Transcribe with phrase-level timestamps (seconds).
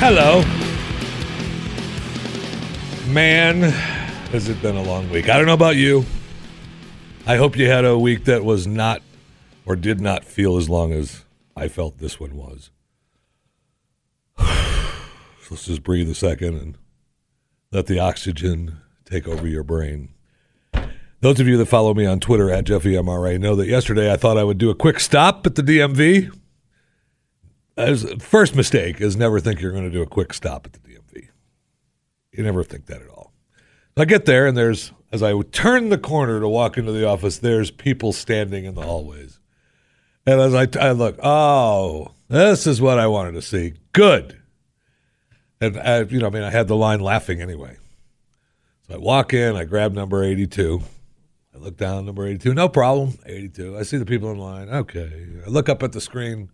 [0.00, 0.42] Hello.
[3.12, 3.62] Man,
[4.30, 5.28] has it been a long week.
[5.28, 6.04] I don't know about you.
[7.26, 9.02] I hope you had a week that was not
[9.66, 11.24] or did not feel as long as
[11.56, 12.70] I felt this one was.
[14.38, 16.78] Let's just breathe a second and
[17.72, 20.10] let the oxygen take over your brain.
[21.22, 24.38] Those of you that follow me on Twitter at JeffyMRA know that yesterday I thought
[24.38, 26.30] I would do a quick stop at the DMV
[27.78, 30.80] as first mistake is never think you're going to do a quick stop at the
[30.80, 31.28] DMV.
[32.32, 33.32] You never think that at all.
[33.96, 37.38] I get there and there's as I turn the corner to walk into the office,
[37.38, 39.40] there's people standing in the hallways.
[40.26, 43.74] And as I, I look, oh, this is what I wanted to see.
[43.92, 44.38] Good.
[45.60, 47.78] And I, you know, I mean, I had the line laughing anyway.
[48.86, 50.82] So I walk in, I grab number 82.
[51.54, 53.78] I look down, number 82, no problem, 82.
[53.78, 54.68] I see the people in line.
[54.68, 55.26] Okay.
[55.44, 56.50] I look up at the screen,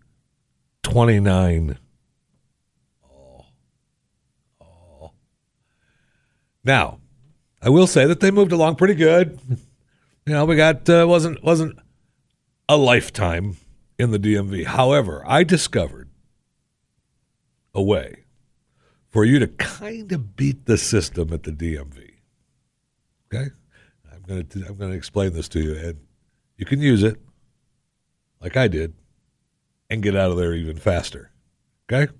[0.85, 1.79] 29.
[3.03, 3.45] Oh.
[4.61, 5.11] Oh.
[6.63, 6.99] Now,
[7.59, 9.39] I will say that they moved along pretty good.
[10.27, 11.79] You know, we got uh, wasn't wasn't
[12.69, 13.57] a lifetime
[13.97, 14.65] in the DMV.
[14.65, 16.09] However, I discovered
[17.73, 18.25] a way
[19.09, 22.11] for you to kind of beat the system at the DMV.
[23.33, 23.49] Okay?
[24.11, 25.97] I'm to I'm to explain this to you and
[26.57, 27.19] you can use it
[28.39, 28.93] like I did
[29.89, 31.31] and get out of there even faster.
[31.91, 32.11] Okay?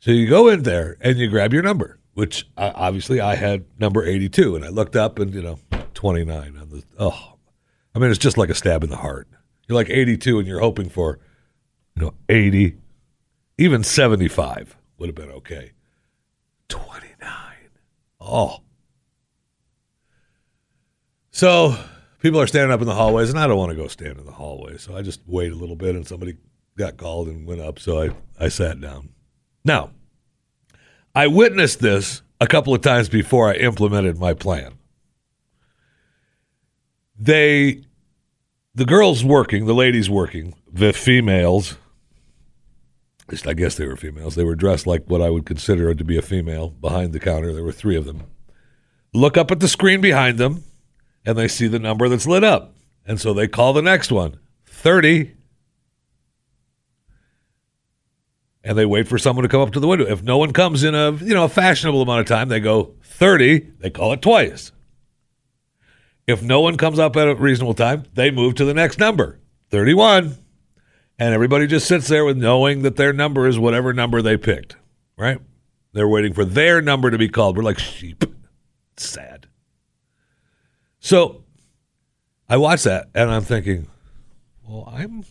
[0.00, 3.64] So you go in there and you grab your number, which I, obviously I had
[3.78, 5.58] number 82, and I looked up and, you know,
[5.94, 7.34] 29 on the, oh,
[7.94, 9.28] I mean, it's just like a stab in the heart.
[9.68, 11.18] You're like 82 and you're hoping for,
[11.94, 12.76] you know, 80,
[13.58, 15.72] even 75 would have been okay.
[16.68, 17.30] 29.
[18.20, 18.58] Oh.
[21.30, 21.76] So
[22.22, 24.24] people are standing up in the hallways, and I don't want to go stand in
[24.24, 24.78] the hallway.
[24.78, 26.36] So I just wait a little bit, and somebody
[26.78, 27.78] got called and went up.
[27.78, 29.10] So I, I sat down.
[29.64, 29.90] Now,
[31.14, 34.74] I witnessed this a couple of times before I implemented my plan.
[37.18, 37.82] They,
[38.74, 41.76] the girls working, the ladies working, the females,
[43.26, 45.94] at least I guess they were females, they were dressed like what I would consider
[45.94, 47.52] to be a female behind the counter.
[47.52, 48.24] There were three of them.
[49.12, 50.64] Look up at the screen behind them
[51.24, 52.74] and they see the number that's lit up.
[53.06, 55.32] And so they call the next one 30.
[58.64, 60.06] And they wait for someone to come up to the window.
[60.06, 62.94] If no one comes in a you know a fashionable amount of time, they go
[63.02, 64.70] 30, they call it twice.
[66.26, 69.40] If no one comes up at a reasonable time, they move to the next number,
[69.70, 70.36] 31.
[71.18, 74.76] And everybody just sits there with knowing that their number is whatever number they picked,
[75.16, 75.38] right?
[75.92, 77.56] They're waiting for their number to be called.
[77.56, 78.24] We're like sheep.
[78.94, 79.48] It's sad.
[81.02, 81.42] So
[82.48, 83.88] I watch that and I'm thinking,
[84.66, 85.24] well, I'm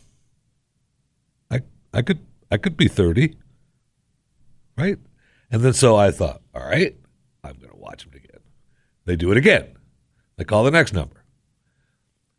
[1.50, 1.62] I
[1.94, 2.20] I could
[2.52, 3.38] I could be 30.
[4.78, 4.98] Right?
[5.50, 6.96] And then so I thought, all right,
[7.44, 8.42] I'm going to watch them again.
[9.06, 9.78] They do it again.
[10.36, 11.24] They call the next number.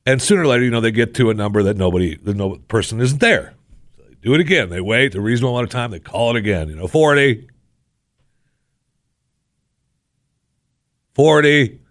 [0.05, 2.57] And sooner or later, you know, they get to a number that nobody, the no
[2.69, 3.55] person isn't there.
[3.97, 4.69] So they do it again.
[4.69, 5.91] They wait a reasonable amount of time.
[5.91, 6.69] They call it again.
[6.69, 7.49] You know, 40,
[11.15, 11.82] 40,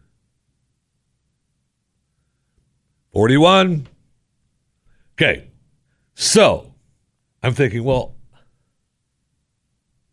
[3.13, 3.87] 41.
[5.13, 5.47] Okay.
[6.13, 6.73] So
[7.43, 8.15] I'm thinking, well,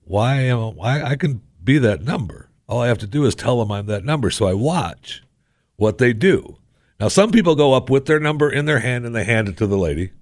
[0.04, 2.48] why am I, why I can be that number.
[2.66, 4.30] All I have to do is tell them I'm that number.
[4.30, 5.22] So I watch
[5.76, 6.56] what they do.
[6.98, 9.58] Now some people go up with their number in their hand and they hand it
[9.58, 10.12] to the lady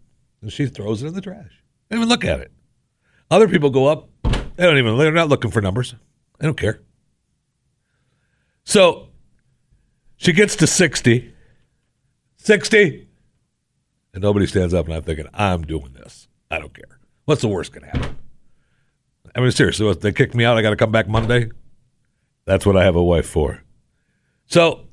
[0.43, 1.63] and she throws it in the trash.
[1.89, 2.51] They don't even look at it.
[3.31, 5.95] Other people go up, they don't even they're not looking for numbers.
[6.41, 6.81] They don't care.
[8.65, 9.11] So
[10.17, 11.33] she gets to 60.
[12.47, 13.09] 60.
[14.15, 16.29] And nobody stands up, and I'm thinking, I'm doing this.
[16.49, 17.01] I don't care.
[17.25, 18.17] What's the worst going to happen?
[19.35, 20.57] I mean, seriously, they kick me out.
[20.57, 21.51] I got to come back Monday.
[22.45, 23.65] That's what I have a wife for.
[24.47, 24.87] So,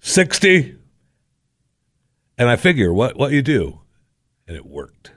[0.00, 0.76] 60.
[2.36, 3.82] And I figure what, what you do.
[4.48, 5.12] And it worked.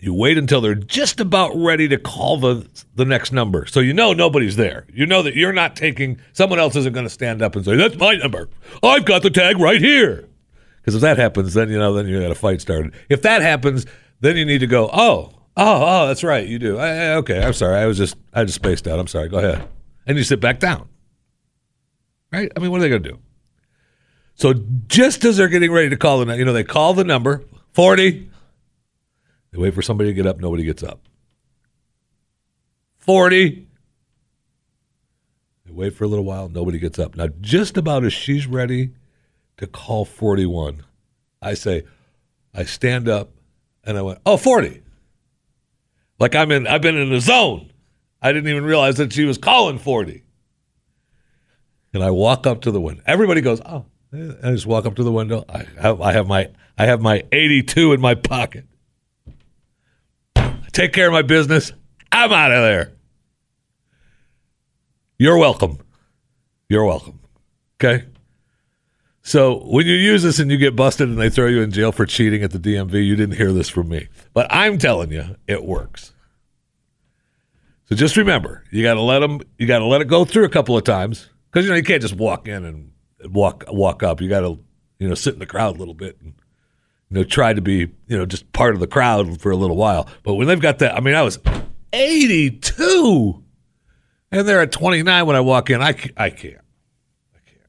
[0.00, 3.66] You wait until they're just about ready to call the the next number.
[3.66, 4.86] So you know nobody's there.
[4.92, 7.76] You know that you're not taking someone else isn't going to stand up and say,
[7.76, 8.48] "That's my number.
[8.82, 10.26] I've got the tag right here."
[10.80, 12.94] Because if that happens, then you know, then you got a fight started.
[13.10, 13.84] If that happens,
[14.20, 17.52] then you need to go, "Oh, oh, oh, that's right, you do." I, okay, I'm
[17.52, 17.76] sorry.
[17.76, 18.98] I was just I just spaced out.
[18.98, 19.28] I'm sorry.
[19.28, 19.68] Go ahead.
[20.06, 20.88] And you sit back down.
[22.32, 22.50] Right?
[22.56, 23.18] I mean, what are they going to do?
[24.34, 24.54] So
[24.86, 28.29] just as they're getting ready to call the, you know, they call the number 40
[29.50, 31.00] they wait for somebody to get up, nobody gets up.
[32.98, 33.66] 40.
[35.66, 37.16] They wait for a little while, nobody gets up.
[37.16, 38.90] Now, just about as she's ready
[39.56, 40.82] to call 41,
[41.42, 41.84] I say,
[42.54, 43.30] I stand up
[43.84, 44.82] and I went, oh, 40.
[46.18, 47.72] Like I'm in, I've been in the zone.
[48.22, 50.22] I didn't even realize that she was calling 40.
[51.94, 53.02] And I walk up to the window.
[53.06, 53.86] Everybody goes, oh.
[54.12, 55.44] Eh, I just walk up to the window.
[55.48, 58.66] I have, I have my, I have my 82 in my pocket
[60.72, 61.72] take care of my business.
[62.12, 62.92] I'm out of there.
[65.18, 65.78] You're welcome.
[66.68, 67.20] You're welcome.
[67.76, 68.06] Okay.
[69.22, 71.92] So when you use this and you get busted and they throw you in jail
[71.92, 74.08] for cheating at the DMV, you didn't hear this from me.
[74.32, 76.14] But I'm telling you, it works.
[77.84, 79.40] So just remember, you got to let them.
[79.58, 81.82] You got to let it go through a couple of times because you know you
[81.82, 82.92] can't just walk in and
[83.24, 84.20] walk walk up.
[84.20, 84.58] You got to
[84.98, 86.34] you know sit in the crowd a little bit and
[87.10, 89.76] you know, tried to be, you know, just part of the crowd for a little
[89.76, 90.08] while.
[90.22, 91.38] But when they've got that, I mean, I was
[91.92, 93.42] 82
[94.30, 95.82] and they're at 29 when I walk in.
[95.82, 96.14] I, I can't.
[96.16, 97.68] I can't.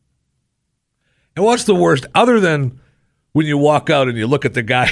[1.36, 2.80] And what's the worst, other than
[3.34, 4.92] when you walk out and you look at the guy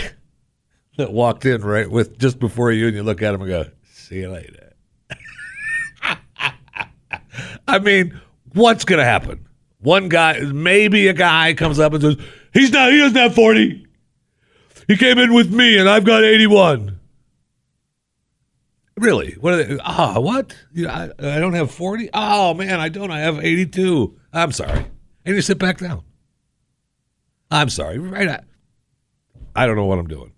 [0.97, 3.65] that walked in right with just before you and you look at him and go,
[3.91, 4.73] see you later.
[7.67, 8.19] I mean,
[8.53, 9.47] what's going to happen?
[9.81, 12.17] One guy, maybe a guy comes up and says,
[12.51, 13.85] he's not, he doesn't have 40.
[14.89, 16.99] He came in with me, and I've got 81.
[18.97, 19.33] Really?
[19.33, 19.77] What are they?
[19.85, 20.55] Ah, what?
[20.75, 22.09] I, I don't have 40?
[22.11, 23.11] Oh, man, I don't.
[23.11, 24.19] I have 82.
[24.33, 24.87] I'm sorry.
[25.25, 26.01] And you sit back down.
[27.51, 27.99] I'm sorry.
[27.99, 28.41] Right.
[29.55, 30.31] I don't know what I'm doing.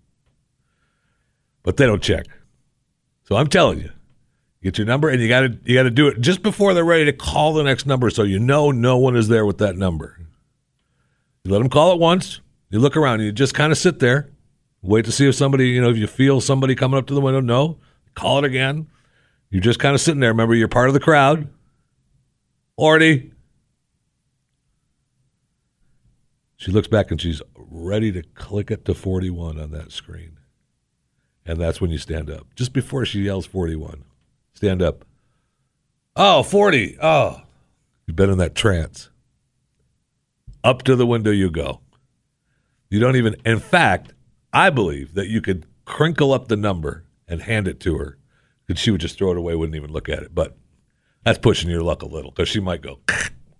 [1.62, 2.26] But they don't check.
[3.24, 3.90] So I'm telling you,
[4.62, 6.84] get your number, and you got to you got to do it just before they're
[6.84, 9.76] ready to call the next number, so you know no one is there with that
[9.76, 10.18] number.
[11.44, 12.42] You let them call it once.
[12.68, 13.20] You look around.
[13.20, 14.31] You just kind of sit there.
[14.82, 17.20] Wait to see if somebody, you know, if you feel somebody coming up to the
[17.20, 17.40] window.
[17.40, 17.78] No,
[18.14, 18.88] call it again.
[19.50, 20.30] You're just kind of sitting there.
[20.30, 21.48] Remember, you're part of the crowd.
[22.78, 23.30] Orty.
[26.56, 30.38] She looks back and she's ready to click it to 41 on that screen.
[31.44, 32.46] And that's when you stand up.
[32.54, 34.04] Just before she yells 41,
[34.54, 35.04] stand up.
[36.14, 36.98] Oh, 40.
[37.02, 37.42] Oh,
[38.06, 39.10] you've been in that trance.
[40.64, 41.80] Up to the window you go.
[42.90, 44.12] You don't even, in fact,
[44.52, 48.18] I believe that you could crinkle up the number and hand it to her,
[48.68, 50.34] and she would just throw it away, wouldn't even look at it.
[50.34, 50.56] But
[51.24, 53.00] that's pushing your luck a little because she might go,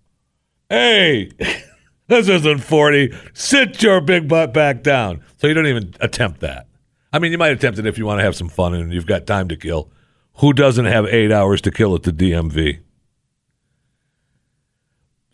[0.69, 1.31] "Hey,
[2.09, 3.13] this isn't forty.
[3.33, 6.67] Sit your big butt back down." So you don't even attempt that.
[7.13, 9.07] I mean, you might attempt it if you want to have some fun and you've
[9.07, 9.91] got time to kill.
[10.37, 12.81] Who doesn't have eight hours to kill at the DMV?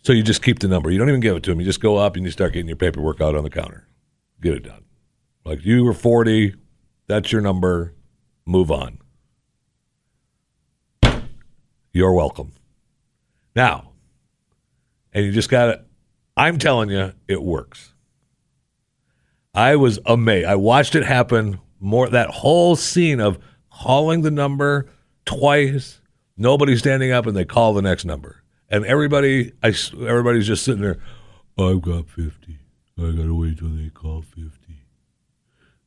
[0.03, 0.91] So you just keep the number.
[0.91, 1.61] You don't even give it to him.
[1.61, 3.87] You just go up and you start getting your paperwork out on the counter.
[4.41, 4.85] Get it done.
[5.49, 6.57] Like you were 40,
[7.07, 7.95] that's your number,
[8.45, 8.99] move on.
[11.90, 12.52] You're welcome.
[13.57, 13.93] Now,
[15.14, 15.85] and you just got to,
[16.37, 17.95] I'm telling you, it works.
[19.55, 20.47] I was amazed.
[20.47, 23.38] I watched it happen more, that whole scene of
[23.73, 24.90] calling the number
[25.25, 26.02] twice,
[26.37, 28.43] nobody standing up, and they call the next number.
[28.69, 30.99] And everybody, I, everybody's just sitting there,
[31.59, 32.59] I've got 50.
[32.99, 34.67] I got to wait till they call 50.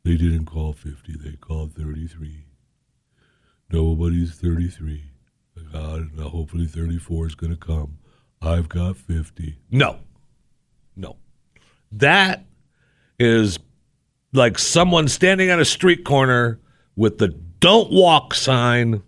[0.03, 2.45] They didn't call 50, they called 33.
[3.71, 5.03] Nobody's 33.
[5.71, 7.97] God, now hopefully 34 is going to come.
[8.41, 9.59] I've got 50.
[9.69, 9.99] No.
[10.95, 11.17] No.
[11.91, 12.45] That
[13.19, 13.59] is
[14.33, 16.59] like someone standing on a street corner
[16.95, 17.29] with the
[17.59, 19.03] don't walk sign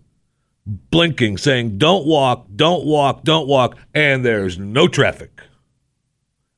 [0.66, 5.42] blinking saying don't walk, don't walk, don't walk, and there's no traffic.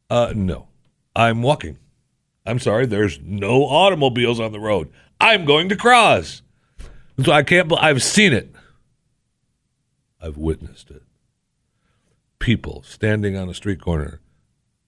[0.08, 0.68] Uh, no,
[1.14, 1.78] I'm walking.
[2.46, 4.90] I'm sorry, there's no automobiles on the road.
[5.20, 6.42] I'm going to cross.
[7.24, 8.54] So I can't, I've seen it.
[10.20, 11.02] I've witnessed it.
[12.38, 14.20] People standing on a street corner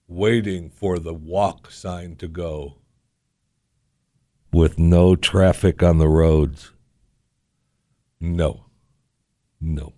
[0.07, 2.75] waiting for the walk sign to go
[4.51, 6.71] with no traffic on the roads.
[8.19, 8.65] No.
[9.59, 9.93] No.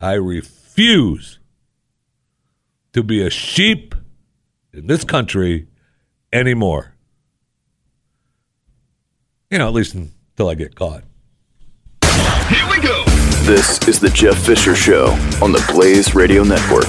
[0.00, 1.38] I refuse
[2.92, 3.94] to be a sheep
[4.72, 5.68] in this country
[6.34, 6.92] anymore.
[9.50, 11.04] You know, at least until I get caught.
[12.50, 13.04] Here we go.
[13.44, 15.06] This is the Jeff Fisher Show
[15.40, 16.88] on the Blaze Radio Network.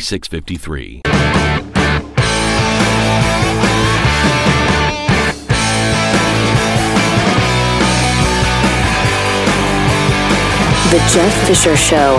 [0.00, 1.02] 653.
[10.90, 12.18] The Jeff Fisher Show.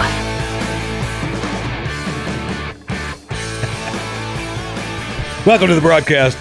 [5.45, 6.37] Welcome to the broadcast.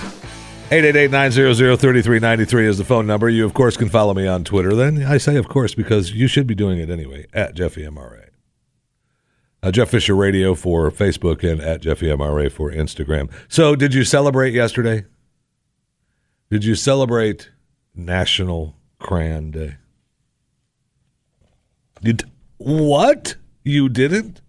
[0.70, 3.28] 888-900-3393 is the phone number.
[3.28, 4.76] You, of course, can follow me on Twitter.
[4.76, 8.29] Then I say, of course, because you should be doing it anyway, at Jeffy MRA.
[9.62, 13.30] Uh, Jeff Fisher Radio for Facebook and at Jeffy MRA for Instagram.
[13.48, 15.04] So, did you celebrate yesterday?
[16.50, 17.50] Did you celebrate
[17.94, 19.76] National Crayon Day?
[22.02, 22.24] Did
[22.56, 23.36] what?
[23.62, 24.40] You didn't?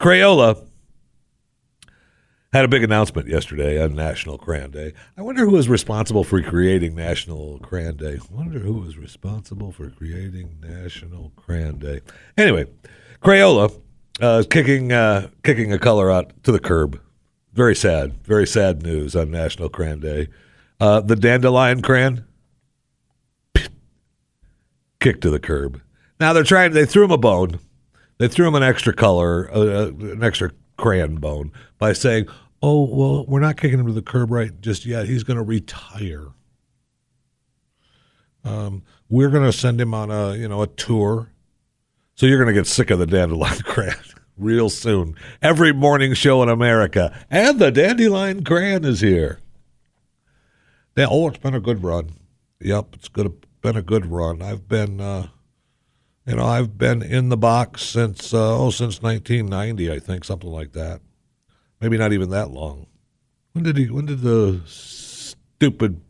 [0.00, 0.66] Crayola
[2.52, 4.92] had a big announcement yesterday on National Crayon Day.
[5.16, 8.18] I wonder who was responsible for creating National Crayon Day.
[8.18, 12.00] I wonder who was responsible for creating National Crayon Day.
[12.36, 12.66] Anyway,
[13.22, 13.80] Crayola
[14.20, 17.00] uh, kicking uh, kicking a color out to the curb.
[17.52, 20.28] Very sad, very sad news on National Crayon Day.
[20.80, 22.24] Uh, the dandelion crayon
[25.00, 25.80] kicked to the curb.
[26.20, 26.72] Now they're trying.
[26.72, 27.58] They threw him a bone.
[28.18, 32.26] They threw him an extra color, uh, uh, an extra crayon bone by saying,
[32.62, 35.06] "Oh well, we're not kicking him to the curb right just yet.
[35.06, 36.28] He's going to retire.
[38.44, 41.32] Um, we're going to send him on a you know a tour."
[42.18, 43.94] So you're going to get sick of the dandelion crayon
[44.36, 45.14] real soon.
[45.40, 47.16] Every morning show in America.
[47.30, 49.38] And the dandelion crayon is here.
[50.96, 52.14] Yeah, oh, it's been a good run.
[52.60, 54.42] Yep, it's good, been a good run.
[54.42, 55.28] I've been, uh,
[56.26, 60.50] you know, I've been in the box since, uh, oh, since 1990, I think, something
[60.50, 61.00] like that.
[61.80, 62.88] Maybe not even that long.
[63.52, 66.00] When did he, when did the stupid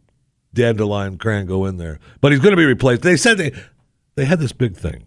[0.55, 2.01] dandelion crayon go in there?
[2.23, 3.03] But he's going to be replaced.
[3.03, 3.53] They said they,
[4.15, 5.05] they had this big thing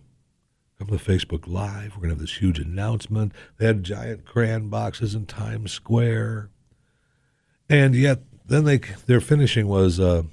[0.82, 1.92] come to Facebook Live.
[1.92, 3.34] We're going to have this huge announcement.
[3.58, 6.50] They had giant crayon boxes in Times Square.
[7.70, 10.24] And yet, then they their finishing was, uh,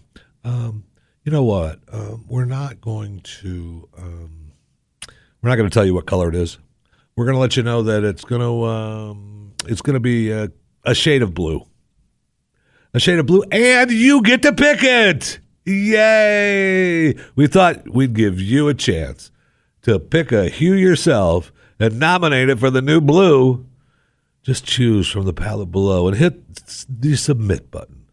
[0.45, 0.85] um,
[1.23, 1.81] you know what?
[1.93, 4.52] Um, we're not going to um,
[5.43, 6.57] we're not going to tell you what color it is.
[7.14, 10.31] We're going to let you know that it's going to um, it's going to be
[10.31, 10.50] a,
[10.85, 11.67] a shade of blue,
[12.95, 15.40] a shade of blue, and you get to pick it.
[15.67, 17.14] Yay!
[17.37, 19.31] We thought we'd give you a chance
[19.83, 23.67] to pick a hue yourself and nominate it for the new blue,
[24.43, 26.43] just choose from the palette below and hit
[26.89, 28.07] the submit button.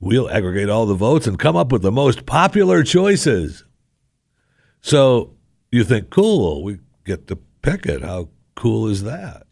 [0.00, 3.64] We'll aggregate all the votes and come up with the most popular choices.
[4.80, 5.34] So
[5.72, 8.02] you think, cool, we get to pick it.
[8.02, 9.46] How cool is that?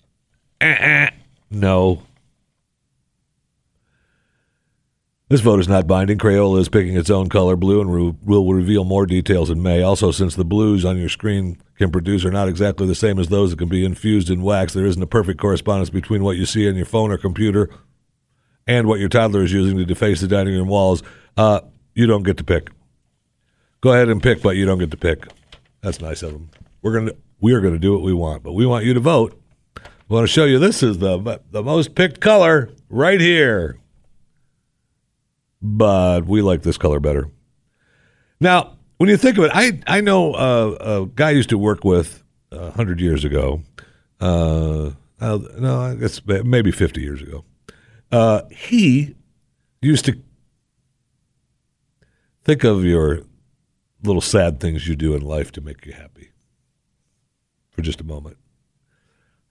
[0.61, 1.11] Uh-uh.
[1.51, 2.03] No.
[5.29, 6.19] This vote is not binding.
[6.19, 9.83] Crayola is picking its own color, blue, and re- will reveal more details in May.
[9.83, 13.27] Also, since the blues on your screen can produce are not exactly the same as
[13.27, 16.47] those that can be infused in wax, there isn't a perfect correspondence between what you
[16.47, 17.69] see on your phone or computer
[18.69, 21.03] and what your toddler is using to deface the dining room walls.
[21.37, 21.59] Uh,
[21.93, 22.71] you don't get to pick.
[23.81, 25.27] Go ahead and pick, but you don't get to pick.
[25.81, 26.51] That's nice of them.
[26.83, 29.41] We're gonna we are gonna do what we want, but we want you to vote.
[30.09, 33.81] We want to show you this is the the most picked color right here
[35.63, 37.31] but we like this color better.
[38.41, 41.59] Now, when you think of it, I I know uh, a guy I used to
[41.59, 42.23] work with
[42.53, 43.63] uh, hundred years ago.
[44.21, 47.45] Uh, no, I guess maybe fifty years ago.
[48.11, 49.15] Uh, he
[49.83, 50.19] used to
[52.45, 53.23] think of your
[54.03, 56.31] little sad things you do in life to make you happy.
[57.71, 58.39] For just a moment,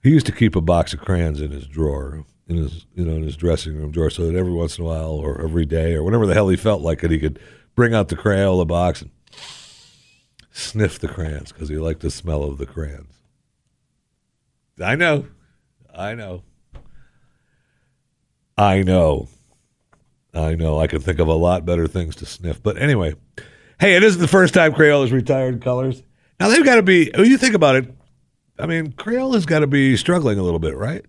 [0.02, 3.16] he used to keep a box of crayons in his drawer in his you know
[3.16, 5.94] in his dressing room drawer, so that every once in a while or every day
[5.94, 7.38] or whenever the hell he felt like it, he could
[7.74, 9.10] bring out the Crayola box and
[10.50, 13.12] sniff the crayons because he liked the smell of the crayons.
[14.82, 15.26] I know,
[15.94, 16.42] I know,
[18.56, 19.28] I know,
[20.32, 20.78] I know.
[20.78, 23.14] I can think of a lot better things to sniff, but anyway.
[23.78, 26.02] Hey, it isn't the first time Crayola's retired colors.
[26.40, 27.10] Now they've got to be.
[27.14, 27.94] When you think about it,
[28.58, 31.04] I mean, Crayola's got to be struggling a little bit, right?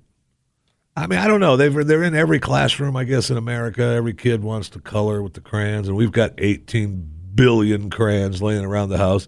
[0.98, 1.58] I mean, I don't know.
[1.58, 3.84] They've they're in every classroom, I guess, in America.
[3.84, 8.66] Every kid wants to color with the crayons, and we've got 18 billion crayons laying
[8.66, 9.27] around the house.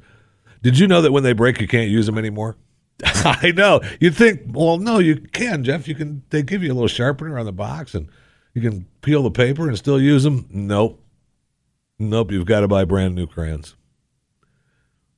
[0.63, 2.57] Did you know that when they break, you can't use them anymore?
[3.03, 3.81] I know.
[3.99, 5.87] You'd think, well, no, you can, Jeff.
[5.87, 6.23] You can.
[6.31, 8.09] They give you a little sharpener on the box, and
[8.55, 10.47] you can peel the paper and still use them.
[10.49, 10.99] Nope,
[11.99, 12.31] nope.
[12.31, 13.75] You've got to buy brand new crayons.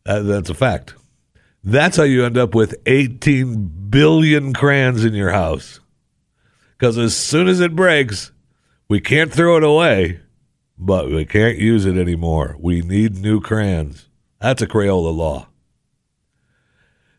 [0.03, 0.95] That, that's a fact.
[1.63, 5.79] That's how you end up with 18 billion crayons in your house.
[6.81, 8.31] Because as soon as it breaks,
[8.89, 10.19] we can't throw it away,
[10.79, 12.55] but we can't use it anymore.
[12.59, 14.09] We need new crayons.
[14.39, 15.47] That's a Crayola law.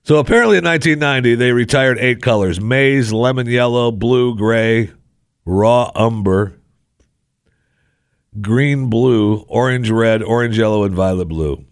[0.03, 4.91] So apparently in 1990, they retired eight colors maize, lemon yellow, blue, gray,
[5.45, 6.59] raw umber,
[8.41, 11.65] green, blue, orange, red, orange, yellow, and violet blue.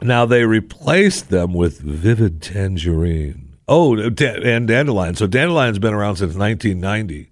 [0.00, 3.41] Now they replaced them with vivid tangerine.
[3.74, 5.14] Oh, and Dandelion.
[5.14, 7.30] So Dandelion's been around since 1990.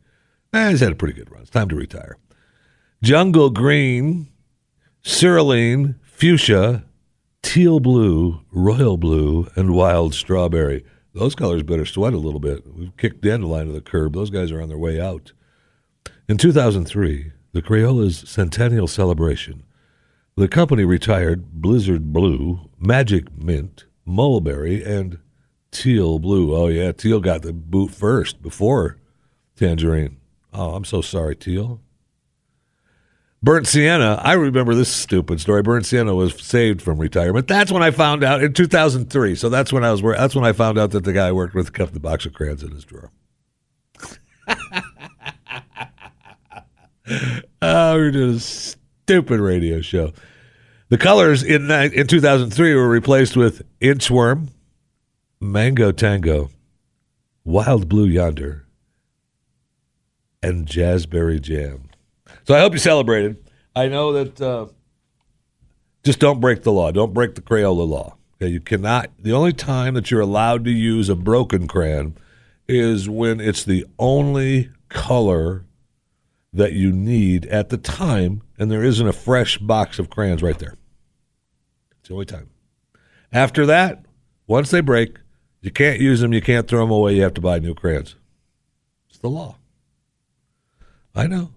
[0.55, 1.43] Eh, he's had a pretty good run.
[1.43, 2.17] It's time to retire.
[3.03, 4.33] Jungle Green,
[5.03, 6.87] Cerulean, Fuchsia,
[7.43, 10.83] Teal Blue, Royal Blue, and Wild Strawberry.
[11.13, 12.67] Those colors better sweat a little bit.
[12.75, 14.15] We've kicked Dandelion to the curb.
[14.15, 15.33] Those guys are on their way out.
[16.27, 19.63] In 2003, the Crayola's centennial celebration,
[20.37, 25.19] the company retired Blizzard Blue, Magic Mint, Mulberry, and
[25.71, 26.55] Teal blue.
[26.55, 28.99] Oh yeah, Teal got the boot first before
[29.57, 30.17] Tangerine.
[30.53, 31.81] Oh, I'm so sorry, Teal.
[33.43, 34.21] Burnt Sienna.
[34.23, 35.63] I remember this stupid story.
[35.63, 37.49] Burnt Sienna was saved from retirement.
[37.49, 39.35] That's when I found out in 2003.
[39.35, 40.03] So that's when I was.
[40.03, 42.35] That's when I found out that the guy I worked with kept the box of
[42.35, 43.11] crayons in his drawer.
[47.63, 50.13] oh, we doing a stupid radio show.
[50.91, 54.49] The colors in in 2003 were replaced with Inchworm,
[55.41, 56.51] Mango Tango,
[57.45, 58.67] Wild Blue Yonder,
[60.43, 61.89] and Jazzberry Jam.
[62.47, 63.43] So I hope you celebrated.
[63.75, 64.67] I know that uh,
[66.03, 66.91] just don't break the law.
[66.91, 68.17] Don't break the Crayola law.
[68.37, 69.11] Okay, you cannot.
[69.19, 72.17] The only time that you're allowed to use a broken crayon
[72.69, 75.65] is when it's the only color
[76.53, 80.59] that you need at the time, and there isn't a fresh box of crayons right
[80.59, 80.77] there.
[81.99, 82.51] It's the only time.
[83.33, 84.05] After that,
[84.47, 85.17] once they break,
[85.61, 86.33] you can't use them.
[86.33, 87.15] You can't throw them away.
[87.15, 88.17] You have to buy new crayons.
[89.09, 89.57] It's the law.
[91.15, 91.51] I know.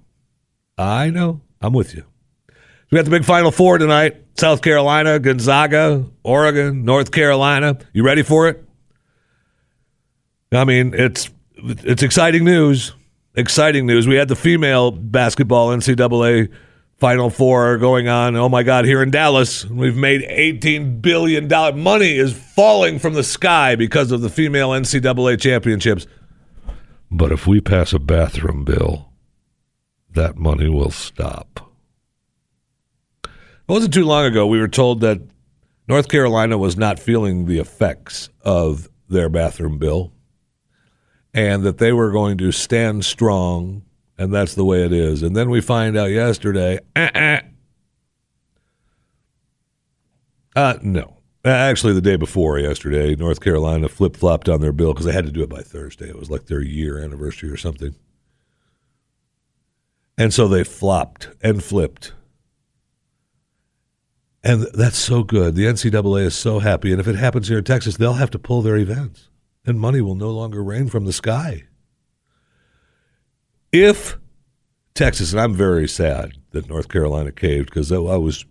[0.78, 1.42] I know.
[1.62, 2.04] I'm with you.
[2.92, 4.18] We got the big Final Four tonight.
[4.38, 7.78] South Carolina, Gonzaga, Oregon, North Carolina.
[7.94, 8.64] You ready for it?
[10.52, 12.94] I mean, it's it's exciting news.
[13.36, 14.08] Exciting news.
[14.08, 16.52] We had the female basketball NCAA
[16.98, 18.36] Final Four are going on.
[18.36, 21.48] Oh my God, here in Dallas, we've made $18 billion.
[21.78, 26.08] Money is falling from the sky because of the female NCAA championships.
[27.12, 29.12] But if we pass a bathroom bill,
[30.12, 31.72] that money will stop.
[33.24, 33.30] It
[33.68, 35.22] wasn't too long ago we were told that
[35.88, 40.14] North Carolina was not feeling the effects of their bathroom bill
[41.34, 43.84] and that they were going to stand strong
[44.18, 45.24] and that's the way it is.
[45.24, 47.42] And then we find out yesterday, uh-uh.
[50.56, 51.18] uh no.
[51.46, 55.26] Actually, the day before yesterday, North Carolina flip flopped on their bill because they had
[55.26, 56.08] to do it by Thursday.
[56.08, 57.96] It was like their year anniversary or something.
[60.18, 62.14] And so they flopped and flipped.
[64.42, 65.56] And that's so good.
[65.56, 66.92] The NCAA is so happy.
[66.92, 69.30] And if it happens here in Texas, they'll have to pull their events,
[69.66, 71.64] and money will no longer rain from the sky.
[73.74, 74.20] If
[74.94, 78.46] Texas, and I'm very sad that North Carolina caved because I was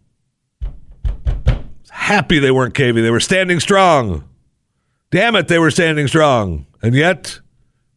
[1.88, 3.04] happy they weren't caving.
[3.04, 4.28] They were standing strong.
[5.12, 6.66] Damn it, they were standing strong.
[6.82, 7.38] And yet,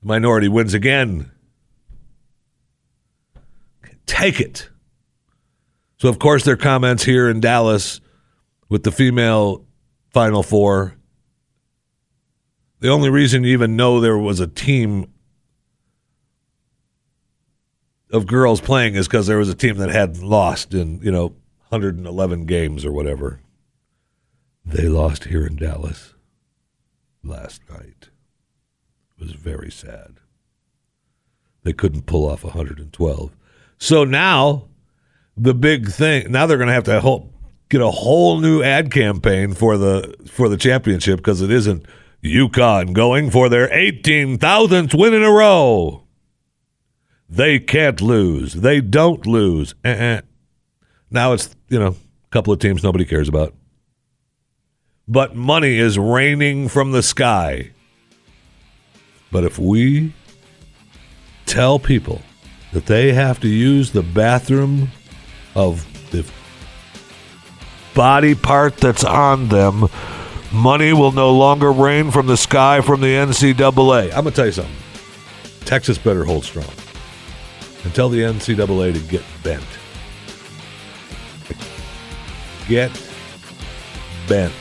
[0.01, 1.31] the minority wins again.
[4.05, 4.69] Take it.
[5.97, 8.01] So, of course, their comments here in Dallas
[8.69, 9.65] with the female
[10.11, 10.95] Final Four.
[12.81, 15.11] The only reason you even know there was a team
[18.15, 21.35] of girls playing is because there was a team that had lost in, you know,
[21.69, 23.41] 111 games or whatever.
[24.65, 26.13] They lost here in Dallas
[27.23, 28.09] last night.
[29.17, 30.15] It was very sad.
[31.63, 33.35] They couldn't pull off 112.
[33.77, 34.67] So now
[35.35, 37.33] the big thing, now they're going to have to help
[37.69, 41.85] get a whole new ad campaign for the for the championship because it isn't
[42.23, 46.04] UConn going for their 18,000th win in a row.
[47.29, 48.53] They can't lose.
[48.53, 49.73] They don't lose.
[49.83, 50.21] Uh-uh.
[51.09, 53.53] Now it's, you know, a couple of teams nobody cares about.
[55.07, 57.71] But money is raining from the sky.
[59.31, 60.13] But if we
[61.45, 62.21] tell people
[62.73, 64.89] that they have to use the bathroom
[65.55, 66.25] of the
[67.93, 69.87] body part that's on them,
[70.51, 74.05] money will no longer rain from the sky from the NCAA.
[74.05, 74.75] I'm going to tell you something.
[75.65, 76.65] Texas better hold strong
[77.85, 79.63] and tell the NCAA to get bent.
[82.67, 82.91] Get
[84.27, 84.53] bent.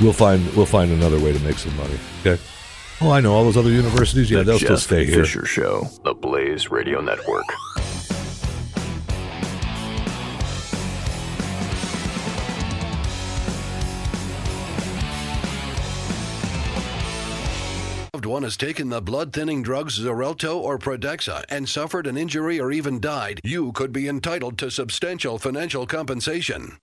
[0.00, 1.98] We'll find we'll find another way to make some money.
[2.24, 2.42] Okay.
[3.02, 4.30] Oh, I know all those other universities.
[4.30, 5.24] Yeah, the they'll Jeff still stay here.
[5.24, 7.44] Fisher Show, the Blaze Radio Network.
[18.32, 22.72] One has taken the blood thinning drugs Xarelto or Pradaxa and suffered an injury or
[22.72, 26.78] even died, you could be entitled to substantial financial compensation.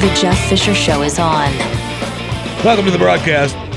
[0.00, 1.50] The Jeff Fisher Show is on.
[2.62, 3.69] Welcome to the broadcast.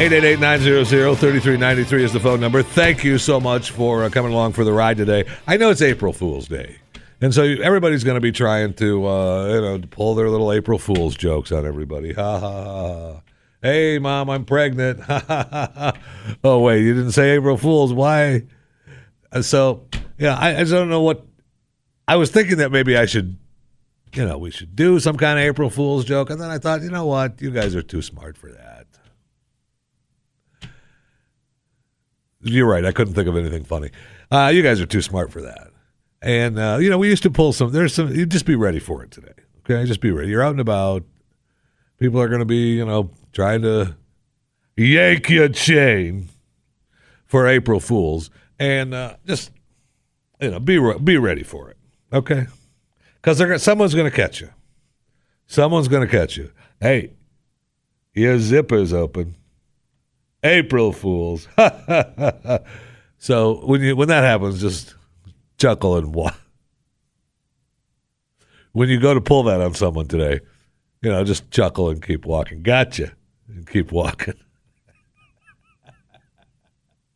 [0.00, 2.62] 888-900-3393 is the phone number.
[2.62, 5.26] Thank you so much for uh, coming along for the ride today.
[5.46, 6.78] I know it's April Fool's Day.
[7.20, 10.78] And so everybody's going to be trying to, uh, you know, pull their little April
[10.78, 12.14] Fool's jokes on everybody.
[12.14, 13.20] Ha ha ha.
[13.60, 15.00] Hey, mom, I'm pregnant.
[15.04, 15.70] Ha ha ha.
[15.74, 15.92] ha.
[16.42, 17.92] Oh wait, you didn't say April Fool's.
[17.92, 18.44] Why?
[19.30, 19.86] Uh, so
[20.18, 21.26] yeah, I, I just don't know what.
[22.08, 23.36] I was thinking that maybe I should,
[24.14, 26.80] you know, we should do some kind of April Fool's joke, and then I thought,
[26.80, 28.69] you know what, you guys are too smart for that.
[32.42, 32.84] You're right.
[32.84, 33.90] I couldn't think of anything funny.
[34.30, 35.70] Uh, you guys are too smart for that.
[36.22, 37.72] And uh, you know, we used to pull some.
[37.72, 38.14] There's some.
[38.14, 39.32] You just be ready for it today.
[39.60, 40.28] Okay, just be ready.
[40.28, 41.04] You're out and about.
[41.98, 43.96] People are going to be, you know, trying to
[44.76, 46.28] yank your chain
[47.26, 49.50] for April Fools, and uh, just
[50.40, 51.76] you know, be re- be ready for it.
[52.12, 52.46] Okay,
[53.22, 54.50] because someone's going to catch you.
[55.46, 56.52] Someone's going to catch you.
[56.80, 57.12] Hey,
[58.14, 59.36] your zipper's open.
[60.42, 61.48] April Fools.
[63.18, 64.94] so when you when that happens, just
[65.58, 66.38] chuckle and walk.
[68.72, 70.40] When you go to pull that on someone today,
[71.02, 72.62] you know, just chuckle and keep walking.
[72.62, 73.12] Gotcha.
[73.48, 74.34] And keep walking.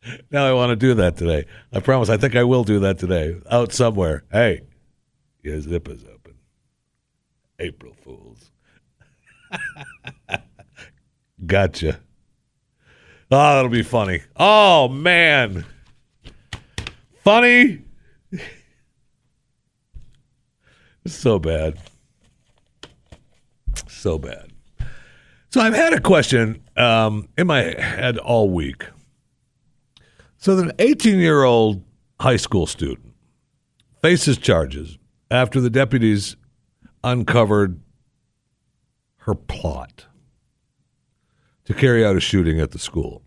[0.31, 1.45] now I want to do that today.
[1.71, 2.09] I promise.
[2.09, 3.39] I think I will do that today.
[3.49, 4.23] Out somewhere.
[4.31, 4.61] Hey,
[5.43, 6.35] your zip is open.
[7.59, 8.51] April Fools.
[11.45, 11.99] gotcha.
[13.31, 14.21] Oh, that'll be funny.
[14.35, 15.65] Oh man,
[17.23, 17.81] funny.
[21.07, 21.79] so bad,
[23.87, 24.51] so bad.
[25.49, 28.85] So I've had a question um, in my head all week.
[30.37, 31.81] So an 18-year-old
[32.19, 33.13] high school student
[34.03, 34.99] faces charges
[35.31, 36.35] after the deputies
[37.03, 37.79] uncovered
[39.19, 40.04] her plot
[41.65, 43.23] to carry out a shooting at the school.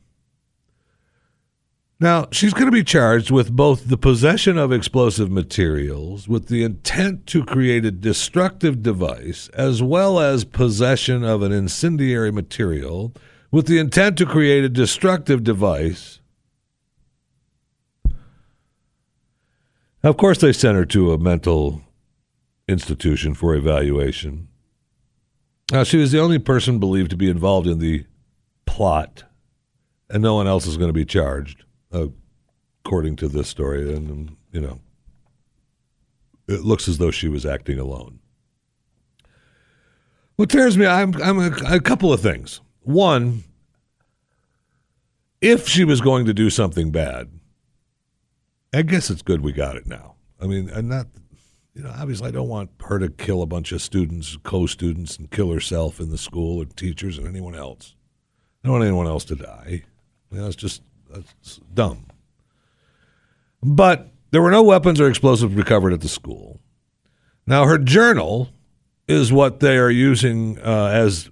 [2.00, 6.62] Now, she's going to be charged with both the possession of explosive materials with the
[6.62, 13.12] intent to create a destructive device, as well as possession of an incendiary material
[13.50, 16.20] with the intent to create a destructive device.
[20.04, 21.82] Of course, they sent her to a mental
[22.68, 24.46] institution for evaluation.
[25.72, 28.04] Now, she was the only person believed to be involved in the
[28.68, 29.24] plot,
[30.10, 33.94] and no one else is going to be charged, according to this story.
[33.94, 34.78] And, you know,
[36.46, 38.18] it looks as though she was acting alone.
[40.36, 42.60] What tears me, I'm, I'm a, a couple of things.
[42.82, 43.42] One,
[45.40, 47.30] if she was going to do something bad,
[48.72, 50.16] I guess it's good we got it now.
[50.40, 51.06] I mean, and not,
[51.74, 55.30] you know, obviously I don't want her to kill a bunch of students, co-students, and
[55.30, 57.94] kill herself in the school and teachers and anyone else.
[58.62, 59.84] I don't want anyone else to die.
[60.30, 62.06] You know, it's just that's dumb.
[63.62, 66.60] But there were no weapons or explosives recovered at the school.
[67.46, 68.50] Now, her journal
[69.06, 71.30] is what they are using uh, as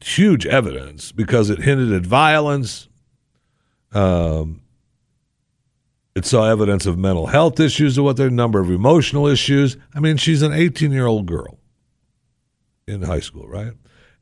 [0.00, 2.88] huge evidence because it hinted at violence.
[3.92, 4.62] Um,
[6.14, 9.76] it saw evidence of mental health issues, of what their number of emotional issues.
[9.94, 11.58] I mean, she's an 18 year old girl
[12.86, 13.72] in high school, right?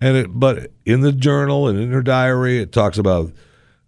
[0.01, 3.33] And it, but in the journal and in her diary, it talks about,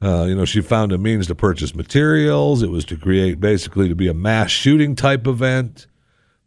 [0.02, 2.62] uh, you know, she found a means to purchase materials.
[2.62, 5.86] It was to create, basically, to be a mass shooting type event.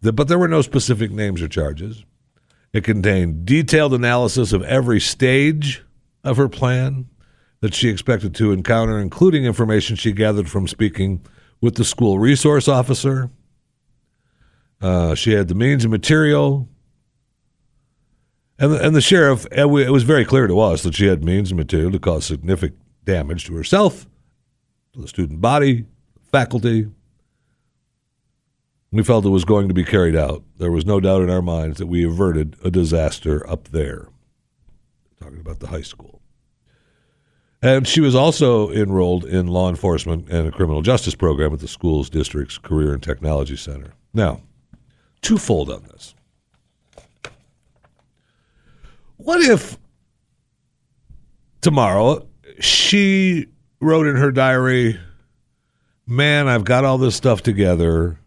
[0.02, 2.06] The, but there were no specific names or charges.
[2.74, 5.84] It contained detailed analysis of every stage
[6.24, 7.08] of her plan
[7.62, 11.26] that she expected to encounter, including information she gathered from speaking
[11.62, 13.32] with the school resource officer.
[14.82, 16.68] Uh, she had the means and material.
[18.58, 21.24] And the, and the sheriff, uh, it was very clear to us that she had
[21.24, 24.08] means and material to cause significant damage to herself,
[24.94, 25.86] to the student body,
[26.32, 26.88] faculty.
[28.92, 30.44] We felt it was going to be carried out.
[30.58, 34.08] There was no doubt in our minds that we averted a disaster up there.
[35.22, 36.22] Talking about the high school.
[37.62, 41.68] And she was also enrolled in law enforcement and a criminal justice program at the
[41.68, 43.94] school's district's Career and Technology Center.
[44.14, 44.42] Now,
[45.22, 46.15] twofold on this.
[49.26, 49.80] What if
[51.60, 52.28] tomorrow
[52.60, 53.48] she
[53.82, 55.00] wrote in her diary,
[56.06, 58.20] Man, I've got all this stuff together,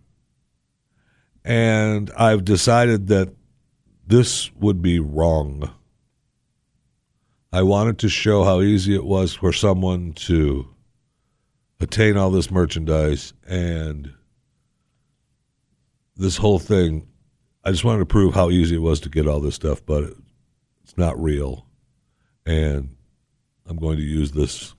[1.45, 3.33] and I've decided that
[4.09, 5.73] this would be wrong.
[7.53, 10.67] I wanted to show how easy it was for someone to
[11.79, 14.13] attain all this merchandise and
[16.17, 17.07] this whole thing.
[17.65, 20.13] I just wanted to prove how easy it was to get all this stuff, but
[20.89, 21.67] it's not real.
[22.47, 22.97] And
[23.67, 24.75] I'm going to use this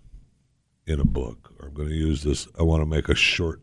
[0.88, 2.48] in a book, or I'm going to use this.
[2.58, 3.62] I want to make a short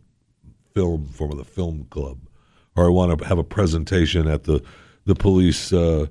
[0.73, 2.19] film for the film club,
[2.77, 4.63] or I want to have a presentation at the
[5.07, 6.07] the police uh,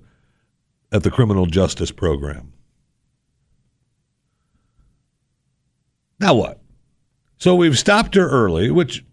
[0.92, 2.52] at the criminal justice program.
[6.20, 6.62] Now what?
[7.38, 9.05] So we've stopped her early, which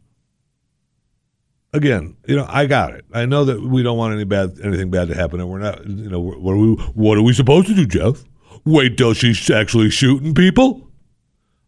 [1.72, 3.04] again, you know, I got it.
[3.12, 5.86] I know that we don't want any bad anything bad to happen, and we're not.
[5.86, 6.74] You know, what are we?
[6.94, 8.24] What are we supposed to do, Jeff?
[8.64, 10.88] Wait till she's actually shooting people?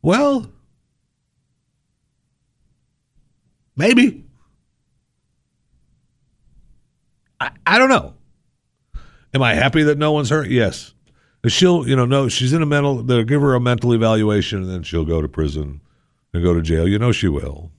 [0.02, 0.50] Well,
[3.76, 4.24] maybe.
[7.40, 8.14] I, I don't know.
[9.32, 10.48] Am I happy that no one's hurt?
[10.48, 10.94] Yes
[11.50, 13.02] she'll, you know, no, she's in a mental.
[13.02, 15.80] They'll give her a mental evaluation, and then she'll go to prison
[16.32, 16.88] and go to jail.
[16.88, 17.70] You know, she will,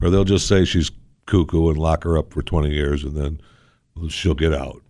[0.00, 0.90] or they'll just say she's
[1.26, 3.40] cuckoo and lock her up for twenty years, and then
[4.08, 4.82] she'll get out.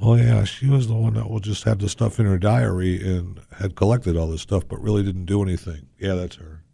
[0.00, 3.00] Oh yeah, she was the one that will just had the stuff in her diary
[3.06, 5.86] and had collected all this stuff, but really didn't do anything.
[5.98, 6.64] Yeah, that's her.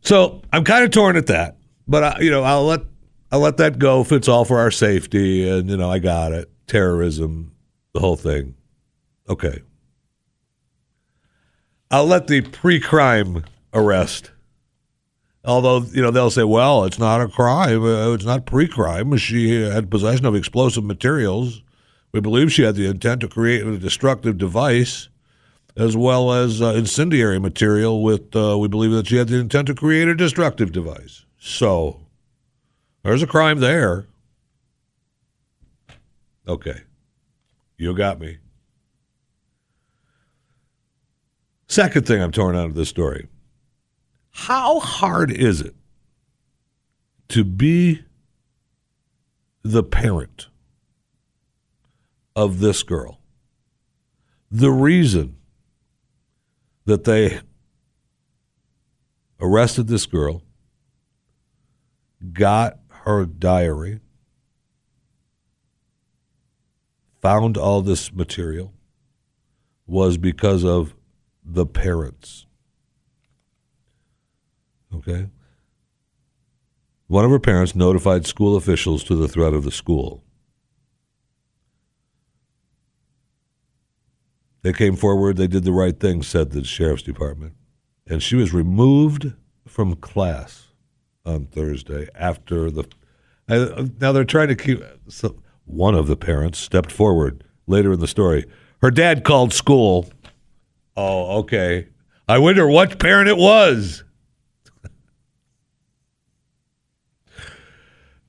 [0.00, 2.80] So I'm kind of torn at that, but I, you know, I'll let
[3.30, 6.32] I'll let that go if it's all for our safety, and you know, I got
[6.32, 6.50] it.
[6.66, 7.52] Terrorism,
[7.92, 8.54] the whole thing.
[9.28, 9.62] Okay.
[11.90, 14.30] I'll let the pre-crime arrest.
[15.44, 17.82] Although you know they'll say, "Well, it's not a crime.
[17.82, 19.16] Uh, it's not pre-crime.
[19.16, 21.62] She had possession of explosive materials.
[22.12, 25.08] We believe she had the intent to create a destructive device,
[25.76, 28.02] as well as uh, incendiary material.
[28.02, 31.24] With uh, we believe that she had the intent to create a destructive device.
[31.38, 32.00] So
[33.02, 34.06] there's a crime there.
[36.46, 36.82] Okay.
[37.78, 38.38] You got me.
[41.66, 43.28] Second thing I'm torn out of this story.
[44.30, 45.74] How hard is it
[47.28, 48.04] to be
[49.62, 50.48] the parent
[52.34, 53.20] of this girl?
[54.50, 55.36] The reason
[56.84, 57.40] that they
[59.40, 60.42] arrested this girl,
[62.32, 64.00] got her diary,
[67.20, 68.72] found all this material
[69.86, 70.94] was because of
[71.44, 72.46] the parents.
[74.94, 75.28] Okay?
[77.06, 80.22] One of her parents notified school officials to the threat of the school.
[84.62, 87.54] They came forward, they did the right thing, said the sheriff's department.
[88.06, 89.32] And she was removed
[89.66, 90.68] from class
[91.24, 92.84] on Thursday after the.
[93.48, 94.82] Now they're trying to keep.
[95.08, 98.44] So one of the parents stepped forward later in the story.
[98.82, 100.10] Her dad called school.
[100.96, 101.88] Oh, okay.
[102.28, 104.04] I wonder what parent it was.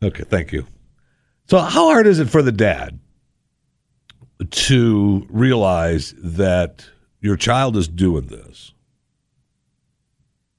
[0.04, 0.66] Okay, thank you.
[1.48, 3.00] So, how hard is it for the dad
[4.50, 6.86] to realize that
[7.20, 8.74] your child is doing this?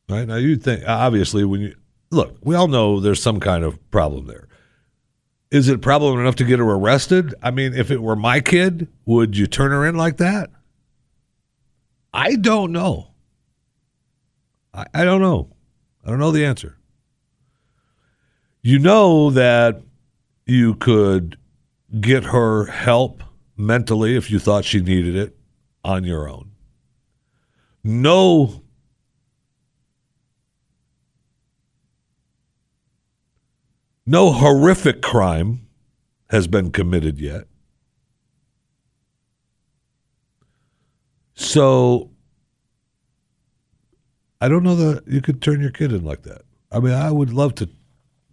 [0.08, 1.74] Right now, you think obviously when you
[2.10, 4.48] look, we all know there's some kind of problem there.
[5.50, 7.34] Is it problem enough to get her arrested?
[7.42, 10.50] I mean, if it were my kid, would you turn her in like that?
[12.12, 13.08] I don't know.
[14.74, 15.54] I, I don't know.
[16.04, 16.76] I don't know the answer.
[18.62, 19.82] You know that
[20.46, 21.36] you could
[22.00, 23.22] get her help
[23.56, 25.36] mentally if you thought she needed it
[25.84, 26.52] on your own.
[27.84, 28.62] No
[34.04, 35.66] No horrific crime
[36.30, 37.44] has been committed yet.
[41.34, 42.10] So
[44.40, 46.42] I don't know that you could turn your kid in like that.
[46.70, 47.68] I mean, I would love to.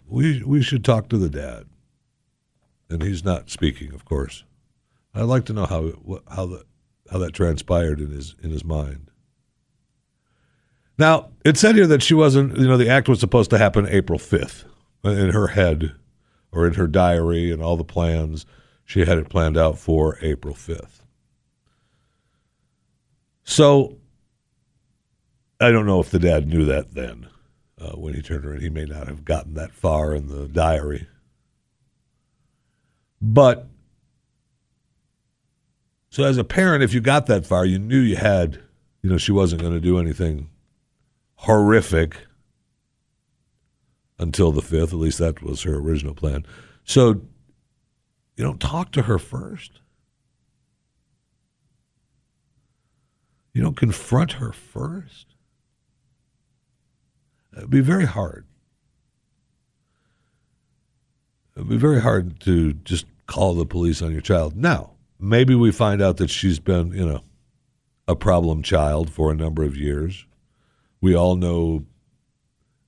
[0.10, 1.66] We we should talk to the dad,
[2.90, 4.44] and he's not speaking, of course.
[5.14, 5.94] I'd like to know how
[6.34, 6.66] how the
[7.12, 9.12] how that transpired in his in his mind.
[10.98, 12.58] Now it said here that she wasn't.
[12.58, 14.66] You know, the act was supposed to happen April fifth
[15.06, 15.94] uh, in her head
[16.52, 18.46] or in her diary and all the plans.
[18.86, 21.02] She had it planned out for April 5th.
[23.44, 23.98] So
[25.60, 27.29] I don't know if the dad knew that then
[27.80, 28.62] uh, when he turned her in.
[28.62, 31.08] He may not have gotten that far in the diary.
[33.22, 33.68] But
[36.10, 38.60] so as a parent, if you got that far, you knew you had,
[39.02, 40.50] you know, she wasn't going to do anything
[41.36, 42.18] horrific
[44.18, 44.88] until the 5th.
[44.88, 46.46] At least that was her original plan.
[46.84, 47.22] So,
[48.36, 49.82] you don't talk to her first.
[53.54, 55.29] You don't confront her first.
[57.60, 58.46] It'd be very hard.
[61.56, 64.56] It'd be very hard to just call the police on your child.
[64.56, 67.22] Now, maybe we find out that she's been, you know,
[68.08, 70.26] a problem child for a number of years.
[71.02, 71.86] We all know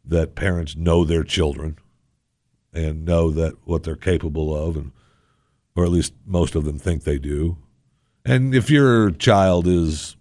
[0.06, 1.78] that parents know their children
[2.74, 4.94] and know that what they're capable of and
[5.76, 7.58] or at least most of them think they do.
[8.26, 10.16] And if your child is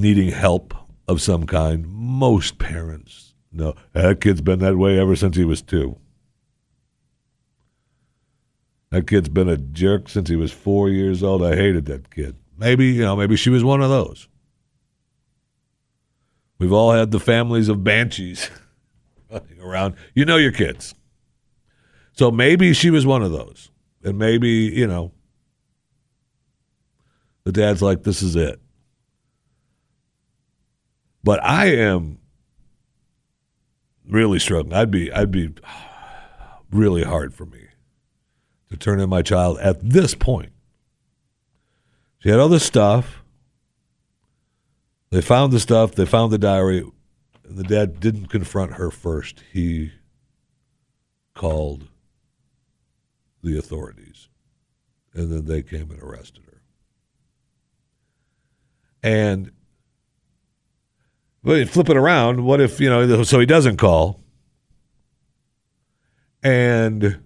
[0.00, 0.74] needing help
[1.08, 5.62] of some kind, most parents know that kid's been that way ever since he was
[5.62, 5.96] 2.
[8.90, 11.44] That kid's been a jerk since he was 4 years old.
[11.44, 12.36] I hated that kid.
[12.56, 14.28] Maybe, you know, maybe she was one of those.
[16.58, 18.50] We've all had the families of banshees
[19.30, 19.96] running around.
[20.14, 20.94] You know your kids.
[22.12, 23.70] So maybe she was one of those.
[24.02, 25.12] And maybe, you know,
[27.44, 28.60] the dad's like, this is it.
[31.26, 32.20] But I am
[34.08, 34.74] really struggling.
[34.74, 35.52] I'd be I'd be
[36.70, 37.64] really hard for me
[38.70, 40.52] to turn in my child at this point.
[42.20, 43.24] She had all this stuff.
[45.10, 46.88] They found the stuff, they found the diary.
[47.42, 49.42] The dad didn't confront her first.
[49.52, 49.90] He
[51.34, 51.88] called
[53.42, 54.28] the authorities.
[55.12, 56.62] And then they came and arrested her.
[59.02, 59.50] And
[61.46, 64.20] flip it around, what if, you know, so he doesn't call
[66.42, 67.20] and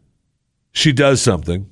[0.72, 1.70] she does something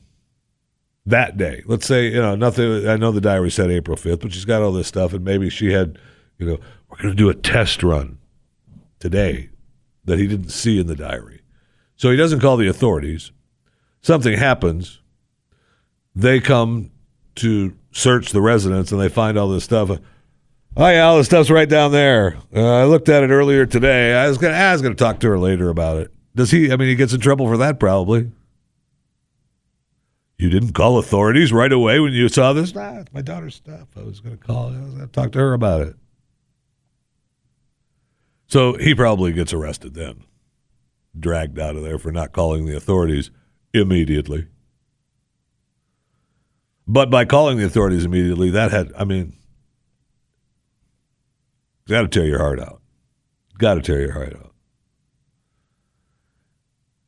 [1.06, 1.62] that day.
[1.66, 2.86] Let's say, you know, nothing.
[2.86, 5.48] I know the diary said April 5th, but she's got all this stuff, and maybe
[5.48, 5.98] she had,
[6.38, 8.18] you know, we're going to do a test run
[8.98, 9.48] today
[10.04, 11.40] that he didn't see in the diary.
[11.96, 13.32] So he doesn't call the authorities.
[14.02, 15.00] Something happens.
[16.14, 16.90] They come
[17.36, 19.90] to search the residence and they find all this stuff.
[20.80, 22.36] Oh yeah, all this stuff's right down there.
[22.54, 24.14] Uh, I looked at it earlier today.
[24.14, 26.12] I was gonna, I was gonna talk to her later about it.
[26.36, 26.70] Does he?
[26.70, 28.30] I mean, he gets in trouble for that probably.
[30.36, 32.76] You didn't call authorities right away when you saw this?
[32.76, 33.88] Nah, it's my daughter's stuff.
[33.96, 34.68] I was to call.
[34.68, 35.96] I was to talk to her about it.
[38.46, 40.22] So he probably gets arrested then,
[41.18, 43.32] dragged out of there for not calling the authorities
[43.74, 44.46] immediately.
[46.86, 49.37] But by calling the authorities immediately, that had, I mean,
[51.88, 52.80] got to tear your heart out.
[53.58, 54.52] got to tear your heart out.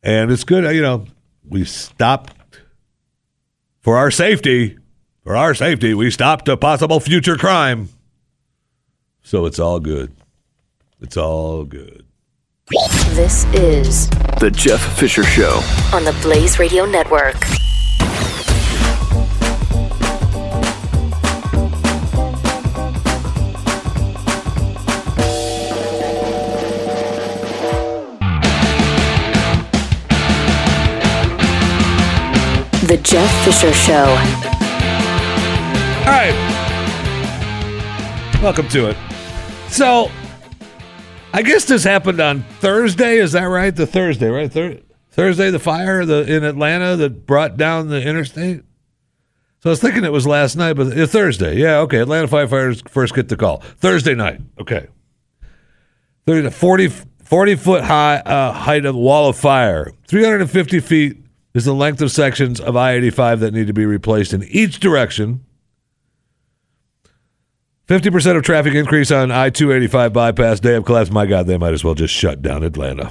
[0.02, 1.06] And it's good, you know,
[1.46, 2.34] we stopped
[3.80, 4.78] for our safety.
[5.22, 7.90] For our safety, we stopped a possible future crime.
[9.22, 10.12] So it's all good.
[11.00, 12.06] It's all good.
[13.10, 14.08] This is
[14.40, 15.60] The Jeff Fisher Show.
[15.92, 17.36] on the Blaze Radio Network.
[32.90, 34.02] The Jeff Fisher Show.
[36.02, 36.34] All right.
[38.42, 38.96] Welcome to it.
[39.68, 40.10] So,
[41.32, 43.18] I guess this happened on Thursday.
[43.18, 43.76] Is that right?
[43.76, 44.52] The Thursday, right?
[44.52, 44.80] Thur-
[45.12, 48.64] Thursday, the fire the, in Atlanta that brought down the interstate.
[49.60, 51.58] So I was thinking it was last night, but uh, Thursday.
[51.58, 52.00] Yeah, okay.
[52.00, 53.58] Atlanta firefighters first get the call.
[53.58, 54.40] Thursday night.
[54.60, 54.88] Okay.
[56.26, 59.92] 30, 40, 40 foot high uh, height of wall of fire.
[60.08, 61.18] 350 feet
[61.54, 64.80] is the length of sections of I 85 that need to be replaced in each
[64.80, 65.44] direction.
[67.88, 70.60] 50% of traffic increase on I 285 bypass.
[70.60, 71.10] Day of collapse.
[71.10, 73.10] My God, they might as well just shut down Atlanta.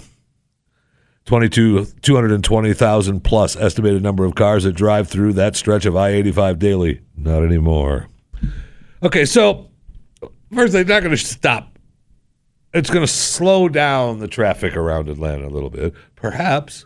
[1.25, 6.59] 22, 220,000 plus estimated number of cars that drive through that stretch of I 85
[6.59, 7.01] daily.
[7.17, 8.07] Not anymore.
[9.03, 9.69] Okay, so
[10.53, 11.77] first, they're not going to stop.
[12.73, 15.93] It's going to slow down the traffic around Atlanta a little bit.
[16.15, 16.85] Perhaps,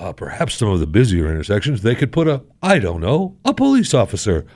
[0.00, 3.52] uh, perhaps some of the busier intersections, they could put a, I don't know, a
[3.52, 4.46] police officer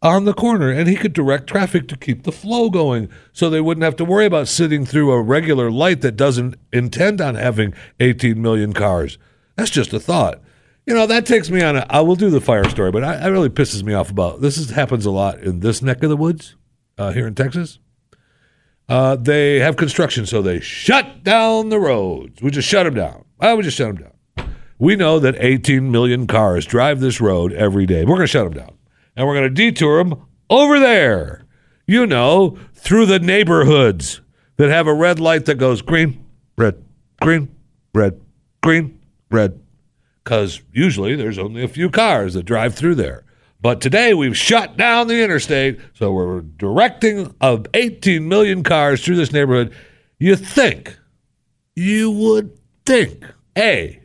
[0.00, 3.60] on the corner and he could direct traffic to keep the flow going so they
[3.60, 7.74] wouldn't have to worry about sitting through a regular light that doesn't intend on having
[8.00, 9.18] 18 million cars.
[9.56, 10.40] That's just a thought.
[10.86, 13.14] You know, that takes me on a, I will do the fire story, but I,
[13.14, 16.10] I really pisses me off about this is, happens a lot in this neck of
[16.10, 16.56] the woods
[16.98, 17.78] uh, here in Texas.
[18.88, 22.42] Uh, they have construction, so they shut down the roads.
[22.42, 23.24] We just shut them down.
[23.36, 24.11] Why we just shut them down?
[24.82, 28.00] We know that 18 million cars drive this road every day.
[28.00, 28.76] We're going to shut them down.
[29.14, 31.44] And we're going to detour them over there.
[31.86, 34.22] You know, through the neighborhoods
[34.56, 36.26] that have a red light that goes green,
[36.58, 36.84] red,
[37.20, 37.54] green,
[37.94, 38.20] red,
[38.60, 38.98] green,
[39.30, 39.62] red.
[40.24, 43.22] Because usually there's only a few cars that drive through there.
[43.60, 49.14] But today we've shut down the interstate, so we're directing of 18 million cars through
[49.14, 49.72] this neighborhood.
[50.18, 50.98] You think,
[51.76, 53.24] you would think,
[53.56, 54.01] A,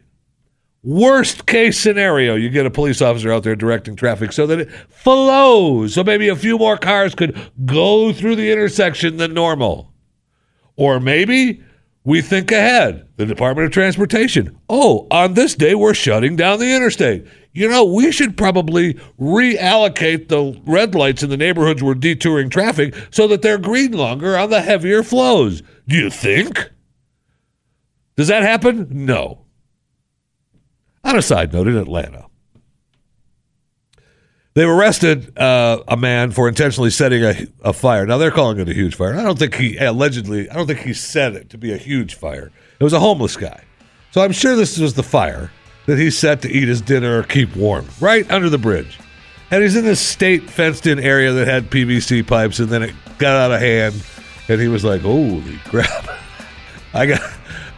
[0.87, 4.71] worst case scenario, you get a police officer out there directing traffic so that it
[4.71, 5.93] flows.
[5.93, 9.91] So maybe a few more cars could go through the intersection than normal.
[10.77, 11.61] Or maybe
[12.05, 13.05] we think ahead.
[13.17, 14.57] The Department of Transportation.
[14.69, 17.27] Oh, on this day, we're shutting down the interstate.
[17.51, 22.95] You know, we should probably reallocate the red lights in the neighborhoods we're detouring traffic
[23.09, 25.63] so that they're green longer on the heavier flows.
[25.87, 26.71] Do you think?
[28.15, 28.87] Does that happen?
[28.89, 29.46] No.
[31.07, 32.25] On a side note, in Atlanta,
[34.55, 38.05] they've arrested uh, a man for intentionally setting a, a fire.
[38.05, 39.15] Now they're calling it a huge fire.
[39.15, 40.49] I don't think he allegedly.
[40.49, 42.51] I don't think he set it to be a huge fire.
[42.77, 43.63] It was a homeless guy,
[44.11, 45.49] so I'm sure this was the fire
[45.85, 48.99] that he set to eat his dinner or keep warm, right under the bridge.
[49.49, 53.37] And he's in this state fenced-in area that had PVC pipes, and then it got
[53.37, 53.95] out of hand,
[54.49, 56.05] and he was like, "Holy crap!
[56.93, 57.21] I got."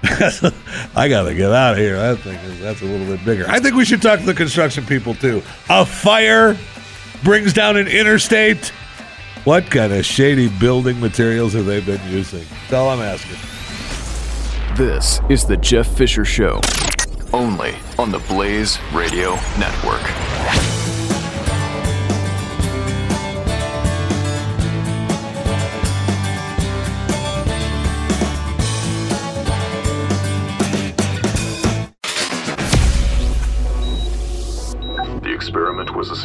[0.95, 1.97] I gotta get out of here.
[1.99, 3.45] I think that's a little bit bigger.
[3.47, 5.41] I think we should talk to the construction people too.
[5.69, 6.57] A fire
[7.23, 8.71] brings down an interstate.
[9.43, 12.45] What kind of shady building materials have they been using?
[12.61, 13.37] That's all I'm asking.
[14.75, 16.61] This is The Jeff Fisher Show.
[17.33, 20.98] Only on the Blaze Radio Network.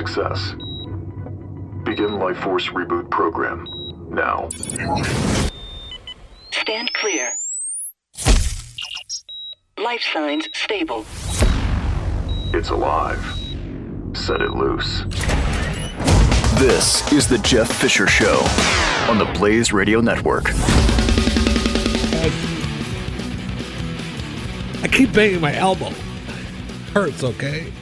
[0.06, 0.52] Success.
[1.84, 3.66] Begin Life Force Reboot Program.
[4.10, 4.48] Now.
[6.50, 7.32] Stand clear.
[9.78, 11.06] Life signs stable.
[12.52, 13.24] It's alive.
[14.14, 15.04] Set it loose.
[16.58, 18.36] This is The Jeff Fisher Show
[19.08, 20.50] on the Blaze Radio Network.
[24.82, 25.90] I keep banging my elbow.
[26.92, 27.72] Hurts, okay?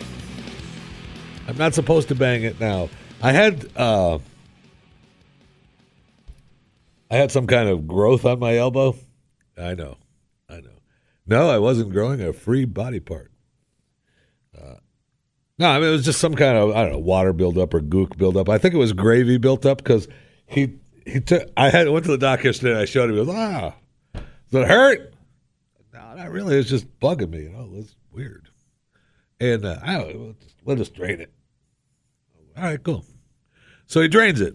[1.52, 2.88] I'm not supposed to bang it now.
[3.20, 4.20] I had uh
[7.10, 8.96] I had some kind of growth on my elbow.
[9.58, 9.98] I know.
[10.48, 10.70] I know.
[11.26, 13.30] No, I wasn't growing a free body part.
[14.58, 14.76] Uh,
[15.58, 17.82] no, I mean it was just some kind of I don't know water buildup or
[17.82, 18.48] gook buildup.
[18.48, 20.08] I think it was gravy built up because
[20.46, 21.50] he he took.
[21.54, 22.70] I had went to the doc yesterday.
[22.70, 23.16] and I showed him.
[23.18, 23.74] He goes, ah,
[24.14, 25.12] Does it hurt?
[25.92, 26.56] No, not really.
[26.56, 27.42] It's just bugging me.
[27.42, 28.48] You know, it's weird.
[29.38, 31.30] And uh, I don't, we'll just drain it.
[32.56, 33.04] All right, cool.
[33.86, 34.54] So he drains it,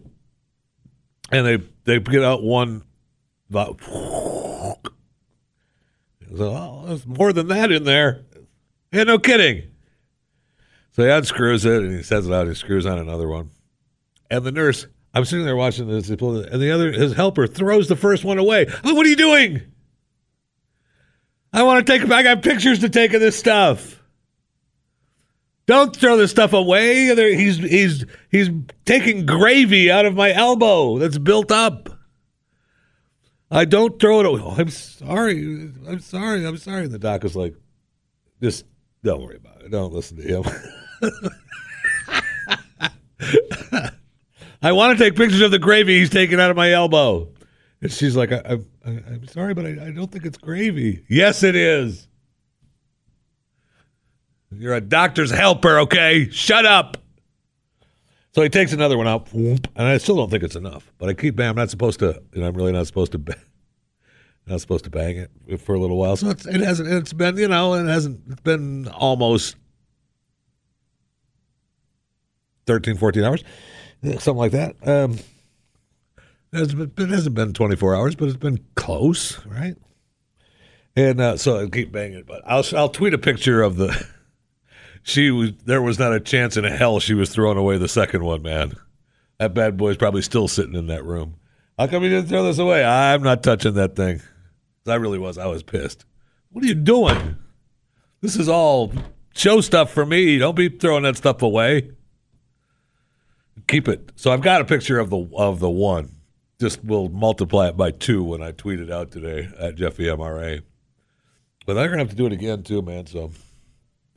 [1.31, 2.83] and they they get out one.
[3.49, 4.77] About, so,
[6.37, 8.25] oh, there's more than that in there.
[8.91, 9.63] Yeah, no kidding.
[10.91, 12.47] So he unscrews it and he sets it out.
[12.47, 13.51] He screws on another one,
[14.29, 14.85] and the nurse.
[15.13, 18.65] I'm sitting there watching this, and the other his helper throws the first one away.
[18.83, 19.61] Oh, what are you doing?
[21.53, 22.11] I want to take.
[22.11, 23.96] I got pictures to take of this stuff.
[25.67, 27.13] Don't throw this stuff away.
[27.35, 28.49] He's he's he's
[28.85, 31.89] taking gravy out of my elbow that's built up.
[33.51, 34.41] I don't throw it away.
[34.57, 35.41] I'm sorry.
[35.87, 36.45] I'm sorry.
[36.45, 36.85] I'm sorry.
[36.85, 37.53] And the doc was like,
[38.41, 38.65] just
[39.03, 39.71] don't worry about it.
[39.71, 40.43] Don't listen to him.
[44.61, 47.29] I want to take pictures of the gravy he's taking out of my elbow.
[47.81, 51.05] And she's like, I, am sorry, but I, I don't think it's gravy.
[51.09, 52.06] Yes, it is.
[54.51, 56.29] You're a doctor's helper, okay?
[56.29, 56.97] Shut up.
[58.33, 60.91] So he takes another one out, and I still don't think it's enough.
[60.99, 61.39] But I keep.
[61.39, 63.19] I'm not supposed to, and I'm really not supposed to,
[64.47, 66.15] not supposed to bang it for a little while.
[66.15, 69.55] So it hasn't, it's been, you know, it hasn't, it's been almost
[72.67, 73.43] 13, 14 hours,
[74.03, 74.75] something like that.
[74.87, 75.17] Um,
[76.53, 79.75] it hasn't been 24 hours, but it's been close, right?
[80.95, 84.07] And uh, so I keep banging it, but I'll I'll tweet a picture of the.
[85.07, 88.25] She was there was not a chance in hell she was throwing away the second
[88.25, 88.73] one, man.
[89.39, 91.35] That bad boy's probably still sitting in that room.
[91.79, 92.83] How come you didn't throw this away?
[92.83, 94.21] I'm not touching that thing.
[94.85, 95.37] I really was.
[95.37, 96.03] I was pissed.
[96.51, 97.37] What are you doing?
[98.19, 98.91] This is all
[99.33, 100.39] show stuff for me.
[100.39, 101.91] Don't be throwing that stuff away.
[103.69, 104.11] Keep it.
[104.17, 106.11] So I've got a picture of the of the one
[106.59, 110.63] just will multiply it by two when I tweet it out today at Jeffy MRA.
[111.65, 113.05] But I'm gonna have to do it again too, man.
[113.05, 113.31] So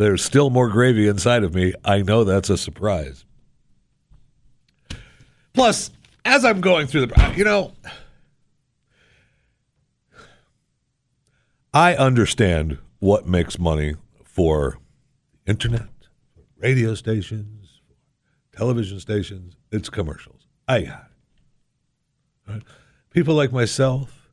[0.01, 1.74] there's still more gravy inside of me.
[1.84, 3.26] I know that's a surprise.
[5.53, 5.90] Plus,
[6.24, 7.72] as I'm going through the, you know,
[11.74, 13.94] I understand what makes money
[14.24, 14.78] for
[15.46, 15.88] internet,
[16.57, 17.82] radio stations,
[18.57, 19.57] television stations.
[19.70, 20.46] It's commercials.
[20.66, 21.11] I got
[22.46, 22.51] it.
[22.51, 22.62] Right?
[23.11, 24.30] People like myself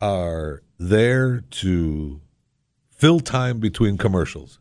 [0.00, 2.20] are there to
[2.90, 4.58] fill time between commercials.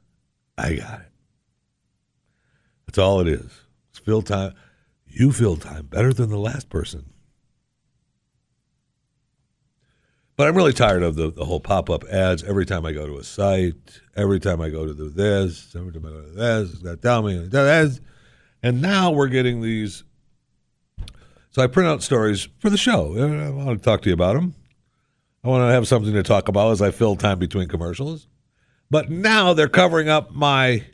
[0.57, 1.11] I got it.
[2.85, 3.51] That's all it is.
[3.89, 4.53] It's fill time.
[5.07, 7.05] You fill time better than the last person.
[10.35, 13.05] But I'm really tired of the, the whole pop up ads every time I go
[13.05, 16.31] to a site, every time I go to do this, every time I go to
[16.31, 18.01] this, to tell me this.
[18.63, 20.03] And now we're getting these
[21.53, 23.15] so I print out stories for the show.
[23.15, 24.55] I want to talk to you about them.
[25.43, 28.27] I want to have something to talk about as I fill time between commercials.
[28.93, 30.85] But now they're covering up my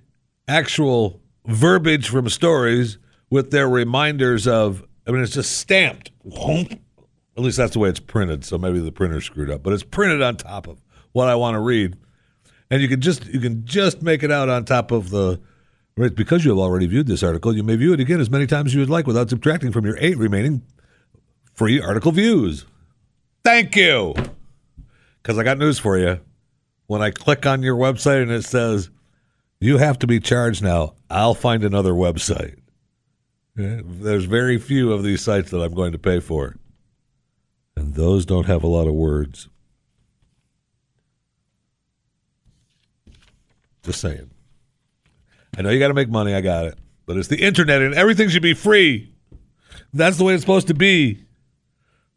[0.47, 2.97] actual verbiage from stories
[3.29, 6.09] with their reminders of, I mean, it's just stamped.
[6.25, 8.45] At least that's the way it's printed.
[8.45, 10.81] So maybe the printer screwed up, but it's printed on top of
[11.11, 11.97] what I want to read.
[12.71, 15.41] And you can just you can just make it out on top of the
[15.97, 18.47] Right, because you have already viewed this article, you may view it again as many
[18.47, 20.61] times as you would like without subtracting from your eight remaining
[21.53, 22.65] free article views.
[23.43, 24.13] Thank you.
[25.21, 26.21] Because I got news for you.
[26.89, 28.89] When I click on your website and it says,
[29.59, 32.55] you have to be charged now, I'll find another website.
[33.55, 36.55] There's very few of these sites that I'm going to pay for.
[37.75, 39.49] And those don't have a lot of words.
[43.83, 44.31] Just saying.
[45.55, 46.33] I know you got to make money.
[46.33, 46.79] I got it.
[47.05, 49.13] But it's the internet and everything should be free.
[49.93, 51.23] That's the way it's supposed to be.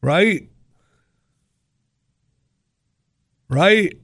[0.00, 0.48] Right?
[3.50, 3.98] Right?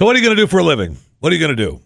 [0.00, 0.96] So, what are you going to do for a living?
[1.18, 1.78] What are you going to do?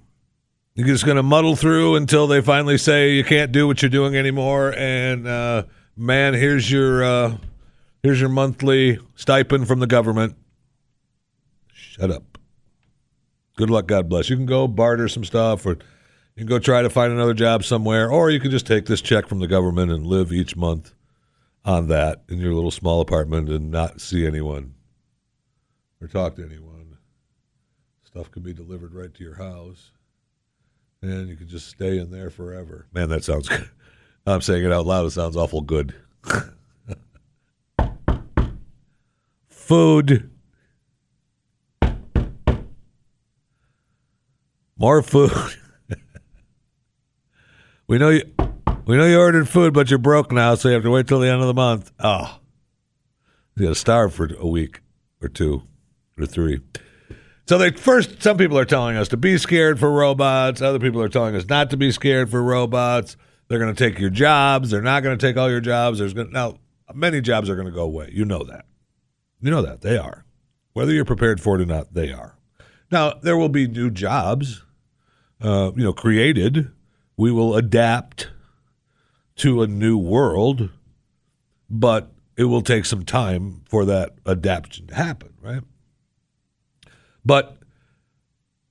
[0.77, 3.89] You're just going to muddle through until they finally say you can't do what you're
[3.91, 4.73] doing anymore.
[4.77, 5.65] And uh,
[5.97, 7.37] man, here's your uh,
[8.05, 10.37] here's your monthly stipend from the government.
[11.73, 12.35] Shut up
[13.57, 14.31] good luck, God bless.
[14.31, 17.65] You can go barter some stuff, or you can go try to find another job
[17.65, 20.95] somewhere, or you can just take this check from the government and live each month
[21.65, 24.75] on that in your little small apartment and not see anyone
[26.01, 26.74] or talk to anyone.
[28.15, 29.91] Stuff can be delivered right to your house,
[31.03, 32.87] and you can just stay in there forever.
[32.93, 33.69] Man, that sounds good.
[34.27, 35.07] I'm saying it out loud.
[35.07, 35.97] It sounds awful good.
[39.49, 40.31] Food.
[44.77, 45.33] More food.
[47.89, 48.23] we know you.
[48.87, 51.19] We know you ordered food, but you're broke now, so you have to wait till
[51.19, 51.91] the end of the month.
[51.99, 52.39] Oh,
[53.57, 54.83] You got to starve for a week
[55.21, 55.65] or two
[56.17, 56.61] or three.
[57.47, 60.63] So they first, some people are telling us to be scared for robots.
[60.63, 63.17] Other people are telling us not to be scared for robots.
[63.49, 64.71] They're going to take your jobs.
[64.71, 65.99] They're not going to take all your jobs.
[65.99, 66.59] There's going now
[66.95, 68.11] many jobs are going to go away.
[68.13, 68.65] You know that.
[69.41, 70.25] You know that they are.
[70.73, 72.39] Whether you're prepared for it or not, they are.
[72.91, 74.63] Now there will be new jobs,
[75.41, 76.71] uh, you know, created.
[77.17, 78.31] We will adapt
[79.37, 80.71] to a new world,
[81.69, 85.63] but it will take some time for that adaptation to happen, right?
[87.25, 87.57] But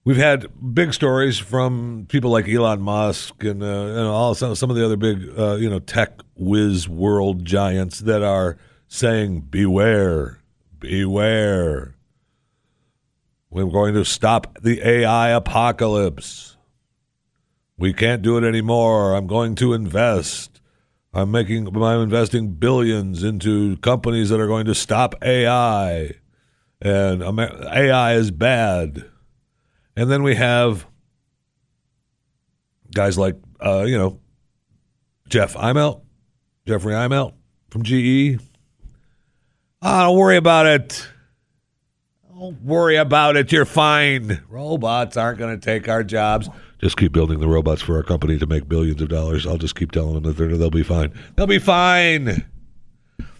[0.03, 4.69] we've had big stories from people like Elon Musk and, uh, and all some, some
[4.69, 10.39] of the other big uh, you know tech whiz world giants that are saying beware,
[10.79, 11.95] beware.
[13.49, 16.57] We're going to stop the AI apocalypse.
[17.77, 19.15] We can't do it anymore.
[19.15, 20.59] I'm going to invest.
[21.13, 26.15] I'm making I'm investing billions into companies that are going to stop AI
[26.83, 29.09] and AI is bad.
[29.95, 30.85] And then we have
[32.93, 34.19] guys like, uh, you know,
[35.29, 36.01] Jeff Immelt,
[36.67, 37.33] Jeffrey Immelt
[37.69, 38.39] from GE.
[39.81, 41.07] Oh, don't worry about it.
[42.29, 43.51] Don't worry about it.
[43.51, 44.41] You're fine.
[44.49, 46.49] Robots aren't going to take our jobs.
[46.79, 49.47] Just keep building the robots for our company to make billions of dollars.
[49.47, 51.13] I'll just keep telling them that they'll be fine.
[51.35, 52.45] They'll be fine.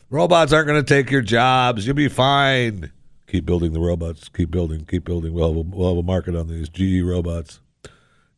[0.09, 1.85] Robots aren't going to take your jobs.
[1.85, 2.91] You'll be fine.
[3.34, 4.29] Keep building the robots.
[4.29, 4.86] Keep building.
[4.86, 5.34] Keep building.
[5.34, 7.61] We'll have a, we'll have a market on these GE robots.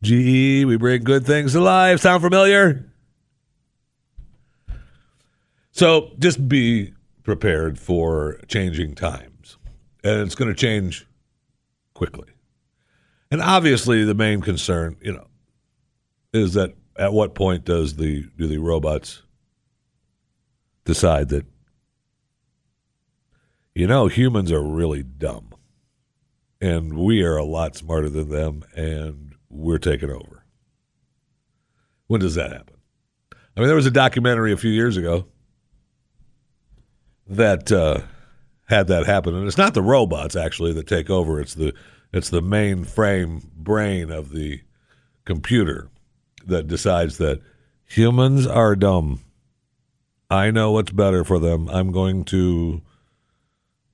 [0.02, 2.00] GE, we bring good things to life.
[2.00, 2.90] Sound familiar?
[5.70, 6.94] So just be
[7.24, 9.58] prepared for changing times.
[10.02, 11.06] And it's going to change
[11.92, 12.28] quickly.
[13.30, 15.26] And obviously the main concern, you know,
[16.32, 19.20] is that at what point does the do the robots
[20.86, 21.44] decide that
[23.76, 25.54] you know, humans are really dumb.
[26.62, 30.46] And we are a lot smarter than them, and we're taking over.
[32.06, 32.76] When does that happen?
[33.34, 35.26] I mean, there was a documentary a few years ago
[37.26, 37.98] that uh,
[38.66, 41.38] had that happen, and it's not the robots actually that take over.
[41.38, 41.74] It's the
[42.14, 44.62] it's the mainframe brain of the
[45.26, 45.90] computer
[46.46, 47.42] that decides that
[47.84, 49.20] humans are dumb.
[50.30, 51.68] I know what's better for them.
[51.68, 52.80] I'm going to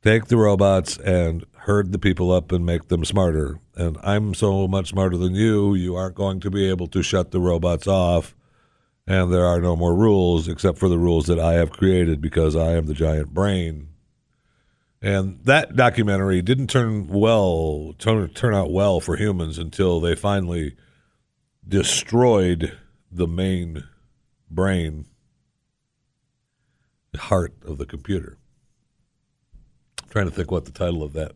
[0.03, 3.61] take the robots and herd the people up and make them smarter.
[3.77, 7.31] And I'm so much smarter than you, you aren't going to be able to shut
[7.31, 8.35] the robots off.
[9.07, 12.55] And there are no more rules except for the rules that I have created because
[12.55, 13.89] I am the giant brain.
[15.01, 20.77] And that documentary didn't turn well turn, turn out well for humans until they finally
[21.67, 22.79] destroyed
[23.11, 23.85] the main
[24.49, 25.07] brain,
[27.11, 28.39] the heart of the computer
[30.13, 31.33] trying to think what the title of that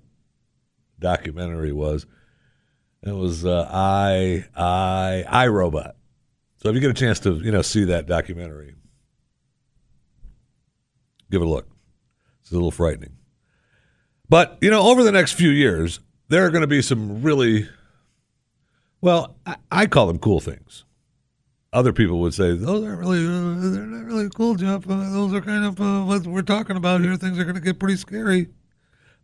[1.00, 2.06] documentary was.
[3.02, 5.96] It was uh, I I I Robot.
[6.58, 8.74] So if you get a chance to you know see that documentary,
[11.30, 11.68] give it a look.
[12.42, 13.16] It's a little frightening.
[14.28, 17.68] But you know, over the next few years, there are going to be some really,
[19.00, 20.84] well, I, I call them cool things.
[21.72, 24.88] Other people would say those aren't really, uh, they're not really cool, Jeff.
[24.88, 27.16] Uh, those are kind of uh, what we're talking about here.
[27.16, 28.48] Things are going to get pretty scary.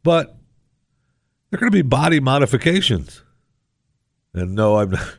[0.03, 0.36] But
[1.50, 3.22] they're going to be body modifications.
[4.34, 5.18] And no, I'm not.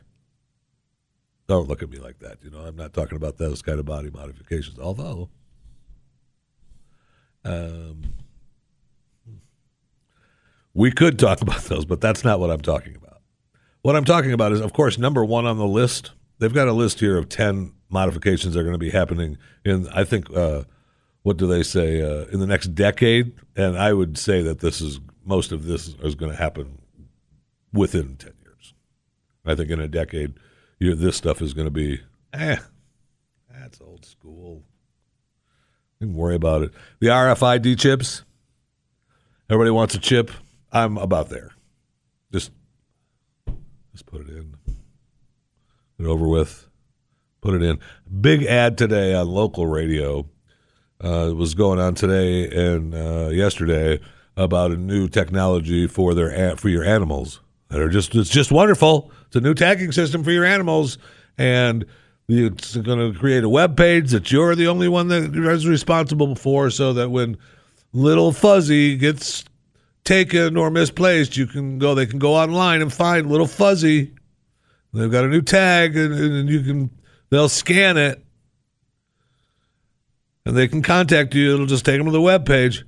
[1.46, 2.38] Don't look at me like that.
[2.42, 4.78] You know, I'm not talking about those kind of body modifications.
[4.78, 5.28] Although,
[7.44, 8.14] um,
[10.72, 13.20] we could talk about those, but that's not what I'm talking about.
[13.82, 16.12] What I'm talking about is, of course, number one on the list.
[16.38, 19.86] They've got a list here of 10 modifications that are going to be happening in,
[19.88, 20.64] I think, uh,
[21.24, 23.32] what do they say uh, in the next decade?
[23.56, 26.78] And I would say that this is most of this is going to happen
[27.72, 28.74] within ten years.
[29.44, 30.34] I think in a decade,
[30.78, 32.00] you, this stuff is going to be
[32.34, 32.56] eh,
[33.50, 34.62] that's old school.
[35.98, 36.72] Don't worry about it.
[37.00, 38.22] The RFID chips.
[39.48, 40.30] Everybody wants a chip.
[40.70, 41.52] I'm about there.
[42.32, 42.52] Just
[43.92, 44.56] just put it in.
[45.98, 46.68] Get over with.
[47.40, 47.78] Put it in.
[48.20, 50.26] Big ad today on local radio
[51.00, 54.00] uh, was going on today and uh, yesterday
[54.36, 59.10] about a new technology for their for your animals that are just it's just wonderful.
[59.26, 60.98] It's a new tagging system for your animals,
[61.36, 61.84] and
[62.28, 66.34] it's going to create a web page that you're the only one that is responsible
[66.36, 67.36] for, so that when
[67.92, 69.44] little fuzzy gets
[70.04, 71.94] taken or misplaced, you can go.
[71.94, 74.14] They can go online and find little fuzzy.
[74.92, 76.90] They've got a new tag, and, and you can.
[77.30, 78.23] They'll scan it
[80.44, 81.54] and they can contact you.
[81.54, 82.84] It'll just take them to the web page.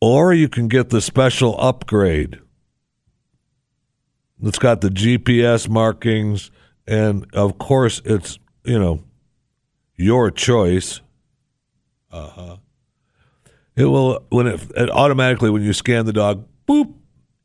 [0.00, 2.38] Or you can get the special upgrade.
[4.42, 6.52] It's got the GPS markings,
[6.86, 9.02] and of course, it's, you know,
[9.96, 11.00] your choice.
[12.12, 12.56] Uh huh.
[13.74, 16.94] It will, when it, it automatically, when you scan the dog, boop,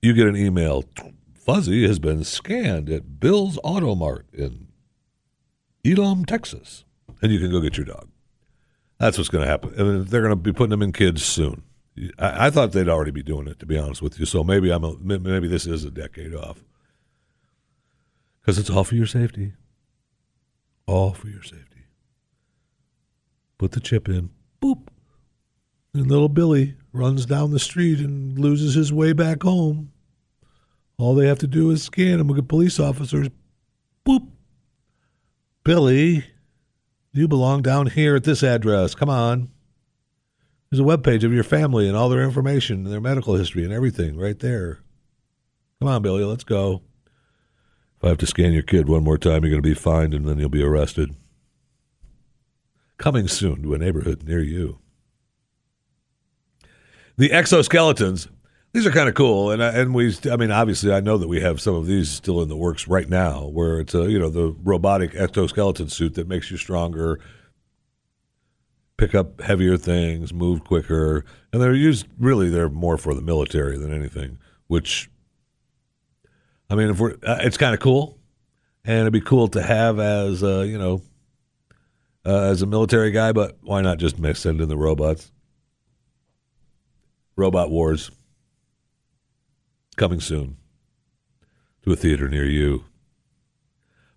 [0.01, 0.83] you get an email.
[1.33, 4.67] Fuzzy has been scanned at Bill's Auto Mart in
[5.85, 6.85] Elam, Texas.
[7.21, 8.09] And you can go get your dog.
[9.03, 9.73] That's what's going to happen.
[9.77, 11.63] And they're going to be putting them in kids soon.
[12.17, 14.25] I, I, thought they'd already be doing it, to be honest with you.
[14.25, 16.63] So maybe I'm a, maybe this is a decade off
[18.39, 19.51] because it's all for your safety.
[20.87, 21.83] All for your safety.
[23.57, 24.29] Put the chip in.
[24.61, 24.87] Boop.
[25.93, 29.91] And little Billy runs down the street and loses his way back home.
[30.97, 33.27] All they have to do is scan him with police officers.
[34.07, 34.29] Boop.
[35.65, 36.23] Billy,
[37.13, 38.95] you belong down here at this address.
[38.95, 39.49] Come on.
[40.69, 43.63] There's a web page of your family and all their information and their medical history
[43.63, 44.79] and everything right there.
[45.79, 46.81] Come on, Billy, let's go.
[47.97, 50.13] If I have to scan your kid one more time, you're going to be fined
[50.15, 51.15] and then you'll be arrested.
[52.97, 54.79] Coming soon to a neighborhood near you.
[57.17, 58.27] The exoskeletons,
[58.73, 61.39] these are kind of cool, and and we, I mean, obviously, I know that we
[61.41, 64.29] have some of these still in the works right now, where it's a you know
[64.29, 67.19] the robotic exoskeleton suit that makes you stronger,
[68.97, 73.77] pick up heavier things, move quicker, and they're used really they're more for the military
[73.77, 74.39] than anything.
[74.65, 75.07] Which,
[76.67, 78.17] I mean, if we're uh, it's kind of cool,
[78.83, 81.03] and it'd be cool to have as uh, you know
[82.25, 85.31] uh, as a military guy, but why not just send in the robots?
[87.35, 88.09] Robot Wars
[89.93, 90.57] coming soon
[91.83, 92.85] to a theater near you.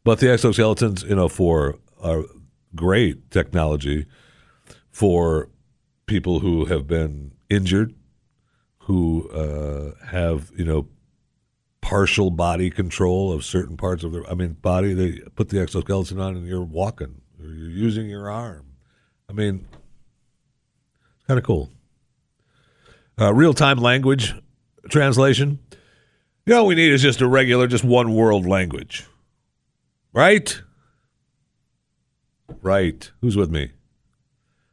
[0.04, 2.24] But the exoskeletons, you know, for are
[2.74, 4.06] great technology
[4.90, 5.50] for
[6.06, 7.94] people who have been injured,
[8.80, 10.88] who uh, have you know
[11.80, 14.28] partial body control of certain parts of their.
[14.30, 14.94] I mean, body.
[14.94, 18.66] They put the exoskeleton on, and you're walking, or you're using your arm.
[19.28, 19.66] I mean,
[21.16, 21.70] it's kind of cool.
[23.20, 24.34] Uh, Real time language
[24.90, 25.58] translation.
[26.44, 29.04] You know, all we need is just a regular, just one world language.
[30.12, 30.60] Right?
[32.62, 33.10] Right.
[33.20, 33.72] Who's with me?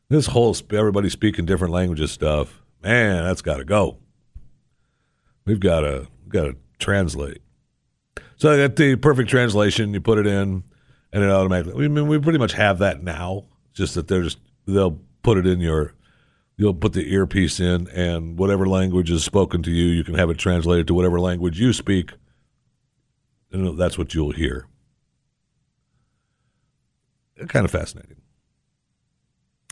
[0.09, 3.97] This whole everybody speaking different languages stuff, man, that's got to go.
[5.45, 7.41] We've got to got to translate.
[8.35, 9.93] So I got the perfect translation.
[9.93, 10.63] You put it in,
[11.11, 11.85] and it automatically.
[11.85, 13.45] I mean, we pretty much have that now.
[13.73, 15.93] Just that they're just they'll put it in your.
[16.55, 20.29] You'll put the earpiece in, and whatever language is spoken to you, you can have
[20.29, 22.11] it translated to whatever language you speak,
[23.51, 24.67] and that's what you'll hear.
[27.47, 28.17] Kind of fascinating.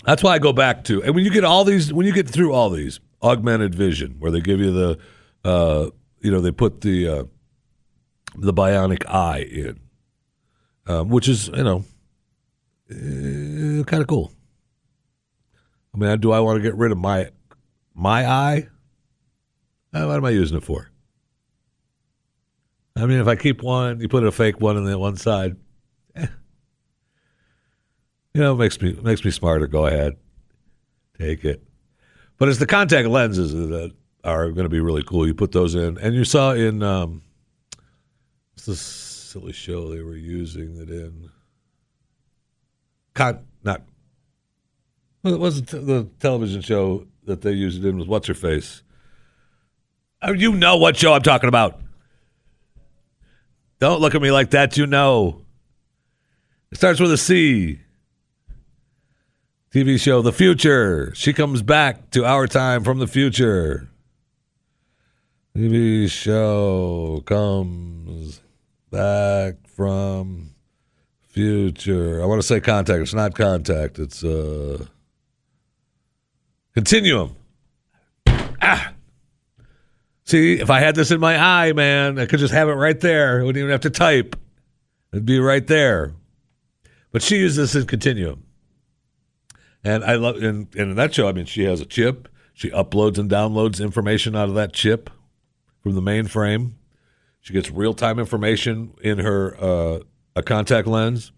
[0.06, 2.28] That's why I go back to, and when you get all these, when you get
[2.28, 4.98] through all these, augmented vision, where they give you the,
[5.46, 5.90] uh,
[6.22, 7.24] you know, they put the uh,
[8.36, 9.80] the bionic eye in,
[10.88, 11.84] um, which is you know,
[12.90, 14.32] uh, kind of cool.
[15.94, 17.32] I mean, do I want to get rid of my
[17.94, 18.68] my eye?
[19.94, 20.90] Uh, what am I using it for?
[22.96, 25.56] I mean, if I keep one, you put a fake one on the one side.
[26.16, 26.28] Eh.
[28.34, 29.68] You know, it makes me makes me smarter.
[29.68, 30.16] Go ahead,
[31.20, 31.64] take it.
[32.38, 35.28] But it's the contact lenses that are going to be really cool.
[35.28, 37.22] You put those in, and you saw in um,
[38.54, 41.30] what's this silly show they were using it in?
[43.14, 43.84] Con not
[45.24, 48.84] well, it wasn't the television show that they used it in was what's her face.
[50.22, 51.80] Oh, you know what show I'm talking about.
[53.80, 54.78] Don't look at me like that.
[54.78, 55.42] You know.
[56.72, 57.80] It starts with a C.
[59.74, 61.14] TV show The Future.
[61.16, 63.90] She comes back to our time from the future.
[65.56, 68.42] TV show comes
[68.90, 70.52] back from
[71.28, 72.22] future.
[72.22, 73.02] I want to say contact.
[73.02, 74.00] It's not contact.
[74.00, 74.86] It's uh
[76.74, 77.36] continuum.
[78.62, 78.94] Ah.
[80.26, 83.00] See, if I had this in my eye, man, I could just have it right
[83.00, 83.42] there.
[83.42, 84.36] I wouldn't even have to type.
[85.12, 86.14] It'd be right there.
[87.12, 88.46] But she uses this in continuum.
[89.84, 92.30] And I love, and, and in that show, I mean, she has a chip.
[92.54, 95.10] She uploads and downloads information out of that chip
[95.82, 96.74] from the mainframe.
[97.42, 100.00] She gets real time information in her uh,
[100.36, 101.32] a contact lens.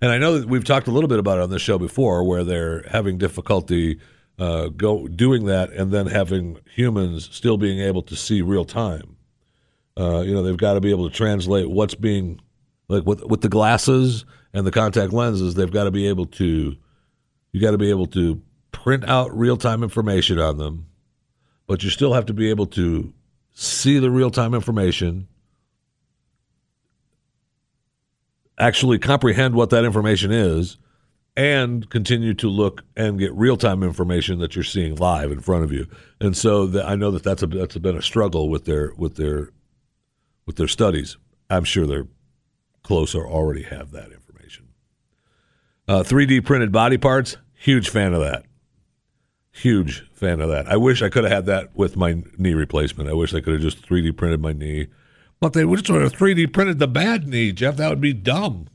[0.00, 2.24] And I know that we've talked a little bit about it on this show before,
[2.24, 4.00] where they're having difficulty
[4.40, 9.16] uh, go doing that, and then having humans still being able to see real time.
[9.98, 12.40] Uh, you know, they've got to be able to translate what's being
[12.88, 14.24] like with with the glasses
[14.54, 15.54] and the contact lenses.
[15.54, 16.74] They've got to be able to
[17.52, 18.40] you got to be able to
[18.72, 20.86] print out real time information on them,
[21.66, 23.12] but you still have to be able to
[23.52, 25.28] see the real time information,
[28.58, 30.78] actually comprehend what that information is,
[31.36, 35.64] and continue to look and get real time information that you're seeing live in front
[35.64, 35.86] of you.
[36.20, 39.16] And so the, I know that that's a that's been a struggle with their with
[39.16, 39.50] their
[40.46, 41.16] with their studies.
[41.48, 42.08] I'm sure they're
[42.82, 44.68] close or already have that information.
[45.86, 48.44] Uh, 3D printed body parts, huge fan of that.
[49.52, 50.68] Huge fan of that.
[50.68, 53.08] I wish I could have had that with my knee replacement.
[53.08, 54.86] I wish I could have just 3D printed my knee.
[55.40, 57.76] But they would sort of 3D printed the bad knee, Jeff.
[57.76, 58.68] That would be dumb.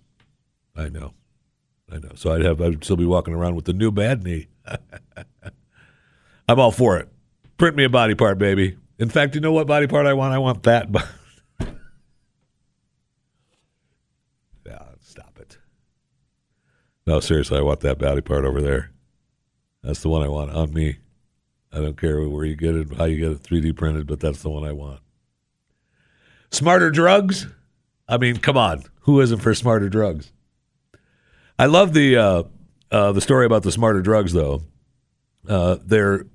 [0.75, 1.13] I know.
[1.95, 2.11] I know.
[2.15, 4.47] So I'd have I'd still be walking around with the new bad knee.
[6.47, 7.07] I'm all for it.
[7.57, 8.77] Print me a body part, baby.
[8.99, 10.33] In fact, you know what body part I want?
[10.33, 10.89] I want that.
[14.65, 15.57] yeah, stop it.
[17.07, 18.91] No, seriously, I want that body part over there.
[19.81, 20.97] That's the one I want on me.
[21.71, 24.41] I don't care where you get it, how you get it 3D printed, but that's
[24.41, 24.99] the one I want.
[26.51, 27.47] Smarter drugs?
[28.07, 28.83] I mean, come on.
[29.01, 30.31] Who isn't for smarter drugs?
[31.57, 32.43] I love the uh,
[32.91, 34.63] uh, the story about the smarter drugs, though.
[35.47, 36.25] Uh, they're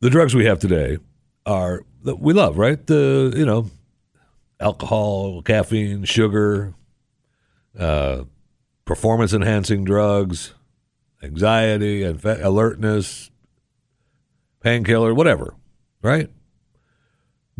[0.00, 0.98] the drugs we have today
[1.46, 2.84] are that we love, right?
[2.86, 3.70] The you know,
[4.58, 6.74] alcohol, caffeine, sugar,
[7.78, 8.24] uh,
[8.84, 10.54] performance enhancing drugs,
[11.22, 13.30] anxiety and alertness,
[14.60, 15.54] painkiller, whatever,
[16.02, 16.28] right?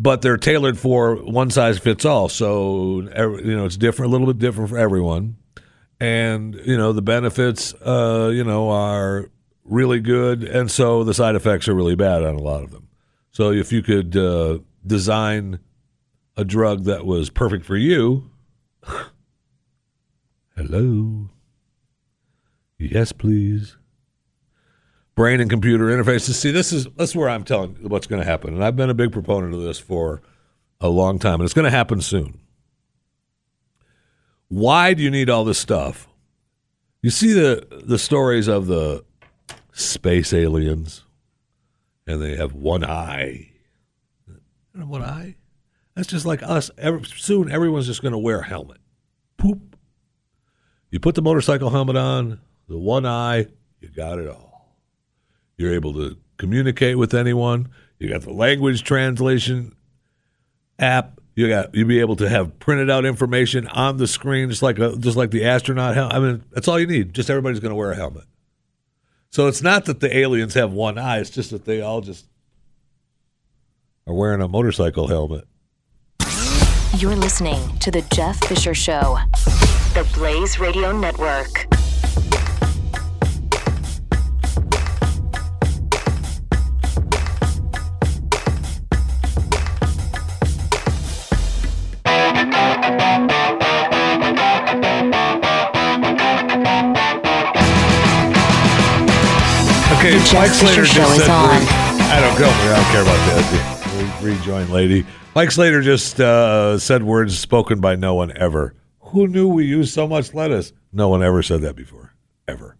[0.01, 2.27] But they're tailored for one size fits all.
[2.27, 5.37] So you know, it's different, a little bit different for everyone,
[5.99, 9.29] and you know the benefits, uh, you know, are
[9.63, 12.87] really good, and so the side effects are really bad on a lot of them.
[13.29, 15.59] So if you could uh, design
[16.35, 18.31] a drug that was perfect for you,
[20.55, 21.29] hello,
[22.79, 23.77] yes, please.
[25.15, 26.35] Brain and computer interfaces.
[26.35, 28.93] See, this is that's where I'm telling what's going to happen, and I've been a
[28.93, 30.21] big proponent of this for
[30.79, 32.39] a long time, and it's going to happen soon.
[34.47, 36.07] Why do you need all this stuff?
[37.01, 39.03] You see the the stories of the
[39.73, 41.03] space aliens,
[42.07, 43.51] and they have one eye.
[44.73, 45.35] One eye.
[45.95, 46.71] That's just like us.
[46.77, 48.77] Every, soon, everyone's just going to wear a helmet.
[49.37, 49.75] Poop.
[50.89, 53.47] You put the motorcycle helmet on, the one eye,
[53.79, 54.50] you got it all.
[55.61, 57.69] You're able to communicate with anyone.
[57.99, 59.75] You got the language translation
[60.79, 61.21] app.
[61.35, 64.79] You got you be able to have printed out information on the screen, just like
[64.79, 65.93] a, just like the astronaut.
[65.93, 67.13] Hel- I mean, that's all you need.
[67.13, 68.23] Just everybody's going to wear a helmet.
[69.29, 72.25] So it's not that the aliens have one eye; it's just that they all just
[74.07, 75.45] are wearing a motorcycle helmet.
[76.97, 79.17] You're listening to The Jeff Fisher Show,
[79.93, 81.67] the Blaze Radio Network.
[100.01, 101.47] Okay, The Mike Slater just said, on.
[102.09, 102.47] I don't go.
[102.49, 104.19] I don't care about that.
[104.23, 105.05] Re- Rejoin lady.
[105.35, 108.73] Mike Slater just uh, said words spoken by no one ever.
[109.01, 110.73] Who knew we used so much lettuce?
[110.91, 112.15] No one ever said that before.
[112.47, 112.77] Ever.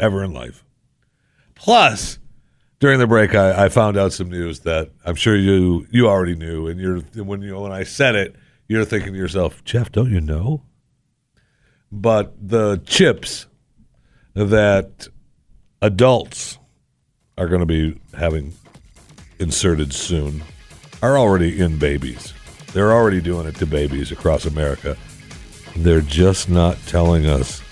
[0.00, 0.64] Ever in life.
[1.54, 2.18] Plus,
[2.80, 6.34] during the break, I, I found out some news that I'm sure you you already
[6.34, 8.34] knew, and you're when you when I said it,
[8.66, 10.64] you're thinking to yourself, Jeff, don't you know?
[11.92, 13.46] But the chips
[14.34, 15.06] that
[15.82, 16.58] adults
[17.38, 18.52] are going to be having
[19.38, 20.42] inserted soon
[21.02, 22.32] are already in babies.
[22.72, 24.96] They're already doing it to babies across America.
[25.76, 27.62] They're just not telling us.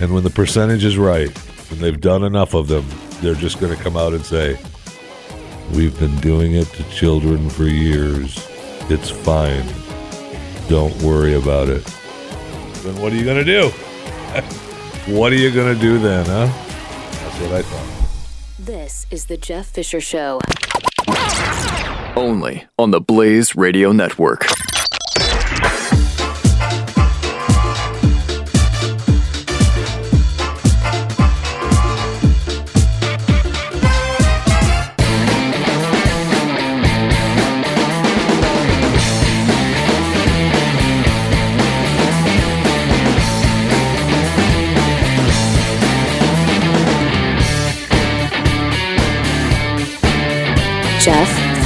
[0.00, 1.30] And when the percentage is right,
[1.70, 2.86] and they've done enough of them,
[3.20, 4.58] they're just going to come out and say,
[5.72, 8.42] We've been doing it to children for years.
[8.88, 9.66] It's fine.
[10.68, 11.84] Don't worry about it.
[12.82, 13.70] Then what are you going to do?
[15.08, 16.46] what are you going to do then, huh?
[16.46, 18.08] That's what I thought.
[18.58, 20.40] This is The Jeff Fisher Show.
[22.16, 24.46] Only on the Blaze Radio Network.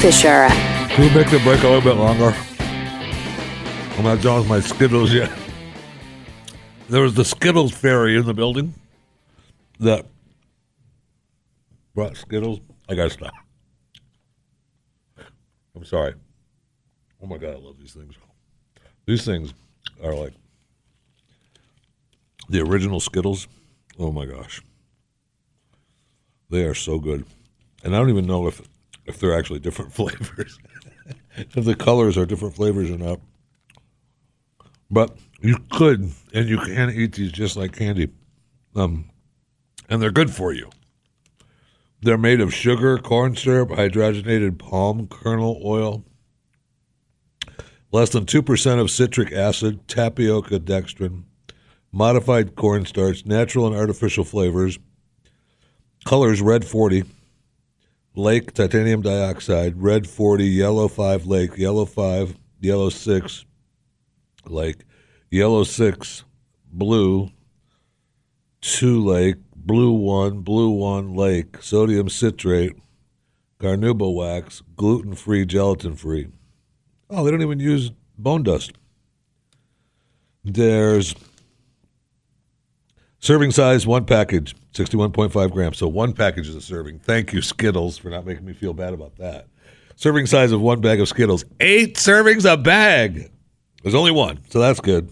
[0.03, 0.49] Fisher.
[0.49, 2.35] Can we make the break a little bit longer?
[3.97, 5.31] I'm not done with my Skittles yet.
[6.89, 8.75] There was the Skittles fairy in the building
[9.79, 10.05] that
[11.95, 12.59] brought Skittles.
[12.89, 13.33] I gotta stop.
[15.77, 16.15] I'm sorry.
[17.23, 18.17] Oh my god, I love these things.
[19.07, 19.55] These things
[20.03, 20.33] are like
[22.49, 23.47] the original Skittles.
[24.01, 24.63] Oh my gosh,
[26.51, 27.25] they are so good,
[27.85, 28.61] and I don't even know if
[29.13, 30.59] if they're actually different flavors,
[31.37, 33.21] if the colors are different flavors or not.
[34.91, 38.11] But you could, and you can eat these just like candy,
[38.77, 39.11] um,
[39.89, 40.71] and they're good for you.
[42.03, 46.05] They're made of sugar, corn syrup, hydrogenated palm kernel oil,
[47.93, 51.23] less than 2% of citric acid, tapioca dextrin,
[51.93, 54.79] modified cornstarch, natural and artificial flavors,
[56.05, 57.05] colors red 40,
[58.15, 63.45] lake titanium dioxide, red 40, yellow 5 lake, yellow 5, yellow 6
[64.47, 64.83] lake,
[65.31, 66.25] yellow 6
[66.73, 67.31] blue,
[68.61, 72.77] 2 lake, blue 1, blue 1 lake, sodium citrate,
[73.59, 76.29] carnauba wax, gluten free, gelatin free.
[77.09, 78.73] Oh, they don't even use bone dust.
[80.45, 81.15] There's
[83.23, 85.79] serving size, one package, 61.5 grams.
[85.79, 86.99] So one package is a serving.
[86.99, 89.47] Thank you, Skittles, for not making me feel bad about that.
[89.97, 91.45] Serving size of one bag of Skittles.
[91.61, 93.31] Eight servings a bag.
[93.83, 95.09] There's only one, so that's good.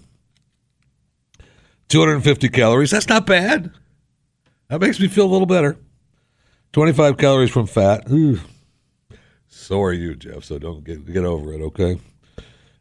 [1.89, 2.91] 250 calories.
[2.91, 3.73] That's not bad.
[4.69, 5.77] That makes me feel a little better.
[6.73, 8.09] 25 calories from fat.
[8.11, 8.39] Ooh.
[9.49, 10.45] So are you, Jeff.
[10.45, 12.01] So don't get get over it, okay?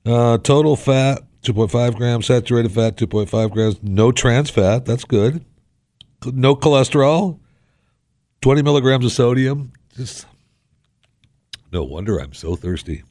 [0.06, 2.26] Uh, total fat 2.5 grams.
[2.26, 3.82] Saturated fat 2.5 grams.
[3.82, 4.86] No trans fat.
[4.86, 5.46] That's good.
[6.26, 7.40] No cholesterol.
[8.42, 9.72] 20 milligrams of sodium.
[9.96, 10.26] Just
[11.72, 13.04] no wonder I'm so thirsty.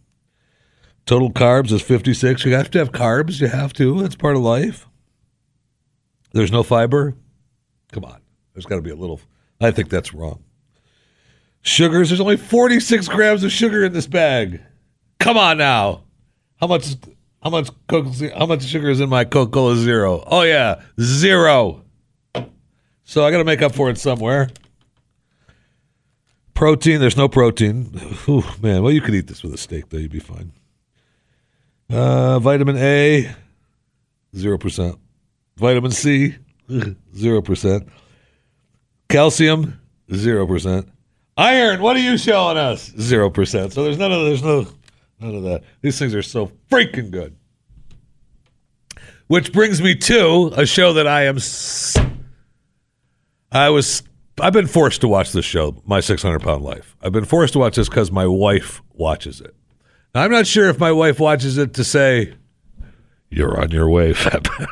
[1.07, 2.45] Total carbs is 56.
[2.45, 3.41] You have to have carbs.
[3.41, 4.05] You have to.
[4.05, 4.87] It's part of life.
[6.33, 7.15] There's no fiber.
[7.93, 8.21] Come on.
[8.53, 9.21] There's got to be a little.
[9.61, 10.43] I think that's wrong.
[11.63, 12.11] Sugars.
[12.11, 14.61] There's only 46 grams of sugar in this bag.
[15.19, 16.05] Come on now.
[16.61, 16.95] How much?
[17.43, 17.71] How much?
[18.37, 20.25] How much sugar is in my Coca Cola Zero?
[20.27, 21.85] Oh yeah, zero.
[23.05, 24.51] So I got to make up for it somewhere.
[26.55, 27.01] Protein.
[27.01, 27.99] There's no protein.
[28.29, 28.83] Ooh, man.
[28.83, 29.99] Well, you could eat this with a steak, though.
[29.99, 30.53] You'd be fine.
[31.91, 33.35] Uh, vitamin A,
[34.37, 34.97] zero percent.
[35.57, 36.37] Vitamin C,
[37.17, 37.89] zero percent.
[39.09, 39.81] Calcium,
[40.13, 40.89] zero percent.
[41.39, 42.93] Iron, what are you showing us?
[43.01, 43.73] Zero percent.
[43.73, 44.67] So there's none of there's no
[45.21, 45.63] none of that.
[45.83, 47.37] These things are so freaking good.
[49.27, 51.37] Which brings me to a show that I am.
[51.37, 51.97] s-
[53.53, 54.03] I was.
[54.41, 56.97] I've been forced to watch this show, My 600 Pound Life.
[57.03, 59.55] I've been forced to watch this because my wife watches it.
[60.15, 62.35] Now, I'm not sure if my wife watches it to say,
[63.31, 64.69] "You're on your way, fat man."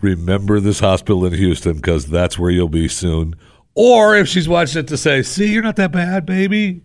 [0.00, 3.34] Remember this hospital in Houston because that's where you'll be soon.
[3.74, 6.82] Or if she's watching it to say, "See, you're not that bad, baby.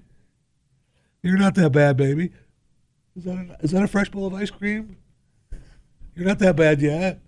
[1.22, 2.32] You're not that bad, baby."
[3.16, 4.98] Is that a, is that a fresh bowl of ice cream?
[6.16, 7.20] You're not that bad yet.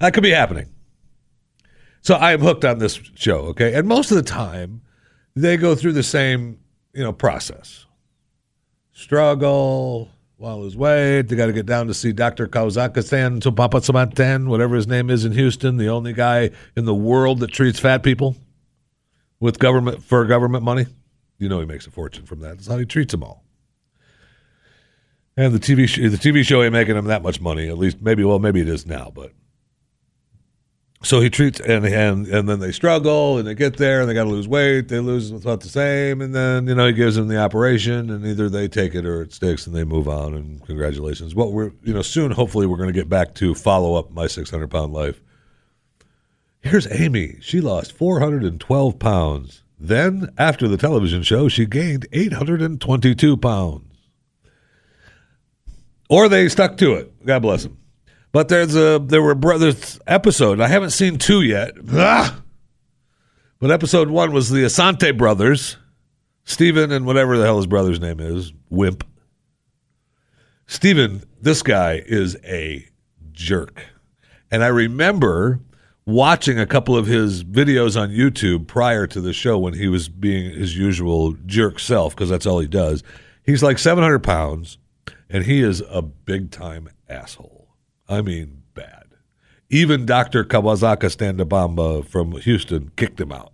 [0.00, 0.66] That could be happening.
[2.00, 3.74] So I am hooked on this show, okay?
[3.74, 4.82] And most of the time,
[5.36, 6.58] they go through the same,
[6.92, 7.86] you know, process.
[8.92, 10.10] Struggle,
[10.42, 11.22] while lose weight.
[11.22, 12.48] They got to get down to see Dr.
[12.48, 17.52] Kauzakistan Tupapasamantan, whatever his name is in Houston, the only guy in the world that
[17.52, 18.36] treats fat people
[19.38, 20.86] with government for government money.
[21.42, 22.58] You know he makes a fortune from that.
[22.58, 23.44] That's how he treats them all.
[25.36, 27.68] And the TV sh- the TV show ain't making him that much money.
[27.68, 29.32] At least maybe well maybe it is now, but
[31.02, 34.14] so he treats and and and then they struggle and they get there and they
[34.14, 34.88] got to lose weight.
[34.88, 38.24] They lose about the same, and then you know he gives them the operation, and
[38.24, 40.34] either they take it or it sticks, and they move on.
[40.34, 41.34] And congratulations.
[41.34, 44.28] What we're you know soon, hopefully, we're going to get back to follow up my
[44.28, 45.20] six hundred pound life.
[46.60, 47.38] Here's Amy.
[47.40, 49.61] She lost four hundred and twelve pounds.
[49.82, 53.82] Then after the television show, she gained eight hundred and twenty two pounds.
[56.08, 57.26] Or they stuck to it.
[57.26, 57.78] God bless them.
[58.30, 60.60] But there's a there were brothers episode.
[60.60, 61.72] I haven't seen two yet.
[61.90, 62.40] Ah!
[63.58, 65.76] But episode one was the Assanti brothers,
[66.44, 69.04] Stephen and whatever the hell his brother's name is, Wimp.
[70.68, 72.86] Stephen, this guy is a
[73.32, 73.84] jerk.
[74.48, 75.58] And I remember
[76.06, 80.08] watching a couple of his videos on YouTube prior to the show when he was
[80.08, 83.02] being his usual jerk self, because that's all he does.
[83.44, 84.78] He's like 700 pounds,
[85.28, 87.68] and he is a big time asshole.
[88.08, 89.06] I mean, bad.
[89.70, 90.44] Even Dr.
[90.44, 93.52] Kawasaka Standabamba from Houston kicked him out.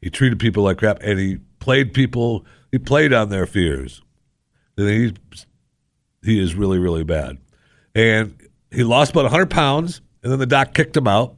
[0.00, 2.44] He treated people like crap, and he played people.
[2.70, 4.02] He played on their fears.
[4.76, 5.14] And he
[6.24, 7.38] he is really really bad,
[7.94, 8.36] and
[8.72, 11.36] he lost about hundred pounds, and then the doc kicked him out.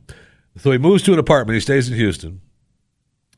[0.57, 1.55] So he moves to an apartment.
[1.55, 2.41] He stays in Houston,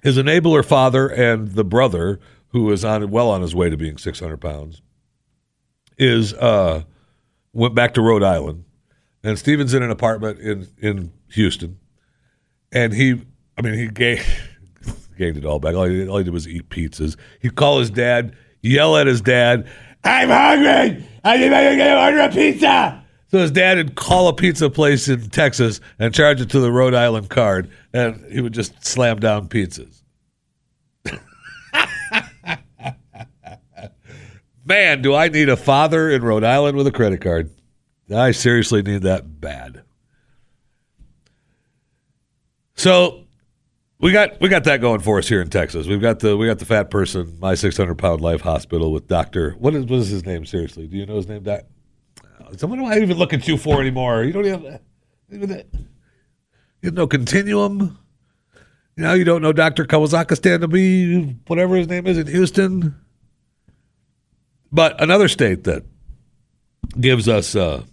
[0.02, 3.98] his enabler father and the brother, who is on well on his way to being
[3.98, 4.82] 600 pounds,
[5.96, 6.84] is uh,
[7.52, 8.64] went back to Rhode Island,
[9.24, 11.80] and Steven's in an apartment in in Houston,
[12.70, 13.20] and he,
[13.56, 14.24] I mean, he gave
[15.18, 15.74] gained it all back.
[15.74, 17.16] All he, all he did was eat pizzas.
[17.40, 19.66] He'd call his dad, yell at his dad,
[20.04, 21.04] "I'm hungry!
[21.24, 22.97] I need to order a pizza."
[23.30, 26.72] So his dad would call a pizza place in Texas and charge it to the
[26.72, 30.02] Rhode Island card, and he would just slam down pizzas.
[34.64, 37.50] Man, do I need a father in Rhode Island with a credit card?
[38.14, 39.82] I seriously need that bad.
[42.74, 43.24] So
[43.98, 45.86] we got we got that going for us here in Texas.
[45.86, 49.06] We've got the we got the fat person, my six hundred pound life hospital with
[49.06, 49.50] Doctor.
[49.58, 50.46] What is what is his name?
[50.46, 51.42] Seriously, do you know his name?
[51.42, 51.62] Doc?
[52.56, 54.24] Someone do I even look at you for anymore?
[54.24, 54.78] You don't even
[55.30, 55.64] even
[56.82, 57.98] you know continuum.
[58.96, 62.94] You know you don't know Doctor Kawazakistan to be whatever his name is in Houston.
[64.70, 65.84] But another state that
[67.00, 67.84] gives us a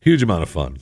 [0.00, 0.78] huge amount of fun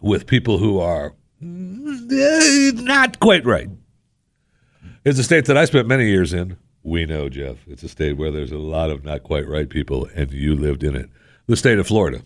[0.00, 3.68] with people who are eh, not quite right.
[5.04, 6.56] is a state that I spent many years in.
[6.84, 7.56] We know, Jeff.
[7.66, 10.84] It's a state where there's a lot of not quite right people, and you lived
[10.84, 11.08] in it.
[11.46, 12.22] The state of Florida.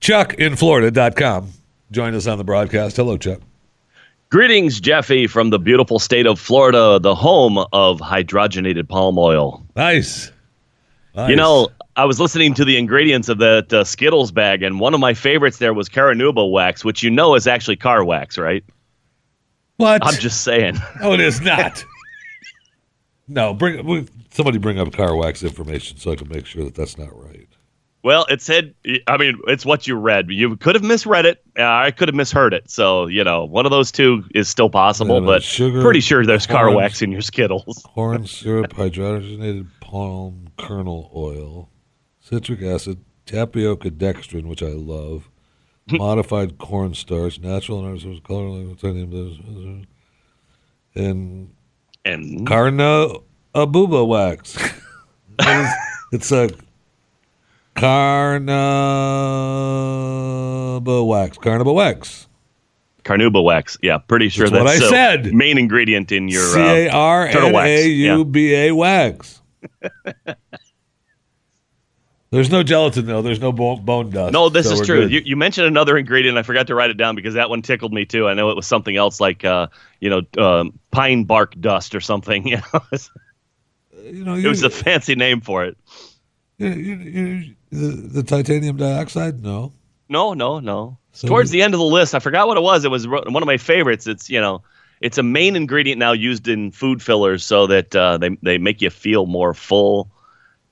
[0.00, 1.50] ChuckinFlorida.com.
[1.90, 2.96] Join us on the broadcast.
[2.96, 3.40] Hello, Chuck.
[4.30, 9.62] Greetings, Jeffy, from the beautiful state of Florida, the home of hydrogenated palm oil.
[9.76, 10.30] Nice.
[11.14, 11.28] nice.
[11.28, 14.94] You know, I was listening to the ingredients of that uh, Skittles bag, and one
[14.94, 18.64] of my favorites there was Carnauba wax, which you know is actually car wax, right?
[19.76, 20.06] What?
[20.06, 20.78] I'm just saying.
[21.00, 21.84] No, it is not.
[23.28, 26.98] no, bring somebody bring up car wax information so I can make sure that that's
[26.98, 27.48] not right.
[28.04, 28.74] Well, it said,
[29.06, 30.28] I mean, it's what you read.
[30.28, 31.40] You could have misread it.
[31.56, 32.68] Uh, I could have misheard it.
[32.68, 36.46] So, you know, one of those two is still possible, but sugar, pretty sure there's
[36.46, 37.80] corn, car wax in your Skittles.
[37.84, 41.70] Corn syrup, hydrogenated palm kernel oil,
[42.20, 45.30] citric acid, tapioca dextrin, which I love,
[45.92, 49.86] modified cornstarch, natural and artificial color,
[50.96, 51.54] and
[52.04, 53.08] and carna
[53.54, 54.56] abuba wax.
[56.12, 56.50] it's a
[57.76, 58.06] carnauba
[61.06, 61.38] wax.
[61.38, 62.28] Carnauba wax.
[63.04, 63.78] Carnauba wax.
[63.82, 65.34] Yeah, pretty sure that's, that's what I said.
[65.34, 69.42] Main ingredient in your uh, C A R N A U B A wax.
[72.32, 73.20] There's no gelatin though.
[73.20, 74.32] There's no bone, bone dust.
[74.32, 75.06] No, this so is true.
[75.06, 76.38] You, you mentioned another ingredient.
[76.38, 78.26] I forgot to write it down because that one tickled me too.
[78.26, 79.66] I know it was something else like uh,
[80.00, 82.46] you know um, pine bark dust or something.
[82.52, 82.80] You know,
[84.02, 85.76] You know, it was a fancy name for it.
[86.58, 89.42] the, the titanium dioxide.
[89.42, 89.74] No,
[90.08, 90.96] No, no, no.
[91.12, 92.86] So Towards the end of the list, I forgot what it was.
[92.86, 94.06] It was one of my favorites.
[94.06, 94.62] It's you know,
[95.02, 98.80] it's a main ingredient now used in food fillers so that uh, they they make
[98.80, 100.10] you feel more full.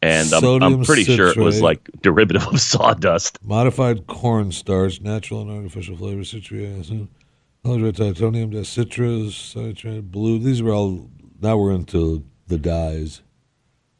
[0.02, 3.38] And I'm, I'm pretty sure it was like derivative of sawdust.
[3.44, 7.08] modified cornstarch, natural and artificial flavor, citric acid,
[7.96, 10.38] titanium, citrus, citrate, blue.
[10.38, 11.10] These were all.
[11.42, 13.20] Now we're into the dyes,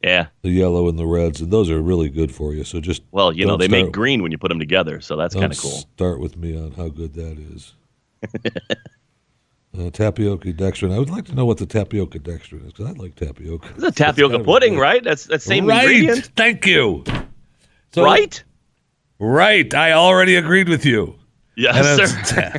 [0.03, 0.27] Yeah.
[0.41, 2.63] the yellow and the reds, and those are really good for you.
[2.63, 5.35] So just Well, you know, they make green when you put them together, so that's
[5.35, 5.71] kind of cool.
[5.71, 7.73] Start with me on how good that is.
[9.77, 10.93] uh, tapioca dextrin.
[10.93, 13.69] I would like to know what the tapioca dextrin is because I like tapioca.
[13.75, 15.03] It's a tapioca pudding, right?
[15.03, 15.83] That's that same right.
[15.83, 17.03] ingredient, Thank you.
[17.93, 18.43] So- right?
[19.19, 19.71] Right.
[19.73, 21.15] I already agreed with you.
[21.55, 22.53] Yes, sir.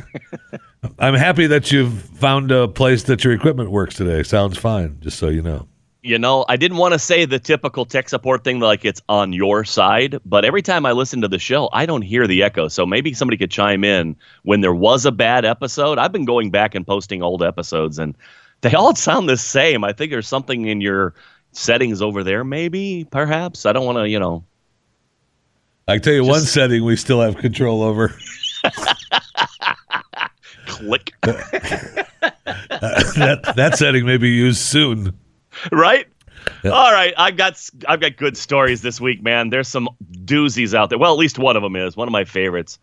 [0.99, 4.23] I'm happy that you've found a place that your equipment works today.
[4.23, 5.67] Sounds fine, just so you know.
[6.05, 9.31] You know, I didn't want to say the typical tech support thing like it's on
[9.31, 12.67] your side, but every time I listen to the show, I don't hear the echo.
[12.67, 15.97] So maybe somebody could chime in when there was a bad episode.
[15.97, 18.17] I've been going back and posting old episodes and
[18.59, 19.85] they all sound the same.
[19.85, 21.13] I think there's something in your
[21.53, 23.65] settings over there, maybe, perhaps.
[23.65, 24.43] I don't want to, you know.
[25.87, 28.13] I can tell you one setting we still have control over.
[30.65, 31.13] click.
[31.21, 32.09] that
[33.55, 35.17] that setting may be used soon.
[35.71, 36.07] right?
[36.65, 39.49] All right, I've got I've got good stories this week, man.
[39.49, 40.99] There's some doozies out there.
[40.99, 42.79] Well, at least one of them is one of my favorites.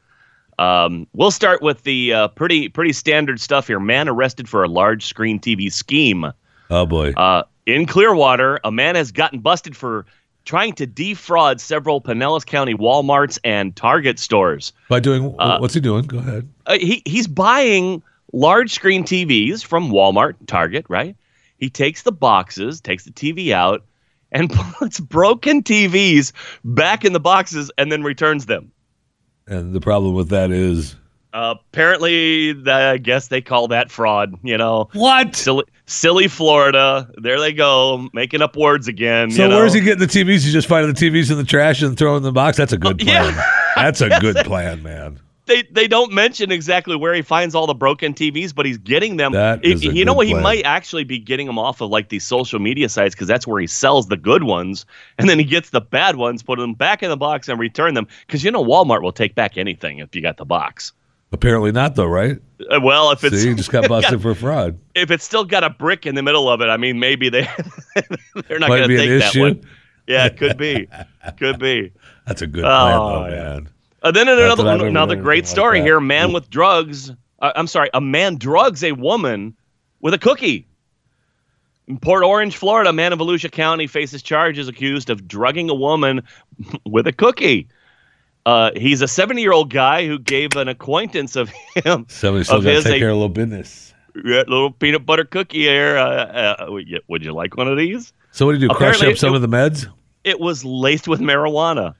[0.59, 3.81] Um, we'll start with the uh, pretty pretty standard stuff here.
[3.81, 6.33] Man arrested for a large screen TV scheme.
[6.71, 7.13] Oh boy.
[7.13, 10.07] Uh, in Clearwater, a man has gotten busted for
[10.45, 14.73] trying to defraud several Pinellas County WalMarts and Target stores.
[14.89, 16.05] By doing uh, what's he doing?
[16.07, 16.49] Go ahead.
[16.67, 18.03] Uh, he he's buying
[18.33, 21.17] large screen TVs from Walmart, Target, right?
[21.61, 23.85] He takes the boxes, takes the TV out,
[24.33, 26.33] and puts broken TVs
[26.65, 28.73] back in the boxes, and then returns them.
[29.47, 30.97] And the problem with that is
[31.33, 34.35] Uh, apparently, the, I guess they call that fraud.
[34.43, 35.37] You know, What?
[35.37, 37.09] silly, silly Florida.
[37.19, 39.31] There they go, making up words again.
[39.31, 39.57] So you know?
[39.59, 40.43] where's he getting the TVs?
[40.45, 42.57] He's just finding the TVs in the trash and throwing them in the box.
[42.57, 43.31] That's a good Oh, yeah.
[43.33, 43.45] plan.
[43.77, 45.21] That's a good plan, man.
[45.51, 49.17] They they don't mention exactly where he finds all the broken TVs, but he's getting
[49.17, 49.33] them.
[49.33, 50.29] That I- a you know what?
[50.29, 53.49] He might actually be getting them off of like these social media sites because that's
[53.49, 54.87] where he sells the good ones,
[55.19, 57.95] and then he gets the bad ones, put them back in the box, and return
[57.95, 58.07] them.
[58.27, 60.93] Because you know Walmart will take back anything if you got the box.
[61.33, 62.39] Apparently not, though, right?
[62.71, 64.79] Uh, well, if it's See, he just got busted for fraud.
[64.95, 67.43] if it's still got a brick in the middle of it, I mean, maybe they
[68.49, 69.63] they're not going to take that one.
[70.07, 70.89] Yeah, it could be,
[71.39, 71.93] could be.
[72.27, 73.69] That's a good plan, Oh, though, man.
[74.03, 77.11] Uh, then another another great anything like story here: a man with drugs.
[77.41, 79.55] Uh, I'm sorry, a man drugs a woman
[80.01, 80.67] with a cookie.
[81.89, 85.75] In Port Orange, Florida, a man in Volusia County faces charges accused of drugging a
[85.75, 86.23] woman
[86.87, 87.67] with a cookie.
[88.47, 92.59] Uh, he's a 70 year old guy who gave an acquaintance of him Somebody still
[92.59, 93.93] Of got to his, take a- care of a little business.
[94.15, 95.99] little peanut butter cookie here.
[95.99, 98.13] Uh, uh, would, you, like one of these?
[98.31, 98.75] So what did you do?
[98.75, 99.89] Crush Apparently up some it- of the meds?
[100.25, 101.95] It was laced with marijuana.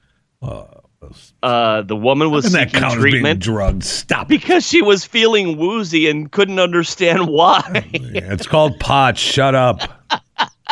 [1.41, 3.83] Uh, the woman was Doesn't that seeking count as being treatment drugged?
[3.83, 7.61] Stop because she was feeling woozy and couldn't understand why.
[7.93, 9.17] It's called pot.
[9.17, 9.81] Shut up.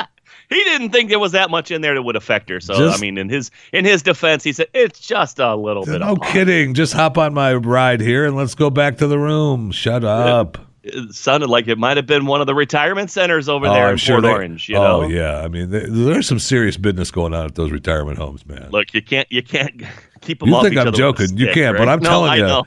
[0.50, 2.60] he didn't think there was that much in there that would affect her.
[2.60, 5.86] So Just- I mean, in his in his defense, he said it's just a little
[5.86, 6.00] bit.
[6.00, 6.76] No of pot." kidding.
[6.76, 9.72] Just hop on my ride here and let's go back to the room.
[9.72, 10.60] Shut up.
[10.82, 13.86] It sounded like it might have been one of the retirement centers over Oh, there
[13.88, 14.70] I'm in sure Port they- Orange.
[14.70, 15.42] You oh know, yeah.
[15.42, 18.70] I mean, there- there's some serious business going on at those retirement homes, man.
[18.72, 19.82] look, you can't you can't
[20.22, 20.50] keep them.
[20.50, 21.38] You off think I'm other with a joking.
[21.38, 21.90] You can't, but?
[21.90, 22.64] I'm No, telling I you.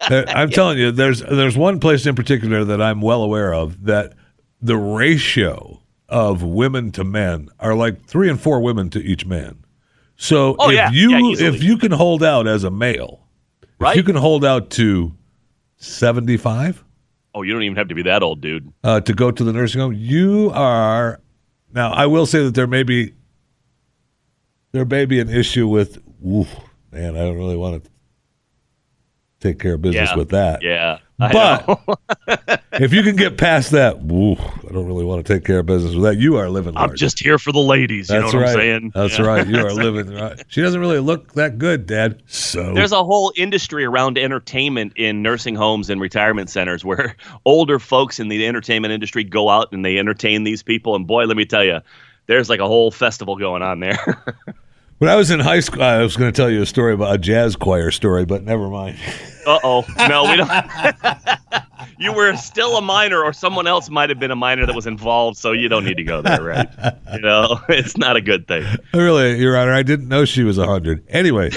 [0.28, 4.14] I'm telling you, there's there's one place in particular that I'm well aware of that
[4.60, 9.56] the ratio of women to men are like three and four women to each man.
[10.16, 10.90] So Oh, if yeah.
[10.90, 13.26] you Yeah, if you can hold out as a male,
[13.62, 13.96] if Right?
[13.96, 15.12] you can hold out to
[15.78, 16.84] 75
[17.34, 18.72] Oh, you don't even have to be that old, dude.
[18.84, 21.20] uh, to go to the nursing home, you are
[21.72, 21.92] now.
[21.92, 23.14] I will say that there may be
[24.72, 25.98] there may be an issue with.
[26.22, 27.90] Man, I don't really want to
[29.40, 30.16] take care of business Yeah.
[30.16, 30.62] with that.
[30.62, 30.98] Yeah,
[31.30, 35.60] But if you can get past that, oof, I don't really want to take care
[35.60, 36.16] of business with that.
[36.16, 36.90] You are living large.
[36.90, 38.08] I'm just here for the ladies.
[38.10, 38.52] You That's know what right.
[38.54, 38.92] I'm saying?
[38.94, 39.24] That's Yeah.
[39.26, 39.46] right.
[39.46, 40.42] You are living right.
[40.48, 42.22] She doesn't really look that good, Dad.
[42.26, 47.78] So There's a whole industry around entertainment in nursing homes and retirement centers where older
[47.78, 50.96] folks in the entertainment industry go out and they entertain these people.
[50.96, 51.80] And boy, let me tell you,
[52.26, 54.22] there's like a whole festival going on there.
[55.02, 57.12] When I was in high school, I was going to tell you a story about
[57.12, 58.96] a jazz choir story, but never mind.
[59.48, 59.84] uh oh.
[60.08, 60.48] No, we don't.
[61.98, 64.86] you were still a minor, or someone else might have been a minor that was
[64.86, 66.68] involved, so you don't need to go there, right?
[67.14, 68.64] You know, it's not a good thing.
[68.94, 71.04] really, Your Honor, I didn't know she was a hundred.
[71.08, 71.50] Anyway.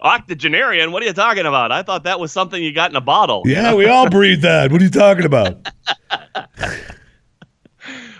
[0.00, 1.70] Octogenarian, what are you talking about?
[1.70, 3.42] I thought that was something you got in a bottle.
[3.44, 4.72] Yeah, we all breathe that.
[4.72, 5.68] What are you talking about?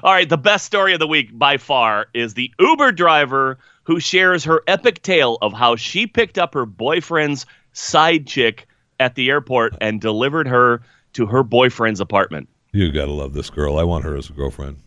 [0.02, 4.00] All right, the best story of the week by far is the Uber driver who
[4.00, 8.66] shares her epic tale of how she picked up her boyfriend's side chick
[8.98, 10.82] at the airport and delivered her
[11.14, 12.48] to her boyfriend's apartment.
[12.72, 13.78] You gotta love this girl.
[13.78, 14.78] I want her as a girlfriend.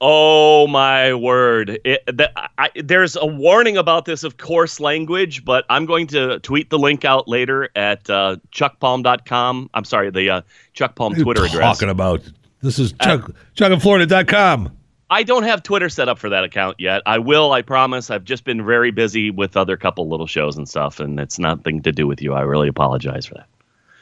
[0.00, 1.80] Oh my word!
[1.84, 6.38] It, the, I, there's a warning about this of coarse language, but I'm going to
[6.38, 9.70] tweet the link out later at uh, chuckpalm.com.
[9.74, 10.42] I'm sorry, the uh,
[10.72, 11.78] Chuck Palm What are you Twitter address.
[11.78, 12.22] talking about?
[12.60, 14.76] This is Chuck, chuckinflorida.com.
[15.10, 17.02] I don't have Twitter set up for that account yet.
[17.06, 18.10] I will, I promise.
[18.10, 21.80] I've just been very busy with other couple little shows and stuff, and it's nothing
[21.82, 22.34] to do with you.
[22.34, 23.46] I really apologize for that.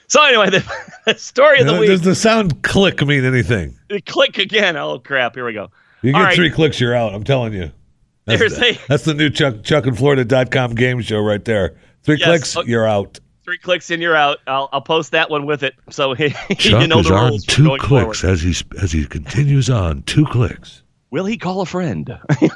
[0.08, 0.64] So anyway, the,
[1.06, 1.88] the story of the week.
[1.88, 3.76] Does the sound click mean anything?
[4.06, 4.76] Click again.
[4.76, 5.34] Oh crap!
[5.34, 5.70] Here we go.
[6.02, 6.34] You get right.
[6.36, 7.14] three clicks, you're out.
[7.14, 7.70] I'm telling you.
[8.24, 11.76] That's, the, a- that's the new Chuck chuckinflorida.com game show right there.
[12.02, 12.26] Three Yes.
[12.28, 12.62] clicks, Oh.
[12.62, 13.18] you're out.
[13.46, 14.38] Three clicks and you're out.
[14.48, 17.76] I'll, I'll post that one with it, so you Chuck know is the on two
[17.78, 18.24] clicks forward.
[18.24, 20.02] as he as he continues on.
[20.02, 20.82] Two clicks.
[21.12, 22.18] Will he call a friend?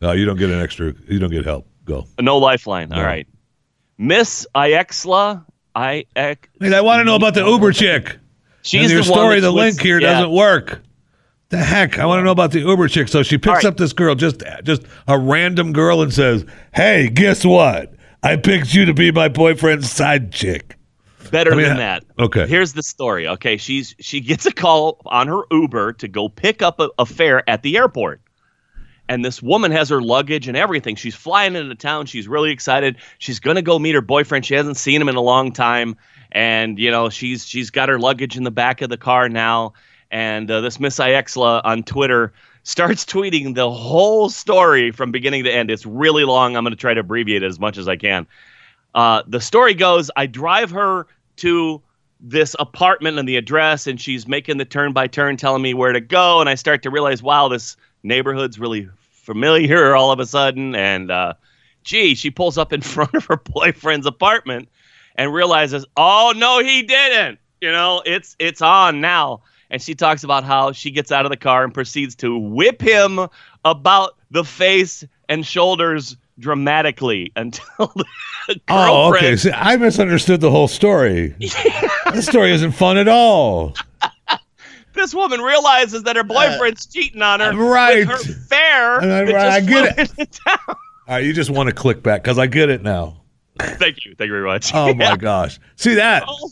[0.00, 0.92] No, you don't get an extra.
[1.06, 1.64] You don't get help.
[1.84, 2.08] Go.
[2.20, 2.92] no lifeline.
[2.92, 3.04] All No.
[3.04, 3.24] right.
[3.98, 5.44] Miss Iexla.
[5.76, 6.04] I.
[6.16, 8.18] Hey, I want to know about the Uber chick.
[8.62, 10.14] She's and your the story, the link here yeah.
[10.14, 10.82] doesn't work.
[11.50, 12.00] The heck!
[12.00, 13.06] I want to know about the Uber chick.
[13.06, 13.64] So she picks All right.
[13.66, 17.94] up this girl, just just a random girl, and says, "Hey, guess what?
[18.22, 20.76] I picked you to be my boyfriend's side chick."
[21.30, 22.04] Better I mean, than that.
[22.18, 22.46] okay.
[22.46, 23.26] Here's the story.
[23.26, 27.06] Okay, she's she gets a call on her Uber to go pick up a, a
[27.06, 28.20] fare at the airport.
[29.08, 30.94] And this woman has her luggage and everything.
[30.94, 32.06] She's flying into town.
[32.06, 32.96] She's really excited.
[33.18, 34.44] She's gonna go meet her boyfriend.
[34.44, 35.96] She hasn't seen him in a long time,
[36.32, 39.72] and you know she's she's got her luggage in the back of the car now.
[40.10, 42.34] And uh, this Miss Ixla on Twitter
[42.64, 45.70] starts tweeting the whole story from beginning to end.
[45.70, 46.56] It's really long.
[46.56, 48.26] I'm gonna try to abbreviate it as much as I can.
[48.94, 51.06] uh, the story goes, I drive her
[51.36, 51.82] to
[52.20, 55.92] this apartment and the address, and she's making the turn by turn, telling me where
[55.92, 60.26] to go, and I start to realize, wow, this neighborhood's really familiar all of a
[60.26, 61.34] sudden, and uh,
[61.84, 64.68] gee, she pulls up in front of her boyfriend's apartment
[65.16, 67.38] and realizes, oh no, he didn't.
[67.60, 69.42] You know, it's it's on now.
[69.72, 72.80] And she talks about how she gets out of the car and proceeds to whip
[72.80, 73.18] him
[73.64, 78.04] about the face and shoulders dramatically until the
[78.46, 78.60] girlfriend.
[78.68, 79.34] Oh, okay.
[79.36, 81.34] See, I misunderstood the whole story.
[82.12, 83.74] This story isn't fun at all.
[84.92, 88.06] this woman realizes that her boyfriend's cheating on her Uh, right.
[88.06, 89.00] with her.
[89.00, 90.10] And I- that I get it.
[90.18, 90.40] into.
[90.68, 90.76] All
[91.08, 93.22] right, you just want to click back because I get it now.
[93.58, 94.14] Thank you.
[94.16, 94.72] Thank you very much.
[94.74, 95.58] Oh my gosh.
[95.76, 96.24] See that?
[96.26, 96.50] Oh,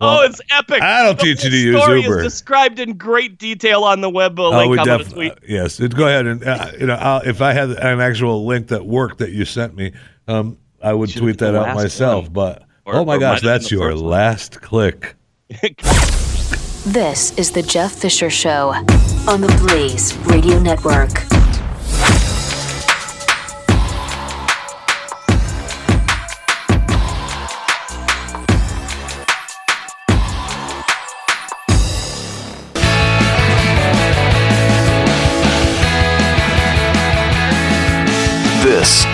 [0.00, 0.80] Well, oh, it's epic.
[0.80, 2.18] that'll The teach you to use story Uber.
[2.20, 4.38] is described in great detail on the web.
[4.40, 5.32] A Oh, link we I'm def- tweet.
[5.32, 5.78] uh, yes.
[5.78, 9.18] Go ahead and uh, you know I'll, if I had an actual link that worked
[9.18, 9.92] that you sent me,
[10.26, 12.24] um, I would Should've tweet that out myself.
[12.24, 12.32] one.
[12.32, 14.10] But Or- oh my gosh, that's your first one.
[14.10, 15.16] last click.
[16.86, 18.70] This is the Jeff Fisher Show
[19.28, 21.10] on the Blaze Radio Network.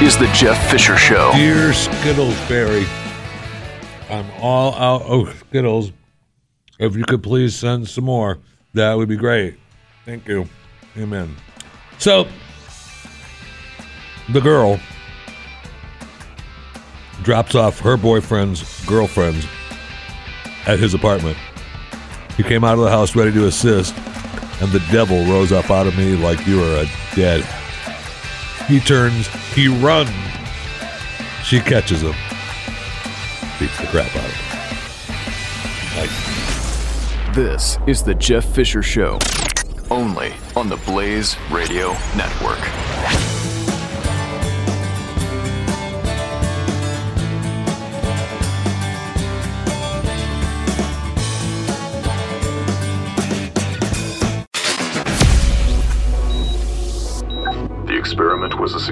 [0.02, 1.32] Is the Jeff Fisher Show.
[1.34, 2.84] Dear Skittles Berry,
[4.10, 5.90] I'm all out of Skittles.
[6.78, 8.38] If you could please send some more,
[8.74, 9.56] that would be great.
[10.04, 10.46] Thank you.
[10.98, 11.34] Amen.
[11.98, 12.28] So,
[14.28, 14.78] the girl
[17.22, 19.46] drops off her boyfriend's girlfriends
[20.66, 21.38] at his apartment.
[22.36, 23.96] He came out of the house ready to assist,
[24.60, 27.48] and the devil rose up out of me like you are a dead.
[28.68, 30.10] He turns, he runs.
[31.44, 32.14] She catches him,
[33.60, 36.00] beats the crap out of him.
[36.00, 39.18] Like, This is the Jeff Fisher Show.
[39.90, 42.58] Only on the Blaze Radio Network.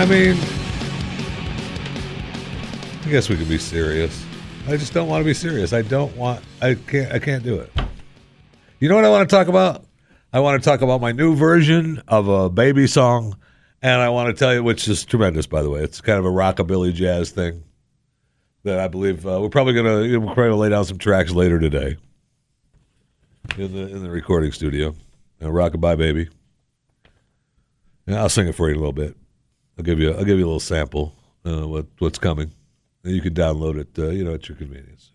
[0.00, 0.34] I mean,
[3.04, 4.24] I guess we could be serious.
[4.66, 5.74] I just don't want to be serious.
[5.74, 6.42] I don't want.
[6.62, 7.12] I can't.
[7.12, 7.70] I can't do it.
[8.78, 9.84] You know what I want to talk about?
[10.32, 13.36] I want to talk about my new version of a baby song,
[13.82, 15.82] and I want to tell you, which is tremendous, by the way.
[15.82, 17.62] It's kind of a rockabilly jazz thing
[18.62, 21.60] that I believe uh, we're probably gonna we're probably gonna lay down some tracks later
[21.60, 21.98] today
[23.58, 24.94] in the in the recording studio.
[25.42, 26.30] Uh, Rockabye baby.
[28.06, 29.14] And I'll sing it for you in a little bit.
[29.78, 31.14] I'll give you I'll give you a little sample
[31.46, 32.52] uh, what what's coming.
[33.02, 35.12] And you can download it, uh, you know, at your convenience.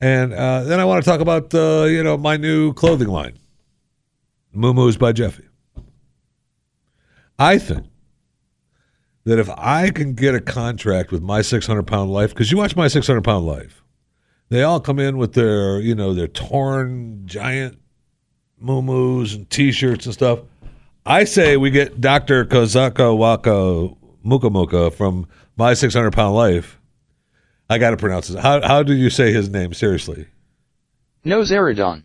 [0.00, 3.38] And uh, then I want to talk about uh, you know my new clothing line,
[4.52, 5.44] Moo by Jeffy.
[7.38, 7.86] I think
[9.24, 12.74] that if I can get a contract with my 600 pound life, because you watch
[12.74, 13.84] my 600 pound life,
[14.48, 17.78] they all come in with their you know their torn giant
[18.58, 20.40] moo and t-shirts and stuff.
[21.04, 22.44] I say we get Dr.
[22.44, 23.88] Kozaka Waka
[24.22, 25.26] Muka Muka from
[25.56, 26.80] My 600 Pound Life.
[27.68, 28.38] I got to pronounce it.
[28.38, 29.72] How, how do you say his name?
[29.74, 30.26] Seriously.
[31.24, 32.04] Nowzaradan.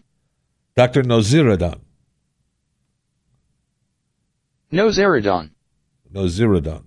[0.75, 1.03] Dr.
[1.03, 1.79] Nowzaradan.
[4.71, 5.51] Nowzaradan.
[6.11, 6.83] Nowzaradan.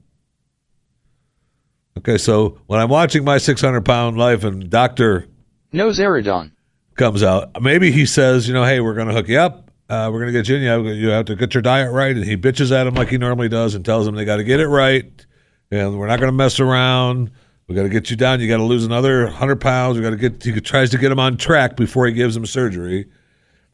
[1.99, 5.27] Okay, so when I'm watching My 600 Pound Life and Dr.
[5.73, 6.53] Nowzaradan.
[6.95, 9.70] comes out, maybe he says, you know, hey, we're going to hook you up.
[9.91, 10.57] Uh, we're going to get you.
[10.57, 12.15] You have, you have to get your diet right.
[12.15, 14.45] And he bitches at him like he normally does and tells him they got to
[14.45, 15.27] get it right.
[15.73, 17.33] And we're not going to mess around.
[17.67, 18.41] We got to get you down.
[18.41, 19.97] You got to lose another 100 pounds.
[19.97, 22.47] We got to get, he tries to get him on track before he gives him
[22.47, 23.07] surgery.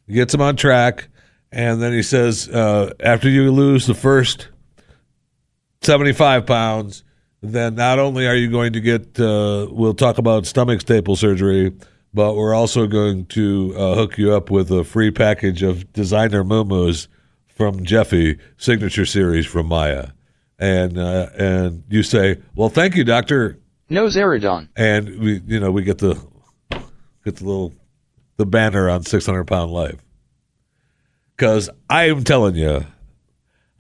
[0.07, 1.09] He gets him on track.
[1.53, 4.49] And then he says, uh, after you lose the first
[5.83, 7.05] 75 pounds,
[7.43, 11.75] then not only are you going to get, uh, we'll talk about stomach staple surgery,
[12.17, 16.43] but we're also going to uh, hook you up with a free package of designer
[16.43, 17.09] muumuus
[17.47, 20.09] from Jeffy signature series from Maya.
[20.59, 23.59] And uh, and you say, well, thank you, doctor.
[23.91, 24.71] No Zeridon.
[24.77, 26.15] and we you know we get the
[27.23, 27.75] get the little
[28.39, 30.03] the banner on 600 pound life
[31.37, 32.85] because i am telling you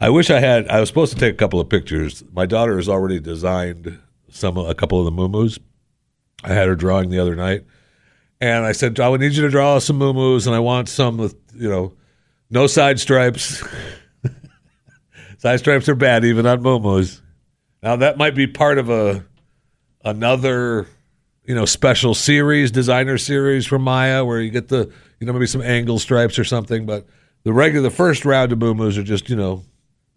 [0.01, 2.77] i wish i had i was supposed to take a couple of pictures my daughter
[2.77, 3.99] has already designed
[4.31, 5.49] some a couple of the moo
[6.45, 7.65] i had her drawing the other night
[8.41, 11.17] and i said i would need you to draw some moo and i want some
[11.17, 11.93] with you know
[12.49, 13.63] no side stripes.
[15.39, 17.05] Side stripes are bad even on moo
[17.83, 19.25] now that might be part of a
[20.05, 20.87] another
[21.45, 24.91] you know special series designer series from maya where you get the
[25.21, 27.07] you know maybe some angle stripes or something but
[27.45, 29.63] the regular the first round of boomoos are just you know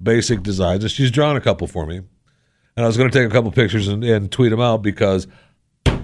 [0.02, 0.84] basic designs.
[0.84, 1.98] And she's drawn a couple for me.
[1.98, 5.28] And i was going to take a couple pictures and, and tweet them out because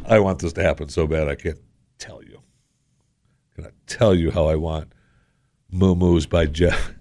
[0.08, 1.60] i want this to happen so bad i can't
[1.98, 2.42] tell you
[3.56, 4.92] can i tell you how i want
[5.72, 6.94] moo Moo's by jeff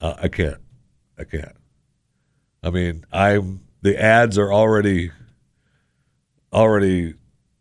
[0.00, 0.60] uh, i can't
[1.18, 1.56] i can't
[2.62, 5.10] i mean i'm the ads are already
[6.52, 7.14] already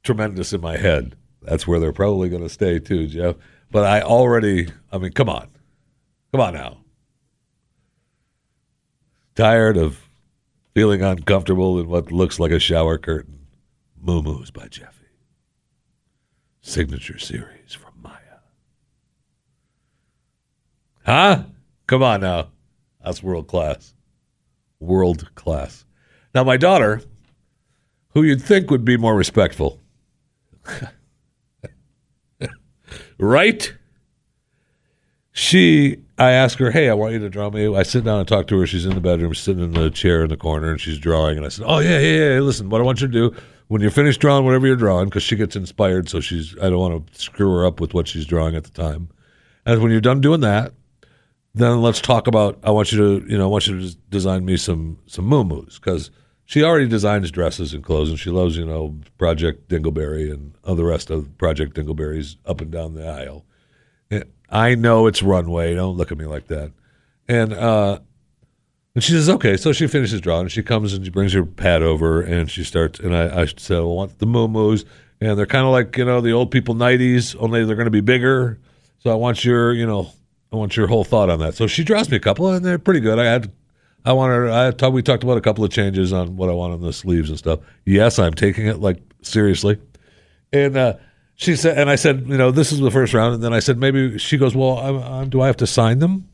[0.03, 1.15] tremendous in my head.
[1.41, 3.35] That's where they're probably going to stay too, Jeff.
[3.69, 5.49] But I already, I mean, come on,
[6.31, 6.77] come on now.
[9.35, 10.07] Tired of
[10.73, 13.47] feeling uncomfortable in what looks like a shower curtain.
[13.99, 15.05] Moo Moos by Jeffy.
[16.65, 18.39] Signature series from Maya.
[21.05, 21.43] Huh?
[21.85, 22.47] Come on now.
[23.03, 23.93] That's world class.
[24.79, 25.85] World class.
[26.33, 27.03] Now, my daughter,
[28.15, 29.79] who you'd think would be more respectful,
[33.19, 33.71] right?
[35.33, 37.75] She, I ask her, hey, I want you to draw me.
[37.75, 38.65] I sit down and talk to her.
[38.65, 41.37] She's in the bedroom, sitting in the chair in the corner, and she's drawing.
[41.37, 42.39] And I said, oh, yeah, yeah, yeah.
[42.39, 43.35] Listen, what I want you to do,
[43.67, 46.79] when you're finished drawing whatever you're drawing, because she gets inspired, so she's, I don't
[46.79, 49.09] want to screw her up with what she's drawing at the time.
[49.65, 50.73] And when you're done doing that,
[51.55, 52.59] then let's talk about.
[52.63, 55.65] I want you to, you know, I want you to design me some some moo
[55.65, 56.11] because
[56.45, 60.75] she already designs dresses and clothes, and she loves, you know, Project Dingleberry and all
[60.75, 63.45] the rest of Project Dingleberries up and down the aisle.
[64.11, 65.73] And I know it's runway.
[65.73, 66.71] Don't look at me like that.
[67.27, 67.99] And uh,
[68.95, 69.57] and she says, okay.
[69.57, 70.47] So she finishes drawing.
[70.47, 72.99] She comes and she brings her pad over, and she starts.
[72.99, 74.47] And I, I said, I want the moo
[75.22, 77.91] and they're kind of like you know the old people nighties, only they're going to
[77.91, 78.59] be bigger.
[78.99, 80.11] So I want your, you know,
[80.51, 81.55] I want your whole thought on that.
[81.55, 83.19] So she draws me a couple, and they're pretty good.
[83.19, 83.51] I had,
[84.03, 86.73] I wanted, I thought we talked about a couple of changes on what I want
[86.73, 87.59] on the sleeves and stuff.
[87.85, 89.80] Yes, I'm taking it like seriously,
[90.51, 90.93] and uh,
[91.35, 93.59] she said, and I said, you know, this is the first round, and then I
[93.59, 96.30] said maybe she goes, well, I'm, I'm, do I have to sign them?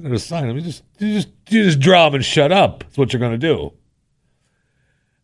[0.00, 0.56] What do you mean to sign them?
[0.56, 2.80] You just, you just, you just draw them and shut up.
[2.80, 3.74] That's what you're going to do.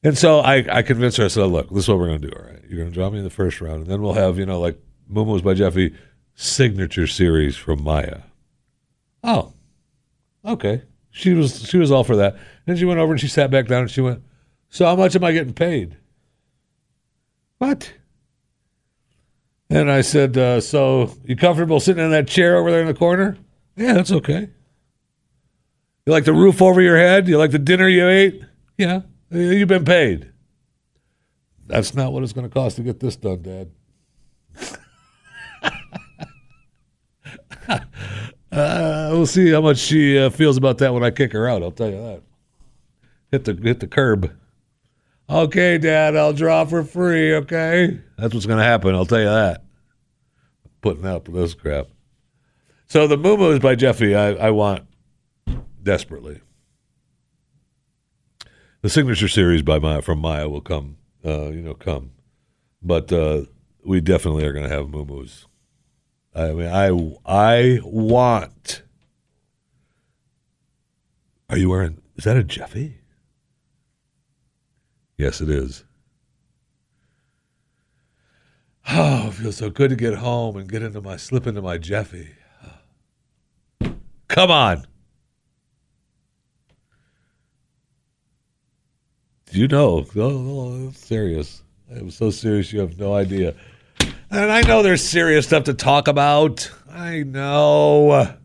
[0.02, 1.24] And so I, I convinced her.
[1.24, 2.36] I said, "Look, this is what we're going to do.
[2.36, 4.38] All right, you're going to draw me in the first round, and then we'll have
[4.38, 4.78] you know like
[5.10, 5.94] Moomoo's by Jeffy
[6.34, 8.20] signature series from Maya."
[9.24, 9.54] Oh,
[10.44, 10.82] okay.
[11.10, 12.36] She was she was all for that.
[12.66, 14.22] Then she went over and she sat back down and she went,
[14.68, 15.96] "So how much am I getting paid?"
[17.56, 17.94] What?
[19.70, 22.94] And I said, uh, "So you comfortable sitting in that chair over there in the
[22.94, 23.38] corner?"
[23.74, 24.50] Yeah, that's okay.
[26.06, 27.26] You like the roof over your head?
[27.26, 28.40] You like the dinner you ate?
[28.78, 29.00] Yeah.
[29.30, 30.30] You've been paid.
[31.66, 33.70] That's not what it's going to cost to get this done, Dad.
[37.68, 41.64] uh, we'll see how much she uh, feels about that when I kick her out.
[41.64, 42.22] I'll tell you that.
[43.32, 44.30] Hit the hit the curb.
[45.28, 47.34] Okay, Dad, I'll draw for free.
[47.34, 48.94] Okay, that's what's going to happen.
[48.94, 49.64] I'll tell you that.
[50.82, 51.88] Putting up with this crap.
[52.86, 54.14] So the Moo is by Jeffy.
[54.14, 54.86] I, I want
[55.86, 56.40] desperately.
[58.82, 60.98] The signature series by Maya from Maya will come.
[61.24, 62.12] Uh, you know, come,
[62.82, 63.42] but uh,
[63.84, 65.26] we definitely are going to have Moo
[66.34, 66.90] I mean, I
[67.24, 68.82] I want.
[71.48, 72.02] Are you wearing?
[72.16, 72.98] Is that a Jeffy?
[75.16, 75.84] Yes, it is.
[78.88, 81.78] Oh, it feels so good to get home and get into my slip into my
[81.78, 82.30] Jeffy.
[84.28, 84.86] Come on.
[89.56, 91.62] You know, serious.
[91.90, 93.54] I'm so serious, you have no idea.
[94.30, 96.70] And I know there's serious stuff to talk about.
[96.92, 98.36] I know.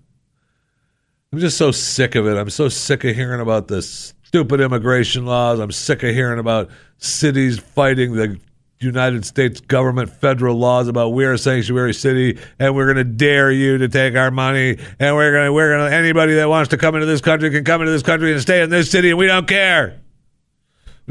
[1.33, 2.38] I'm just so sick of it.
[2.38, 5.59] I'm so sick of hearing about the stupid immigration laws.
[5.59, 8.39] I'm sick of hearing about cities fighting the
[8.79, 13.51] United States government federal laws about we're a sanctuary city and we're going to dare
[13.51, 16.69] you to take our money and we're going to we're going to anybody that wants
[16.69, 19.09] to come into this country can come into this country and stay in this city
[19.09, 20.01] and we don't care.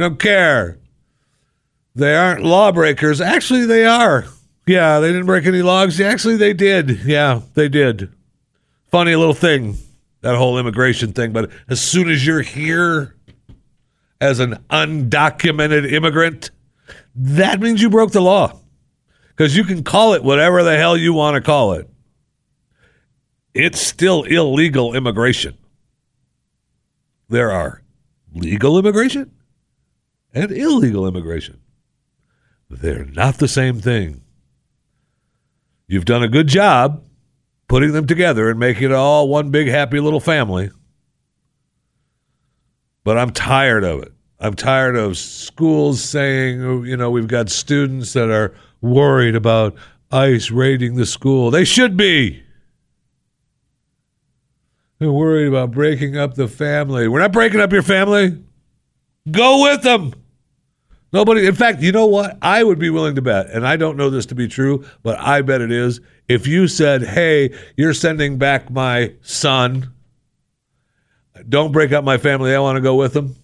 [0.01, 0.79] Don't care.
[1.95, 3.21] They aren't lawbreakers.
[3.21, 4.25] Actually, they are.
[4.67, 6.01] Yeah, they didn't break any laws.
[6.01, 7.05] Actually, they did.
[7.05, 8.11] Yeah, they did.
[8.91, 9.77] Funny little thing.
[10.23, 11.33] that whole immigration thing.
[11.33, 13.15] But as soon as you're here
[14.23, 16.51] as an undocumented immigrant,
[17.15, 18.59] that means you broke the law.
[19.29, 21.91] Because you can call it whatever the hell you want to call it.
[23.53, 25.59] It's still illegal immigration.
[27.29, 27.83] There are
[28.33, 29.31] legal immigration
[30.35, 31.61] and illegal immigration.
[32.69, 34.23] They're not the same thing.
[35.89, 37.03] You've done a good job
[37.69, 40.71] putting them together and making it all one big happy little family.
[43.03, 44.13] But I'm tired of it.
[44.39, 49.77] I'm tired of schools saying, oh, you know, we've got students that are worried about
[50.11, 51.51] ICE raiding the school.
[51.51, 52.43] They should be.
[54.99, 57.09] They're worried about breaking up the family.
[57.09, 58.43] We're not breaking up your family.
[59.31, 60.15] Go with them.
[61.13, 62.39] Nobody, in fact, you know what?
[62.41, 65.19] I would be willing to bet, and I don't know this to be true, but
[65.19, 66.01] I bet it is.
[66.29, 69.93] If you said, hey, you're sending back my son,
[71.49, 73.35] don't break up my family, I want to go with them,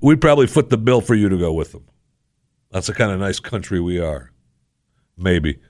[0.00, 1.84] we'd probably foot the bill for you to go with them.
[2.70, 4.32] That's the kind of nice country we are.
[5.18, 5.60] Maybe.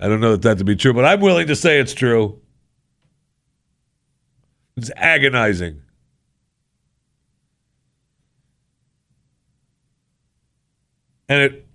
[0.00, 2.40] I don't know that that to be true, but I'm willing to say it's true.
[4.76, 5.82] It's agonizing.
[11.30, 11.66] And it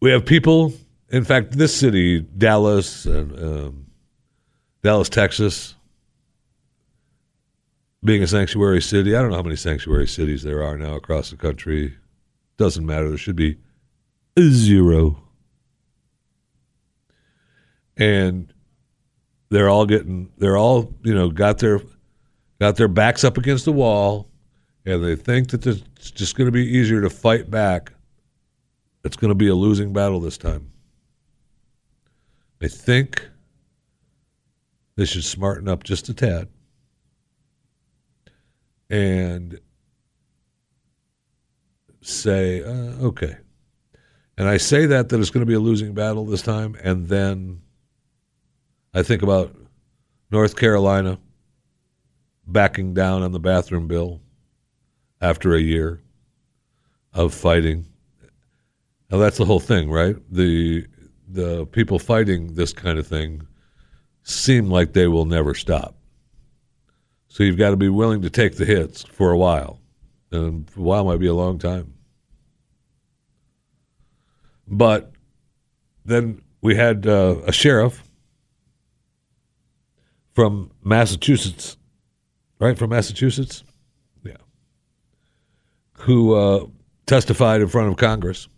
[0.00, 0.72] we have people
[1.10, 3.86] in fact this city dallas and um,
[4.82, 5.76] dallas texas
[8.06, 9.14] being a sanctuary city.
[9.14, 11.96] I don't know how many sanctuary cities there are now across the country.
[12.56, 13.08] Doesn't matter.
[13.08, 13.58] There should be
[14.40, 15.22] zero.
[17.96, 18.52] And
[19.50, 21.80] they're all getting they're all you know got their
[22.60, 24.28] got their backs up against the wall
[24.84, 27.92] and they think that it's just going to be easier to fight back.
[29.04, 30.70] It's going to be a losing battle this time.
[32.60, 33.28] They think
[34.96, 36.48] they should smarten up just a tad.
[38.88, 39.60] And
[42.00, 43.36] say uh, okay.
[44.38, 47.08] And i say that that it's going to be a losing battle this time and
[47.08, 47.62] then
[48.94, 49.54] I think about
[50.30, 51.18] North Carolina
[52.46, 54.20] backing down on the bathroom bill
[55.20, 56.02] after a year
[57.12, 57.86] of fighting.
[59.10, 60.16] Now that's the whole thing, right?
[60.30, 60.86] The
[61.28, 63.46] the people fighting this kind of thing
[64.22, 65.96] seem like they will never stop.
[67.28, 69.80] So you've got to be willing to take the hits for a while.
[70.30, 71.94] And a while might be a long time.
[74.66, 75.12] But
[76.04, 78.02] then we had uh, a sheriff
[80.34, 81.76] from Massachusetts,
[82.58, 82.78] right?
[82.78, 83.64] From Massachusetts?
[84.24, 84.36] Yeah.
[85.94, 86.66] Who uh,
[87.06, 88.48] testified in front of Congress.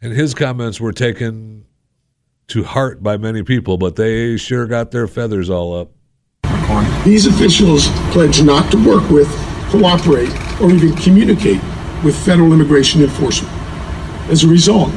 [0.00, 1.66] And his comments were taken
[2.48, 5.90] to heart by many people, but they sure got their feathers all up.
[7.04, 9.28] These officials pledge not to work with,
[9.70, 11.60] cooperate, or even communicate
[12.04, 13.52] with federal immigration enforcement.
[14.30, 14.90] As a result,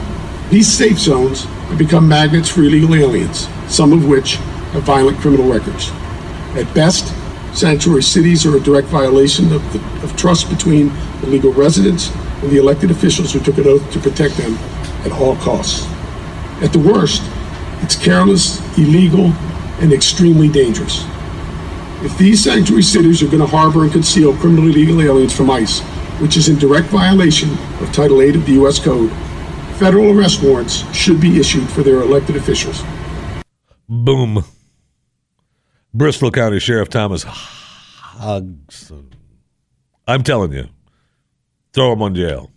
[0.49, 4.35] these safe zones have become magnets for illegal aliens, some of which
[4.73, 5.91] have violent criminal records.
[6.55, 7.13] At best,
[7.53, 12.11] sanctuary cities are a direct violation of, the, of trust between the legal residents
[12.41, 14.55] and the elected officials who took an oath to protect them
[15.05, 15.85] at all costs.
[16.61, 17.21] At the worst,
[17.81, 19.25] it's careless, illegal,
[19.81, 21.05] and extremely dangerous.
[22.01, 25.79] If these sanctuary cities are going to harbor and conceal criminally illegal aliens from ICE,
[26.19, 27.49] which is in direct violation
[27.79, 28.79] of Title 8 of the U.S.
[28.79, 29.11] Code,
[29.77, 32.83] federal arrest warrants should be issued for their elected officials.
[33.87, 34.43] Boom.
[35.93, 39.13] Bristol County Sheriff Thomas Hodgson.
[40.07, 40.67] I'm telling you,
[41.73, 42.51] throw him on jail.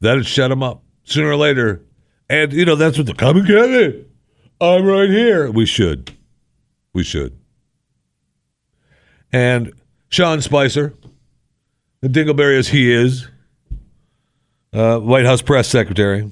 [0.00, 1.82] That'd shut him up sooner or later.
[2.30, 4.04] And, you know, that's what the come and.
[4.60, 5.50] I'm right here.
[5.50, 6.16] We should.
[6.92, 7.38] We should.
[9.32, 9.72] And
[10.08, 10.94] Sean Spicer,
[12.00, 13.28] the Dingleberry as he is,
[14.72, 16.30] uh, White House press secretary,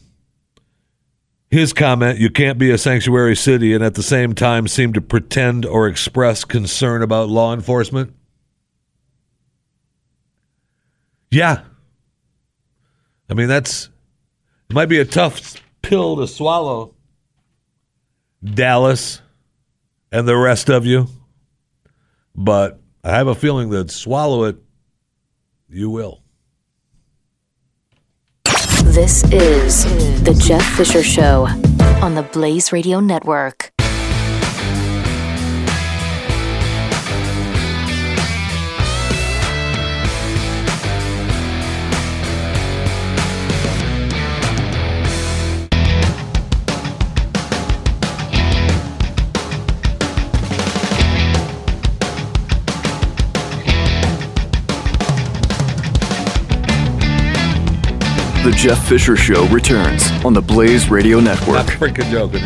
[1.50, 5.00] his comment, you can't be a sanctuary city and at the same time seem to
[5.00, 8.14] pretend or express concern about law enforcement.
[11.30, 11.62] Yeah.
[13.28, 13.90] I mean, that's,
[14.68, 16.94] it might be a tough pill to swallow,
[18.42, 19.20] Dallas
[20.12, 21.08] and the rest of you,
[22.34, 24.56] but I have a feeling that swallow it,
[25.68, 26.22] you will.
[28.96, 29.84] This is
[30.22, 31.46] The Jeff Fisher Show
[32.00, 33.75] on the Blaze Radio Network.
[58.46, 61.56] The Jeff Fisher Show returns on the Blaze Radio Network.
[61.56, 62.44] Not freaking joking.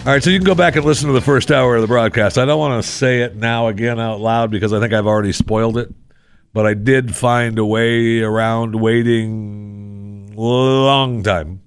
[0.00, 1.86] All right, so you can go back and listen to the first hour of the
[1.86, 2.36] broadcast.
[2.36, 5.30] I don't want to say it now again out loud because I think I've already
[5.30, 5.94] spoiled it,
[6.52, 11.62] but I did find a way around waiting long time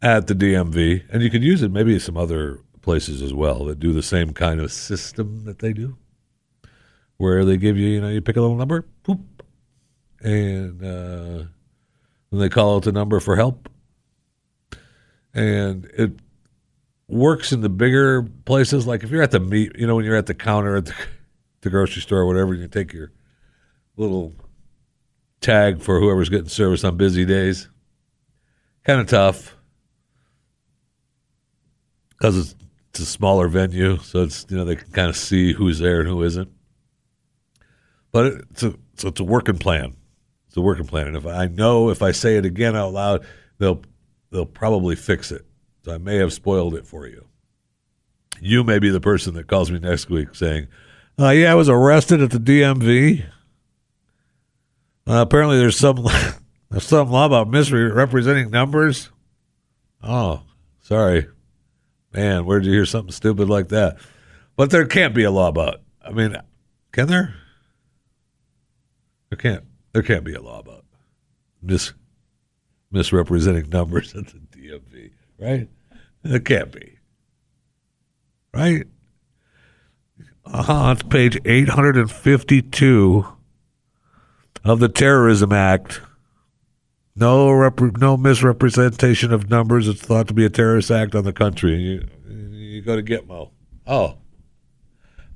[0.00, 3.80] at the DMV, and you could use it maybe some other places as well that
[3.80, 5.98] do the same kind of system that they do,
[7.16, 9.20] where they give you, you know, you pick a little number, boop,
[10.20, 11.44] and uh,
[12.30, 13.68] then they call out the number for help,
[15.34, 16.12] and it
[17.08, 18.86] works in the bigger places.
[18.86, 20.94] Like if you're at the meat, you know, when you're at the counter at the,
[21.62, 23.12] the grocery store or whatever, you take your
[23.96, 24.34] little
[25.40, 27.68] tag for whoever's getting service on busy days.
[28.84, 29.56] Kind of tough
[32.10, 32.54] because it's,
[32.90, 36.00] it's a smaller venue, so it's you know they can kind of see who's there
[36.00, 36.50] and who isn't.
[38.16, 39.94] But it's a so it's a working plan.
[40.48, 43.26] It's a working plan, and if I know if I say it again out loud,
[43.58, 43.82] they'll
[44.30, 45.44] they'll probably fix it.
[45.84, 47.26] So I may have spoiled it for you.
[48.40, 50.68] You may be the person that calls me next week saying,
[51.20, 53.22] uh, "Yeah, I was arrested at the DMV.
[55.06, 56.02] Uh, apparently, there's some
[56.70, 59.10] there's some law about misrepresenting numbers."
[60.02, 60.40] Oh,
[60.80, 61.26] sorry,
[62.14, 62.46] man.
[62.46, 63.98] Where'd you hear something stupid like that?
[64.56, 65.82] But there can't be a law about.
[66.02, 66.34] I mean,
[66.92, 67.34] can there?
[69.30, 69.64] There can't.
[69.92, 70.84] There can't be a law about
[71.62, 71.92] mis
[72.90, 75.68] misrepresenting numbers at the DMV, right?
[76.24, 76.98] It can't be.
[78.52, 78.86] Right?
[80.44, 80.92] Uh-huh.
[80.92, 83.26] It's page 852
[84.64, 86.00] of the Terrorism Act.
[87.14, 89.88] No rep- no misrepresentation of numbers.
[89.88, 91.74] It's thought to be a terrorist act on the country.
[91.76, 93.50] You, you go to Gitmo.
[93.86, 94.18] Oh.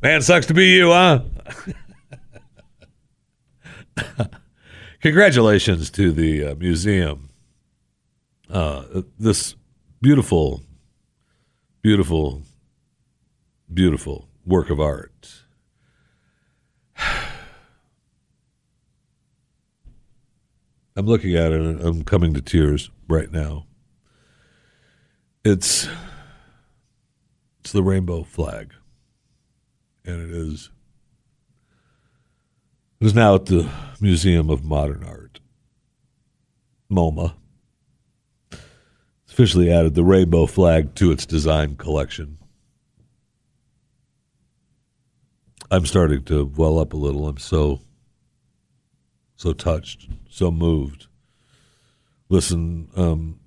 [0.02, 1.22] Man, sucks to be you, huh?
[5.00, 7.30] Congratulations to the uh, museum.
[8.48, 9.54] Uh, this
[10.02, 10.62] beautiful
[11.82, 12.42] beautiful,
[13.72, 15.44] beautiful work of art.
[20.96, 23.66] I'm looking at it and I'm coming to tears right now.
[25.44, 25.88] It's
[27.60, 28.74] it's the rainbow flag.
[30.04, 30.70] And it is
[33.00, 33.68] is now at the
[34.00, 35.40] Museum of Modern Art.
[36.90, 37.34] MoMA
[39.28, 42.36] officially added the rainbow flag to its design collection.
[45.70, 47.26] I'm starting to well up a little.
[47.26, 47.80] I'm so
[49.36, 51.06] so touched, so moved.
[52.28, 53.40] Listen, um,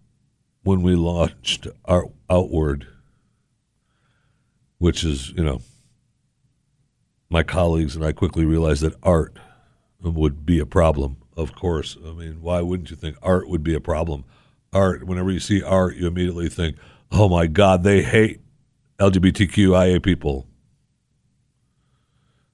[0.63, 2.87] when we launched our Outward,
[4.79, 5.61] which is, you know,
[7.33, 9.37] my colleagues and I quickly realized that art
[10.01, 11.97] would be a problem, of course.
[12.05, 14.23] I mean, why wouldn't you think art would be a problem?
[14.73, 16.77] art, whenever you see art, you immediately think,
[17.11, 18.41] oh my God, they hate
[18.99, 20.47] LGBTQIA people.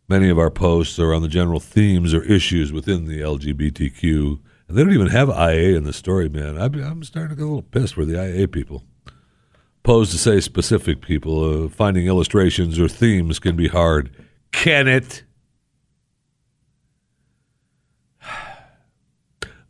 [0.08, 4.40] Many of our posts are on the general themes or issues within the LGBTQ.
[4.68, 6.58] And they don't even have IA in the story, man.
[6.58, 8.84] I'm starting to get a little pissed with the IA people.
[9.84, 14.12] Posed to say specific people, uh, finding illustrations or themes can be hard.
[14.52, 15.24] Can it?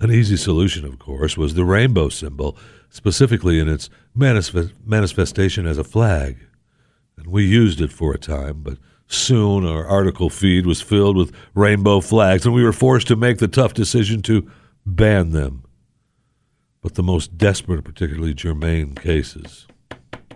[0.02, 2.58] An easy solution, of course, was the rainbow symbol,
[2.90, 6.38] specifically in its manifest- manifestation as a flag.
[7.18, 8.78] And we used it for a time, but
[9.08, 13.40] soon our article feed was filled with rainbow flags, and we were forced to make
[13.40, 14.50] the tough decision to
[14.86, 15.64] ban them.
[16.82, 19.68] But the most desperate, particularly germane cases,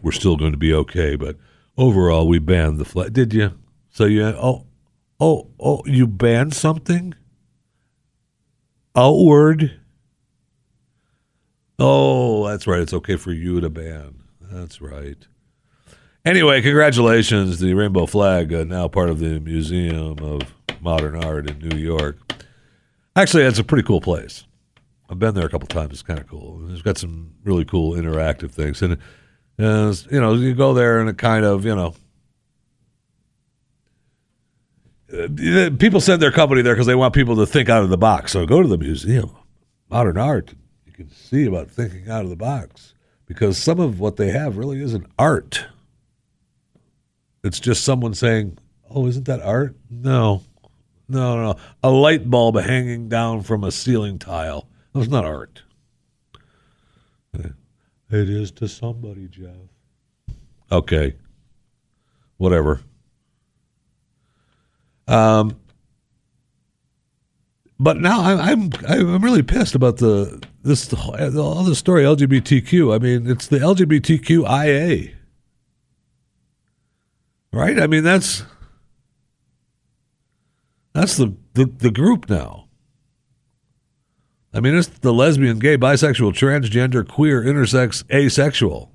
[0.01, 1.15] were still going to be okay.
[1.15, 1.37] But
[1.77, 3.13] overall, we banned the flag.
[3.13, 3.53] Did you?
[3.93, 4.25] So you?
[4.25, 4.65] Oh,
[5.19, 5.81] oh, oh!
[5.85, 7.15] You banned something?
[8.95, 9.79] outward.
[11.79, 12.79] Oh, that's right.
[12.79, 14.23] It's okay for you to ban.
[14.41, 15.17] That's right.
[16.25, 17.59] Anyway, congratulations.
[17.59, 22.17] The rainbow flag, uh, now part of the Museum of Modern Art in New York.
[23.15, 24.45] Actually, it's a pretty cool place.
[25.09, 25.93] I've been there a couple times.
[25.93, 26.71] It's kind of cool.
[26.71, 28.81] It's got some really cool interactive things.
[28.81, 28.97] And,
[29.59, 31.93] uh, you know, you go there and it kind of, you know,
[35.77, 38.31] people send their company there because they want people to think out of the box.
[38.31, 39.31] So go to the museum,
[39.89, 40.53] modern art.
[40.85, 42.93] You can see about thinking out of the box
[43.25, 45.65] because some of what they have really isn't art.
[47.43, 48.57] It's just someone saying,
[48.89, 50.43] "Oh, isn't that art?" No,
[51.07, 51.55] no, no.
[51.83, 54.67] A light bulb hanging down from a ceiling tile.
[54.93, 55.63] That's not art.
[57.33, 59.55] It is to somebody, Jeff.
[60.71, 61.15] Okay.
[62.37, 62.81] Whatever.
[65.07, 65.59] Um,
[67.79, 72.95] but now I'm I'm I'm really pissed about the this the, all the story LGBTQ.
[72.95, 75.13] I mean, it's the LGBTQIA,
[77.51, 77.79] right?
[77.79, 78.43] I mean, that's
[80.93, 82.69] that's the the, the group now.
[84.53, 88.92] I mean, it's the lesbian, gay, bisexual, transgender, queer, intersex, asexual.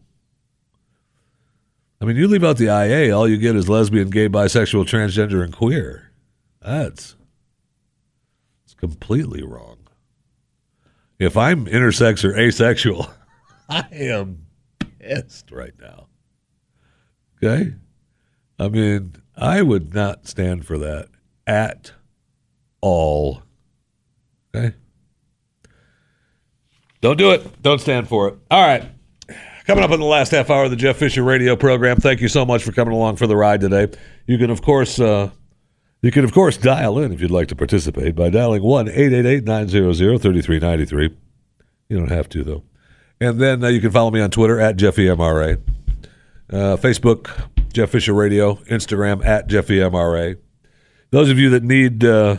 [2.01, 5.43] I mean, you leave out the IA, all you get is lesbian, gay, bisexual, transgender,
[5.43, 6.13] and queer.
[6.63, 7.17] That's
[8.65, 9.79] it's completely wrong.
[11.19, 13.11] If I'm intersex or asexual,
[13.69, 14.47] I am
[15.01, 16.07] pissed right now.
[17.43, 17.75] Okay?
[18.59, 21.09] I mean, I would not stand for that
[21.47, 21.93] at
[22.81, 23.43] all.
[24.55, 24.75] Okay?
[27.01, 27.63] Don't do it.
[27.63, 28.35] Don't stand for it.
[28.51, 28.85] All right.
[29.69, 31.99] Coming up in the last half hour of the Jeff Fisher radio program.
[31.99, 33.89] Thank you so much for coming along for the ride today.
[34.27, 35.29] You can, of course, uh,
[36.01, 39.45] you can, of course, dial in if you'd like to participate by dialing 1 888
[39.45, 41.15] 900 3393.
[41.91, 42.63] You don't have to, though.
[43.21, 45.61] And then uh, you can follow me on Twitter at JeffyMRA,
[46.51, 47.29] uh, Facebook,
[47.71, 50.39] Jeff Fisher Radio, Instagram at JeffyMRA.
[51.11, 52.39] Those of you that need uh,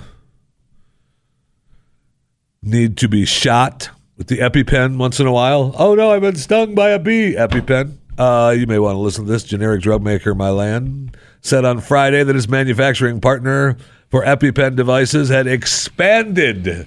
[2.64, 5.74] need to be shot with the EpiPen once in a while.
[5.80, 7.34] Oh no, I've been stung by a bee.
[7.36, 7.96] EpiPen.
[8.18, 9.46] Uh, you may want to listen to this.
[9.46, 13.78] Generic drug maker Mylan said on Friday that his manufacturing partner
[14.10, 16.86] for EpiPen devices had expanded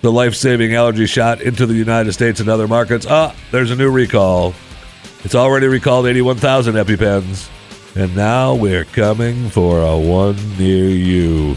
[0.00, 3.06] the life-saving allergy shot into the United States and other markets.
[3.08, 4.54] Ah, there's a new recall.
[5.22, 7.50] It's already recalled 81,000 EpiPens,
[7.94, 11.56] and now we're coming for a one near you.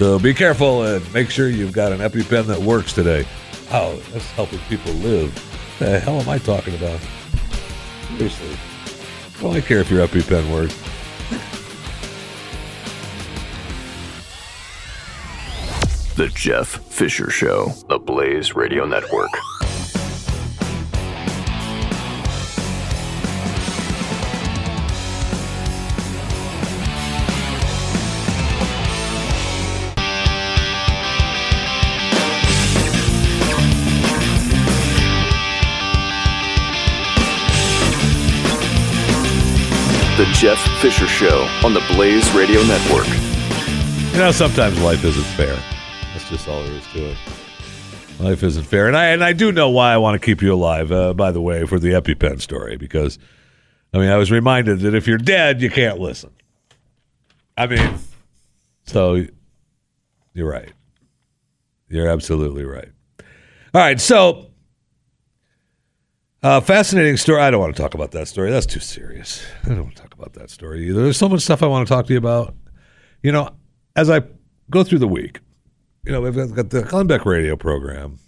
[0.00, 3.26] So be careful and make sure you've got an EpiPen that works today.
[3.70, 5.30] Oh, that's helping people live.
[5.78, 6.98] What The hell am I talking about?
[8.16, 8.56] Seriously.
[9.40, 10.74] I don't care if your EpiPen works.
[16.14, 19.28] The Jeff Fisher Show, the Blaze Radio Network.
[40.34, 43.06] Jeff Fisher Show on the Blaze Radio Network.
[44.12, 45.54] You know, sometimes life isn't fair.
[46.12, 47.16] That's just all there is to it.
[48.18, 50.52] Life isn't fair, and I and I do know why I want to keep you
[50.52, 50.92] alive.
[50.92, 53.18] Uh, by the way, for the EpiPen story, because
[53.94, 56.30] I mean, I was reminded that if you're dead, you can't listen.
[57.56, 57.94] I mean,
[58.84, 59.24] so
[60.34, 60.72] you're right.
[61.88, 62.88] You're absolutely right.
[63.74, 64.49] All right, so
[66.42, 67.40] uh, fascinating story.
[67.40, 68.50] I don't want to talk about that story.
[68.50, 69.44] That's too serious.
[69.64, 71.02] I don't want to talk about that story either.
[71.02, 72.54] There's so much stuff I want to talk to you about.
[73.22, 73.50] You know,
[73.96, 74.22] as I
[74.70, 75.40] go through the week,
[76.04, 78.18] you know, we've got, the Glenn Beck radio program,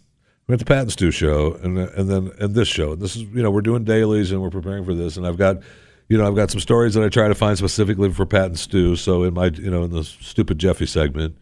[0.46, 2.92] we got the Pat and Stu show, and and then and this show.
[2.92, 5.38] And this is you know we're doing dailies and we're preparing for this, and I've
[5.38, 5.58] got.
[6.08, 8.58] You know, I've got some stories that I try to find specifically for Pat and
[8.58, 8.96] Stu.
[8.96, 11.38] So in my, you know, in the stupid Jeffy segment,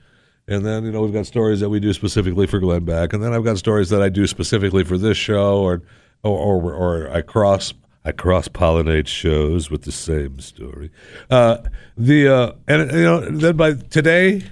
[0.47, 3.21] and then you know we've got stories that we do specifically for Glenn Beck, and
[3.21, 5.83] then I've got stories that I do specifically for this show, or
[6.23, 7.73] or or, or I cross
[8.05, 10.91] I cross pollinate shows with the same story.
[11.31, 11.59] Uh,
[11.97, 14.43] the uh, and you know then by today,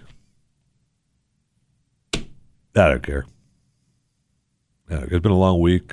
[2.15, 2.19] I
[2.75, 3.27] don't care.
[4.91, 5.93] It's been a long week.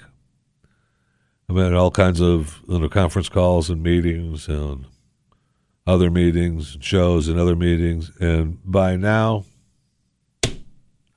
[1.49, 4.85] I've had all kinds of you know, conference calls and meetings and
[5.85, 9.45] other meetings and shows and other meetings, and by now,
[10.43, 10.52] I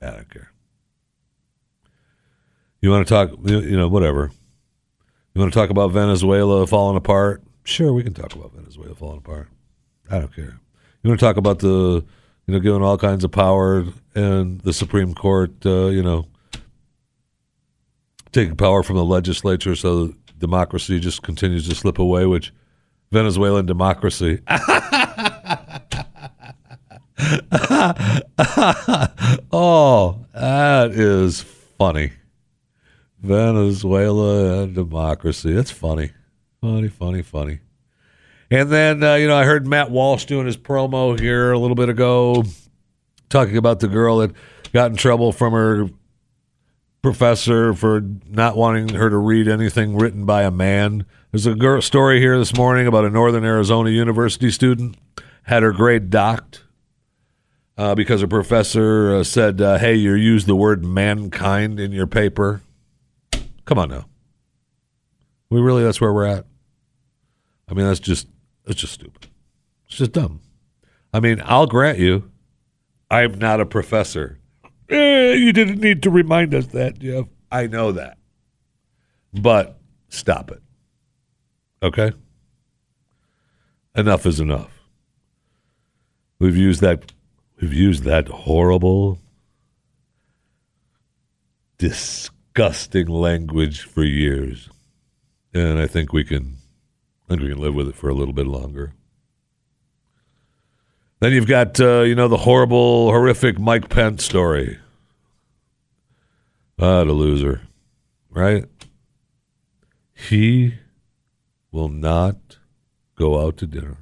[0.01, 0.51] don't care.
[2.81, 4.31] You want to talk, you know, whatever.
[5.39, 7.41] You want to talk about Venezuela falling apart?
[7.63, 9.47] Sure, we can talk about Venezuela falling apart.
[10.11, 10.59] I don't care.
[11.01, 12.03] You want to talk about the,
[12.45, 16.27] you know, giving all kinds of power and the Supreme Court, uh, you know,
[18.33, 22.51] taking power from the legislature so democracy just continues to slip away, which
[23.13, 24.41] Venezuelan democracy.
[29.53, 31.43] oh, that is
[31.77, 32.11] funny.
[33.21, 35.53] Venezuela and democracy.
[35.53, 36.11] That's funny.
[36.61, 37.59] Funny, funny, funny.
[38.51, 41.75] And then, uh, you know, I heard Matt Walsh doing his promo here a little
[41.75, 42.43] bit ago,
[43.29, 44.31] talking about the girl that
[44.73, 45.89] got in trouble from her
[47.01, 51.05] professor for not wanting her to read anything written by a man.
[51.31, 54.97] There's a girl story here this morning about a Northern Arizona University student
[55.43, 56.63] had her grade docked
[57.77, 62.07] uh, because a professor uh, said, uh, "Hey, you used the word mankind in your
[62.07, 62.61] paper."
[63.69, 64.05] Come on now.
[65.51, 66.47] We really that's where we're at.
[67.67, 68.27] I mean, that's just
[68.65, 69.27] that's just stupid.
[69.85, 70.41] It's just dumb.
[71.13, 72.31] I mean, I'll grant you,
[73.11, 74.39] I'm not a professor.
[74.89, 77.25] Eh, you didn't need to remind us that, Jeff.
[77.51, 78.17] I know that.
[79.33, 80.63] But stop it.
[81.83, 82.11] Okay?
[83.93, 84.71] Enough is enough.
[86.39, 87.11] We've used that
[87.61, 89.19] we've used that horrible
[91.77, 92.38] disgusting
[93.09, 94.69] language for years.
[95.53, 96.57] And I think we can
[97.25, 98.93] I think we can live with it for a little bit longer.
[101.19, 104.79] Then you've got, uh, you know, the horrible, horrific Mike Pence story.
[106.77, 107.61] What a loser,
[108.29, 108.65] right?
[110.13, 110.75] He
[111.71, 112.57] will not
[113.15, 113.97] go out to dinner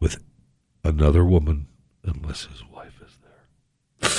[0.00, 0.18] with
[0.82, 1.68] another woman
[2.04, 4.10] unless his wife is there.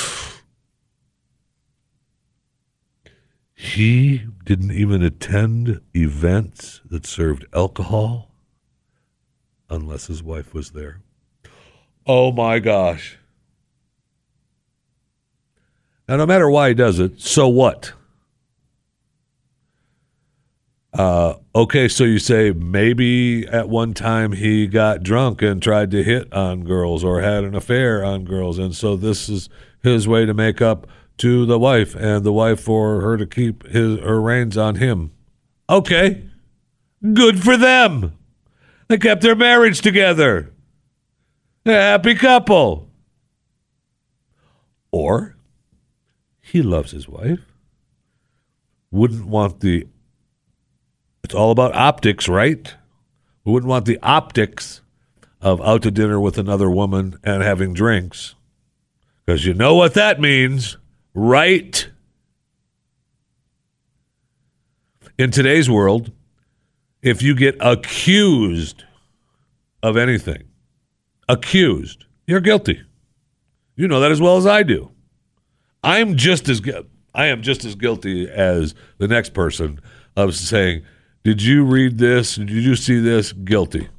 [3.61, 8.31] He didn't even attend events that served alcohol
[9.69, 11.01] unless his wife was there.
[12.07, 13.17] Oh my gosh.
[16.07, 17.91] Now, no matter why he does it, so what?
[20.93, 26.01] Uh, okay, so you say maybe at one time he got drunk and tried to
[26.01, 29.49] hit on girls or had an affair on girls, and so this is
[29.83, 30.87] his way to make up
[31.19, 35.11] to the wife, and the wife for her to keep his her reins on him.
[35.69, 36.29] Okay,
[37.13, 38.17] good for them.
[38.87, 40.51] They kept their marriage together.
[41.65, 42.89] A happy couple.
[44.91, 45.35] Or
[46.39, 47.41] he loves his wife.
[48.91, 49.87] Wouldn't want the
[51.23, 52.73] it's all about optics, right?
[53.43, 54.81] We wouldn't want the optics
[55.41, 58.33] of out to dinner with another woman and having drinks.
[59.25, 60.77] Because you know what that means,
[61.19, 61.89] right?
[65.17, 66.11] In today's world,
[67.01, 68.85] if you get accused
[69.83, 70.43] of anything,
[71.27, 72.81] accused, you're guilty.
[73.75, 74.91] You know that as well as I do.
[75.83, 79.81] I'm just as gu- I am just as guilty as the next person
[80.15, 80.83] of saying,
[81.23, 82.35] "Did you read this?
[82.35, 83.89] Did you see this?" Guilty.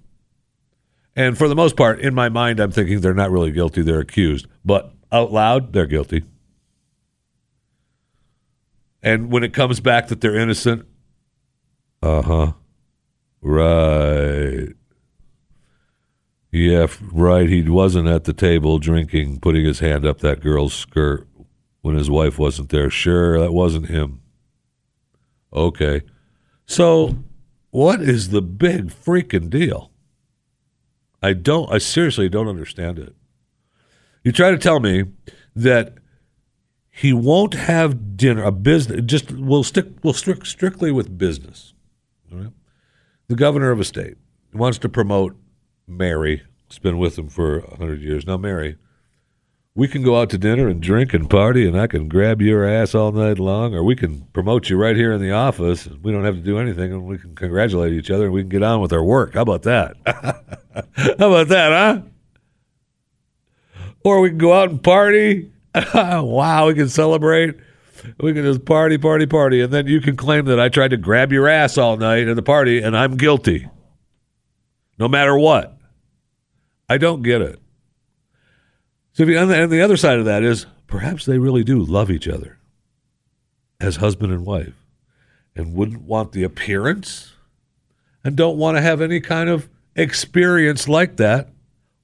[1.16, 4.00] And for the most part, in my mind, I'm thinking they're not really guilty; they're
[4.00, 4.46] accused.
[4.64, 6.24] But out loud, they're guilty.
[9.02, 10.86] And when it comes back that they're innocent,
[12.02, 12.52] uh huh,
[13.40, 14.68] right.
[16.52, 17.48] Yeah, right.
[17.48, 21.26] He wasn't at the table drinking, putting his hand up that girl's skirt
[21.82, 22.90] when his wife wasn't there.
[22.90, 24.20] Sure, that wasn't him.
[25.52, 26.02] Okay.
[26.66, 27.18] So,
[27.70, 29.90] what is the big freaking deal?
[31.22, 33.14] I don't, I seriously don't understand it.
[34.24, 35.04] You try to tell me
[35.54, 35.94] that
[37.00, 41.72] he won't have dinner, a business, just, we'll stick, we'll stick strictly with business.
[43.26, 44.18] The governor of a state
[44.52, 45.34] wants to promote
[45.86, 46.42] Mary.
[46.66, 48.26] It's been with him for a hundred years.
[48.26, 48.76] Now, Mary,
[49.74, 52.66] we can go out to dinner and drink and party, and I can grab your
[52.66, 55.86] ass all night long, or we can promote you right here in the office.
[55.86, 58.42] And we don't have to do anything, and we can congratulate each other, and we
[58.42, 59.32] can get on with our work.
[59.32, 59.96] How about that?
[61.16, 62.02] How about that, huh?
[64.04, 65.50] Or we can go out and party.
[65.94, 67.56] wow, we can celebrate.
[68.18, 70.96] We can just party, party, party, and then you can claim that I tried to
[70.96, 73.68] grab your ass all night at the party, and I'm guilty.
[74.98, 75.76] No matter what.
[76.88, 77.60] I don't get it.
[79.12, 81.62] So, if you, and the, and the other side of that is perhaps they really
[81.62, 82.58] do love each other
[83.78, 84.74] as husband and wife
[85.54, 87.32] and wouldn't want the appearance
[88.24, 91.50] and don't want to have any kind of experience like that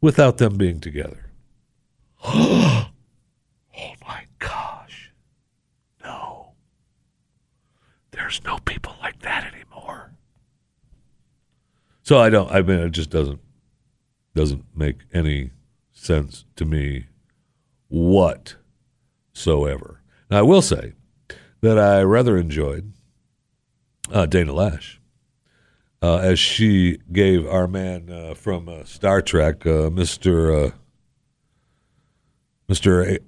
[0.01, 1.31] without them being together.
[3.79, 5.13] oh my gosh.
[6.03, 6.53] No.
[8.27, 10.11] There's no people like that anymore.
[12.03, 13.39] So I don't I mean it just doesn't
[14.35, 15.53] doesn't make any
[15.93, 17.07] sense to me
[17.87, 20.01] whatsoever.
[20.29, 20.95] Now, I will say
[21.61, 22.95] that I rather enjoyed
[24.11, 24.99] uh, Dana Loesch
[26.03, 30.67] uh, as she gave our man uh, from uh, Star Trek, uh, Mr.
[30.67, 30.73] Uh.
[32.69, 33.21] A-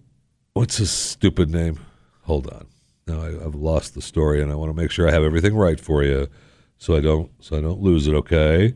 [0.55, 1.79] what's his stupid name?
[2.23, 2.67] Hold on.
[3.09, 5.57] Now I, I've lost the story, and I want to make sure I have everything
[5.57, 6.29] right for you,
[6.77, 8.15] so I don't so I don't lose it.
[8.15, 8.75] Okay.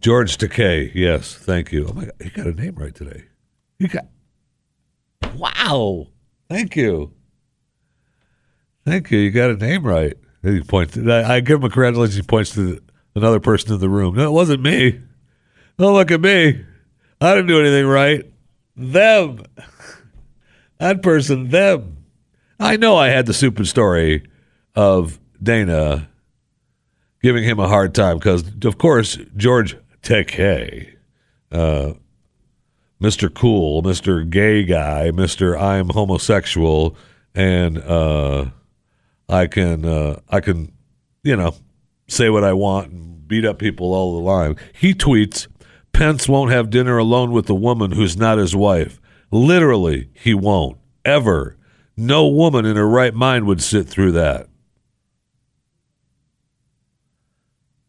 [0.00, 1.86] George Takei, yes, thank you.
[1.88, 3.24] Oh my God, you got a name right today.
[3.78, 4.06] You got
[5.34, 6.08] wow,
[6.48, 7.12] thank you,
[8.84, 9.18] thank you.
[9.18, 10.14] You got a name right.
[10.42, 10.96] He points.
[10.98, 12.16] I, I give him a congratulations.
[12.16, 12.80] He points to
[13.14, 14.14] another person in the room.
[14.14, 15.00] No, it wasn't me.
[15.78, 16.64] Don't look at me.
[17.20, 18.30] I didn't do anything right.
[18.76, 19.42] Them,
[20.78, 22.03] that person, them.
[22.58, 24.24] I know I had the stupid story
[24.74, 26.08] of Dana
[27.22, 30.94] giving him a hard time because, of course, George Takei,
[31.50, 31.94] uh,
[33.02, 33.32] Mr.
[33.32, 34.28] Cool, Mr.
[34.28, 35.60] Gay Guy, Mr.
[35.60, 36.96] I'm homosexual,
[37.34, 38.46] and uh,
[39.28, 40.72] I can uh, I can
[41.22, 41.54] you know
[42.08, 44.56] say what I want and beat up people all the time.
[44.72, 45.48] He tweets,
[45.92, 49.00] Pence won't have dinner alone with a woman who's not his wife.
[49.30, 51.56] Literally, he won't ever.
[51.96, 54.48] No woman in her right mind would sit through that.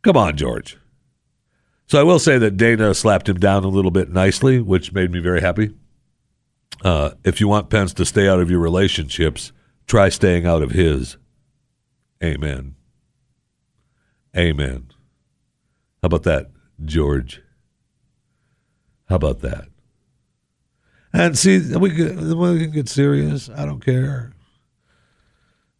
[0.03, 0.77] Come on, George.
[1.87, 5.11] So I will say that Dana slapped him down a little bit nicely, which made
[5.11, 5.73] me very happy.
[6.83, 9.51] Uh, if you want Pence to stay out of your relationships,
[9.87, 11.17] try staying out of his.
[12.23, 12.75] Amen.
[14.35, 14.87] Amen.
[16.01, 16.51] How about that,
[16.83, 17.41] George?
[19.09, 19.69] How about that?
[21.15, 23.49] And see, we we can get serious.
[23.49, 24.33] I don't care.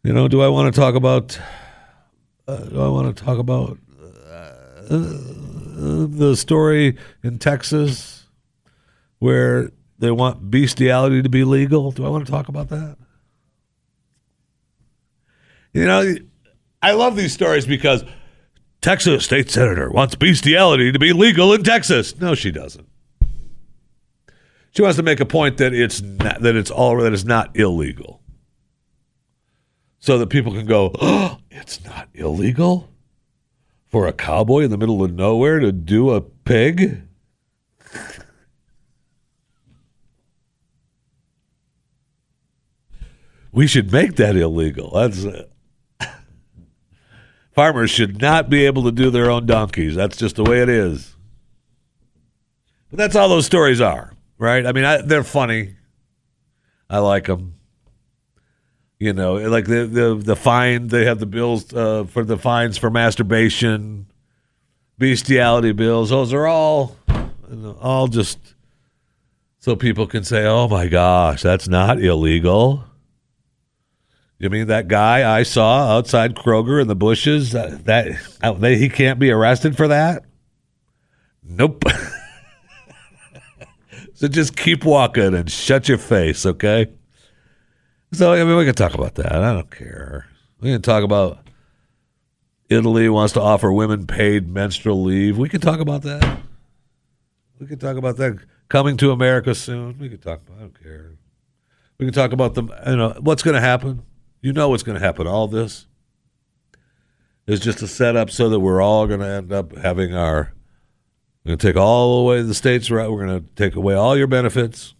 [0.02, 1.38] You know, do I want to talk about?
[2.48, 4.52] Uh, do I want to talk about uh,
[4.88, 8.28] the story in Texas
[9.18, 11.90] where they want bestiality to be legal?
[11.90, 12.96] Do I want to talk about that?
[15.74, 16.14] You know,
[16.80, 18.04] I love these stories because
[18.80, 22.18] Texas state senator wants bestiality to be legal in Texas.
[22.18, 22.88] No, she doesn't.
[24.76, 27.56] She wants to make a point that it's not, that it's all that it's not
[27.56, 28.20] illegal,
[29.98, 32.92] so that people can go, "Oh, it's not illegal
[33.86, 37.04] for a cowboy in the middle of nowhere to do a pig."
[43.52, 44.90] We should make that illegal.
[44.90, 45.46] That's uh,
[47.54, 49.94] farmers should not be able to do their own donkeys.
[49.94, 51.16] That's just the way it is.
[52.90, 54.66] But that's all those stories are right?
[54.66, 55.76] I mean, I, they're funny.
[56.88, 57.54] I like them.
[58.98, 62.78] You know, like the the the fine they have the bills uh, for the fines
[62.78, 64.06] for masturbation,
[64.96, 66.08] bestiality bills.
[66.08, 66.96] Those are all
[67.78, 68.54] all just
[69.58, 72.84] so people can say, "Oh my gosh, that's not illegal."
[74.38, 77.52] You mean that guy I saw outside Kroger in the bushes?
[77.52, 80.24] That, that they, he can't be arrested for that?
[81.42, 81.84] Nope.
[84.16, 86.86] So just keep walking and shut your face, okay?
[88.12, 89.30] So I mean, we can talk about that.
[89.30, 90.26] I don't care.
[90.58, 91.46] We can talk about
[92.70, 95.36] Italy wants to offer women paid menstrual leave.
[95.36, 96.40] We can talk about that.
[97.60, 98.38] We can talk about that
[98.70, 99.98] coming to America soon.
[99.98, 100.40] We can talk.
[100.46, 101.12] About, I don't care.
[101.98, 104.02] We can talk about the you know what's going to happen.
[104.40, 105.26] You know what's going to happen.
[105.26, 105.86] All this
[107.46, 110.54] is just a setup so that we're all going to end up having our
[111.46, 113.08] we're going to take all away the states' right.
[113.08, 114.96] We're going to take away all your benefits,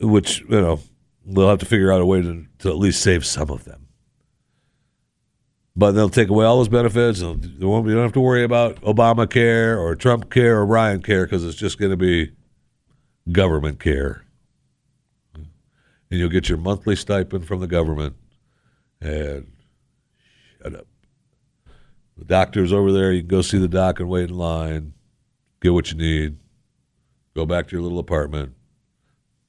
[0.00, 0.80] which, you know,
[1.26, 3.88] they'll have to figure out a way to, to at least save some of them.
[5.76, 7.20] But they'll take away all those benefits.
[7.20, 11.02] And they won't, you don't have to worry about Obamacare or Trump care or Ryan
[11.02, 12.32] care because it's just going to be
[13.30, 14.24] government care.
[15.34, 18.16] And you'll get your monthly stipend from the government.
[19.02, 19.52] And
[20.62, 20.86] shut up.
[22.20, 23.12] The doctor's over there.
[23.12, 24.92] You can go see the doc and wait in line,
[25.62, 26.36] get what you need,
[27.34, 28.52] go back to your little apartment,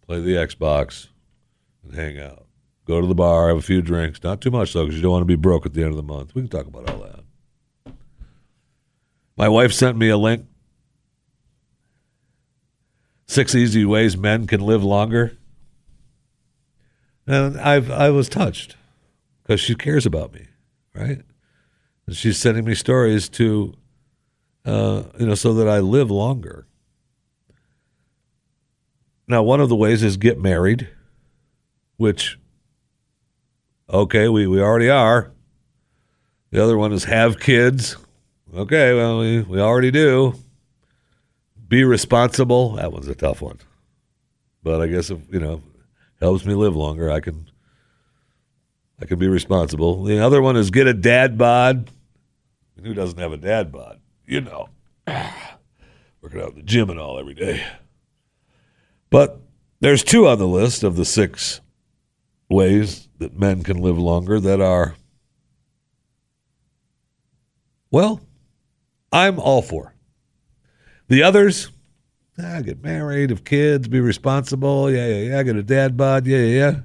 [0.07, 1.09] play the Xbox,
[1.83, 2.45] and hang out.
[2.85, 4.23] Go to the bar, have a few drinks.
[4.23, 5.97] Not too much, though, because you don't want to be broke at the end of
[5.97, 6.33] the month.
[6.33, 7.93] We can talk about all that.
[9.35, 10.45] My wife sent me a link.
[13.27, 15.37] Six easy ways men can live longer.
[17.27, 18.77] And I've I was touched
[19.43, 20.47] because she cares about me,
[20.95, 21.21] right?
[22.11, 23.73] And she's sending me stories to,
[24.65, 26.67] uh, you know, so that I live longer.
[29.29, 30.89] Now, one of the ways is get married,
[31.95, 32.37] which,
[33.89, 35.31] okay, we, we already are.
[36.49, 37.95] The other one is have kids.
[38.53, 40.33] Okay, well, we, we already do.
[41.65, 42.73] Be responsible.
[42.73, 43.59] That one's a tough one.
[44.61, 45.61] But I guess if, you know,
[46.19, 47.49] helps me live longer, I can
[49.01, 50.03] I can be responsible.
[50.03, 51.89] The other one is get a dad bod.
[52.83, 53.99] Who doesn't have a dad bod?
[54.25, 54.69] You know,
[56.21, 57.63] working out in the gym and all every day.
[59.09, 59.39] But
[59.81, 61.61] there's two on the list of the six
[62.49, 64.95] ways that men can live longer that are,
[67.89, 68.21] well,
[69.11, 69.93] I'm all for.
[71.07, 71.71] The others,
[72.39, 74.89] ah, get married, have kids, be responsible.
[74.89, 75.43] Yeah, yeah, yeah.
[75.43, 76.25] Get a dad bod.
[76.25, 76.79] Yeah, yeah, yeah.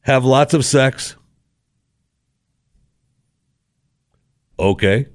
[0.00, 1.14] Have lots of sex.
[4.60, 5.06] Okay.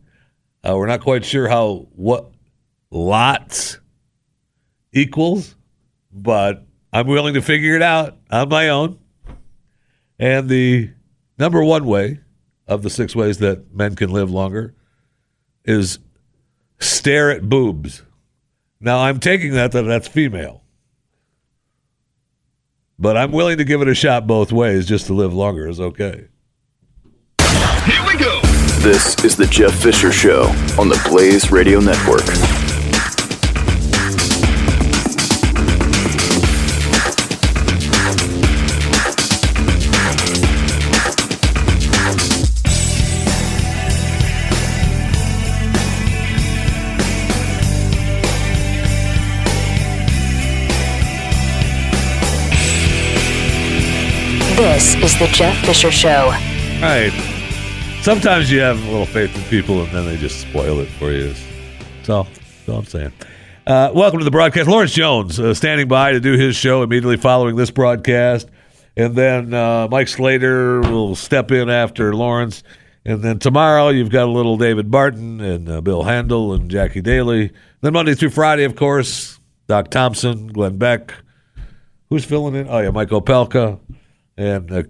[0.67, 2.31] Uh, we're not quite sure how what
[2.89, 3.79] lots
[4.91, 5.55] equals,
[6.11, 8.97] but I'm willing to figure it out on my own.
[10.17, 10.89] And the
[11.37, 12.21] number one way
[12.67, 14.73] of the six ways that men can live longer
[15.63, 15.99] is
[16.79, 18.01] stare at boobs.
[18.79, 20.63] Now I'm taking that that that's female.
[22.97, 25.79] But I'm willing to give it a shot both ways just to live longer is
[25.79, 26.29] okay.
[28.85, 28.99] Here we go.
[28.99, 30.43] This is the Jeff Fisher Show
[30.79, 32.23] on the Blaze Radio Network.
[54.55, 56.25] This is the Jeff Fisher Show.
[56.25, 57.34] All right.
[58.05, 61.11] Sometimes you have a little faith in people and then they just spoil it for
[61.11, 61.33] you.
[61.97, 63.11] That's all, that's all I'm saying.
[63.65, 64.69] Uh, welcome to the broadcast.
[64.69, 68.47] Lawrence Jones uh, standing by to do his show immediately following this broadcast.
[68.95, 72.61] And then uh, Mike Slater will step in after Lawrence.
[73.05, 77.01] And then tomorrow you've got a little David Barton and uh, Bill Handel and Jackie
[77.01, 77.53] Daly.
[77.81, 81.11] Then Monday through Friday, of course, Doc Thompson, Glenn Beck.
[82.11, 82.67] Who's filling in?
[82.69, 83.79] Oh, yeah, Mike Opelka
[84.37, 84.83] and uh,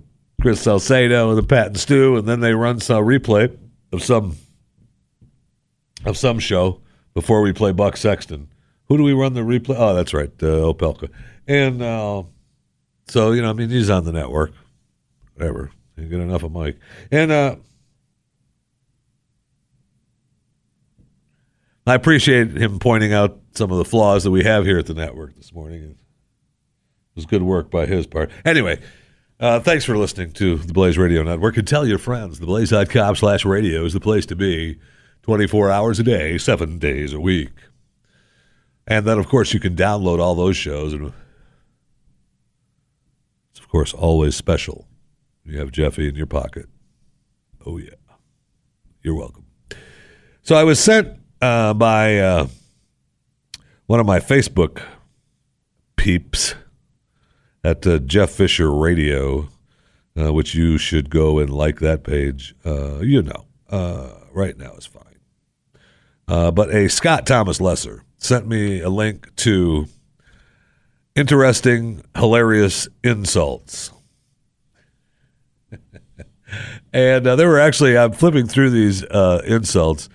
[0.45, 3.57] Chris Salcedo and the Pat and Stu, and then they run some replay
[3.91, 4.35] of some
[6.05, 6.81] of some show
[7.15, 8.49] before we play Buck Sexton.
[8.88, 9.73] Who do we run the replay?
[9.76, 11.09] Oh, that's right, uh, Opelka.
[11.47, 12.26] And uh,
[13.07, 14.53] so you know, I mean, he's on the network.
[15.34, 16.77] Whatever, you get enough of Mike.
[17.09, 17.55] And uh,
[21.88, 24.93] I appreciate him pointing out some of the flaws that we have here at the
[24.93, 25.81] network this morning.
[25.85, 25.95] It
[27.15, 28.30] was good work by his part.
[28.45, 28.80] Anyway.
[29.40, 31.57] Uh, thanks for listening to the Blaze Radio Network.
[31.57, 34.80] And tell your friends the blaze.com slash radio is the place to be
[35.24, 37.52] 24 hours a day, seven days a week.
[38.88, 40.94] And then, of course, you can download all those shows.
[40.94, 41.12] And
[43.52, 44.88] it's, of course, always special.
[45.44, 46.68] You have Jeffy in your pocket.
[47.66, 47.90] Oh, yeah.
[49.02, 49.45] You're welcome.
[50.44, 52.48] So I was sent uh, by uh,
[53.88, 54.82] one of my Facebook
[55.98, 56.56] peeps
[57.66, 59.50] at uh, Jeff Fisher Radio,
[60.18, 62.54] uh, which you should go and like that page.
[62.64, 65.02] Uh, you know, uh, right now is fine.
[66.28, 69.88] Uh, but a Scott Thomas Lesser sent me a link to
[71.16, 73.92] interesting, hilarious insults.
[76.94, 80.08] and uh, there were actually, I'm flipping through these insults,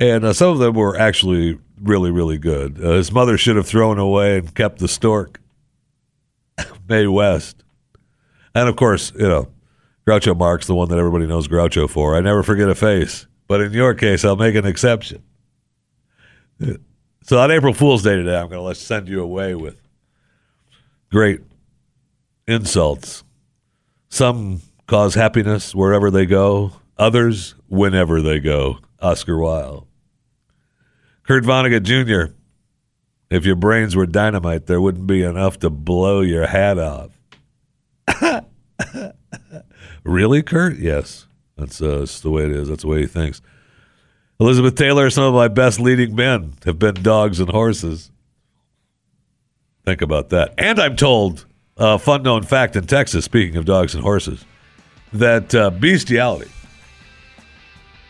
[0.00, 2.78] and some of them were actually really, really good.
[2.78, 5.40] his mother should have thrown away and kept the stork.
[6.88, 7.62] Mae West.
[8.54, 9.48] And of course, you know,
[10.06, 12.16] Groucho Marx, the one that everybody knows Groucho for.
[12.16, 13.26] I never forget a face.
[13.48, 15.22] But in your case, I'll make an exception.
[17.22, 19.80] So on April Fool's Day today, I'm going to send you away with
[21.10, 21.40] great
[22.46, 23.24] insults.
[24.08, 28.78] Some cause happiness wherever they go, others whenever they go.
[29.00, 29.86] Oscar Wilde.
[31.24, 32.32] Kurt Vonnegut Jr.
[33.30, 37.10] If your brains were dynamite, there wouldn't be enough to blow your hat off.
[40.04, 40.78] really, Kurt?
[40.78, 41.26] Yes.
[41.56, 42.68] That's, uh, that's the way it is.
[42.68, 43.40] That's the way he thinks.
[44.38, 48.10] Elizabeth Taylor, some of my best leading men have been dogs and horses.
[49.84, 50.54] Think about that.
[50.58, 51.46] And I'm told,
[51.78, 54.44] uh, fun known fact in Texas, speaking of dogs and horses,
[55.12, 56.50] that uh, bestiality,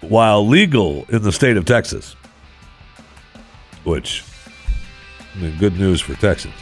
[0.00, 2.16] while legal in the state of Texas,
[3.84, 4.24] which
[5.58, 6.54] Good news for Texans.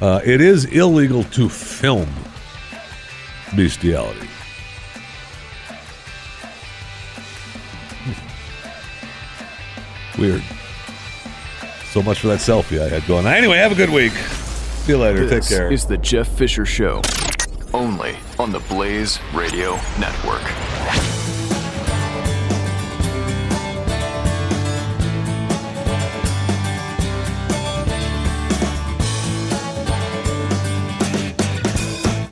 [0.00, 2.08] Uh, it is illegal to film
[3.54, 4.28] bestiality.
[10.18, 10.42] Weird.
[11.92, 13.26] So much for that selfie I had going.
[13.26, 14.12] Anyway, have a good week.
[14.12, 15.26] See you later.
[15.26, 15.72] This Take care.
[15.72, 17.02] is the Jeff Fisher Show,
[17.72, 20.42] only on the Blaze Radio Network.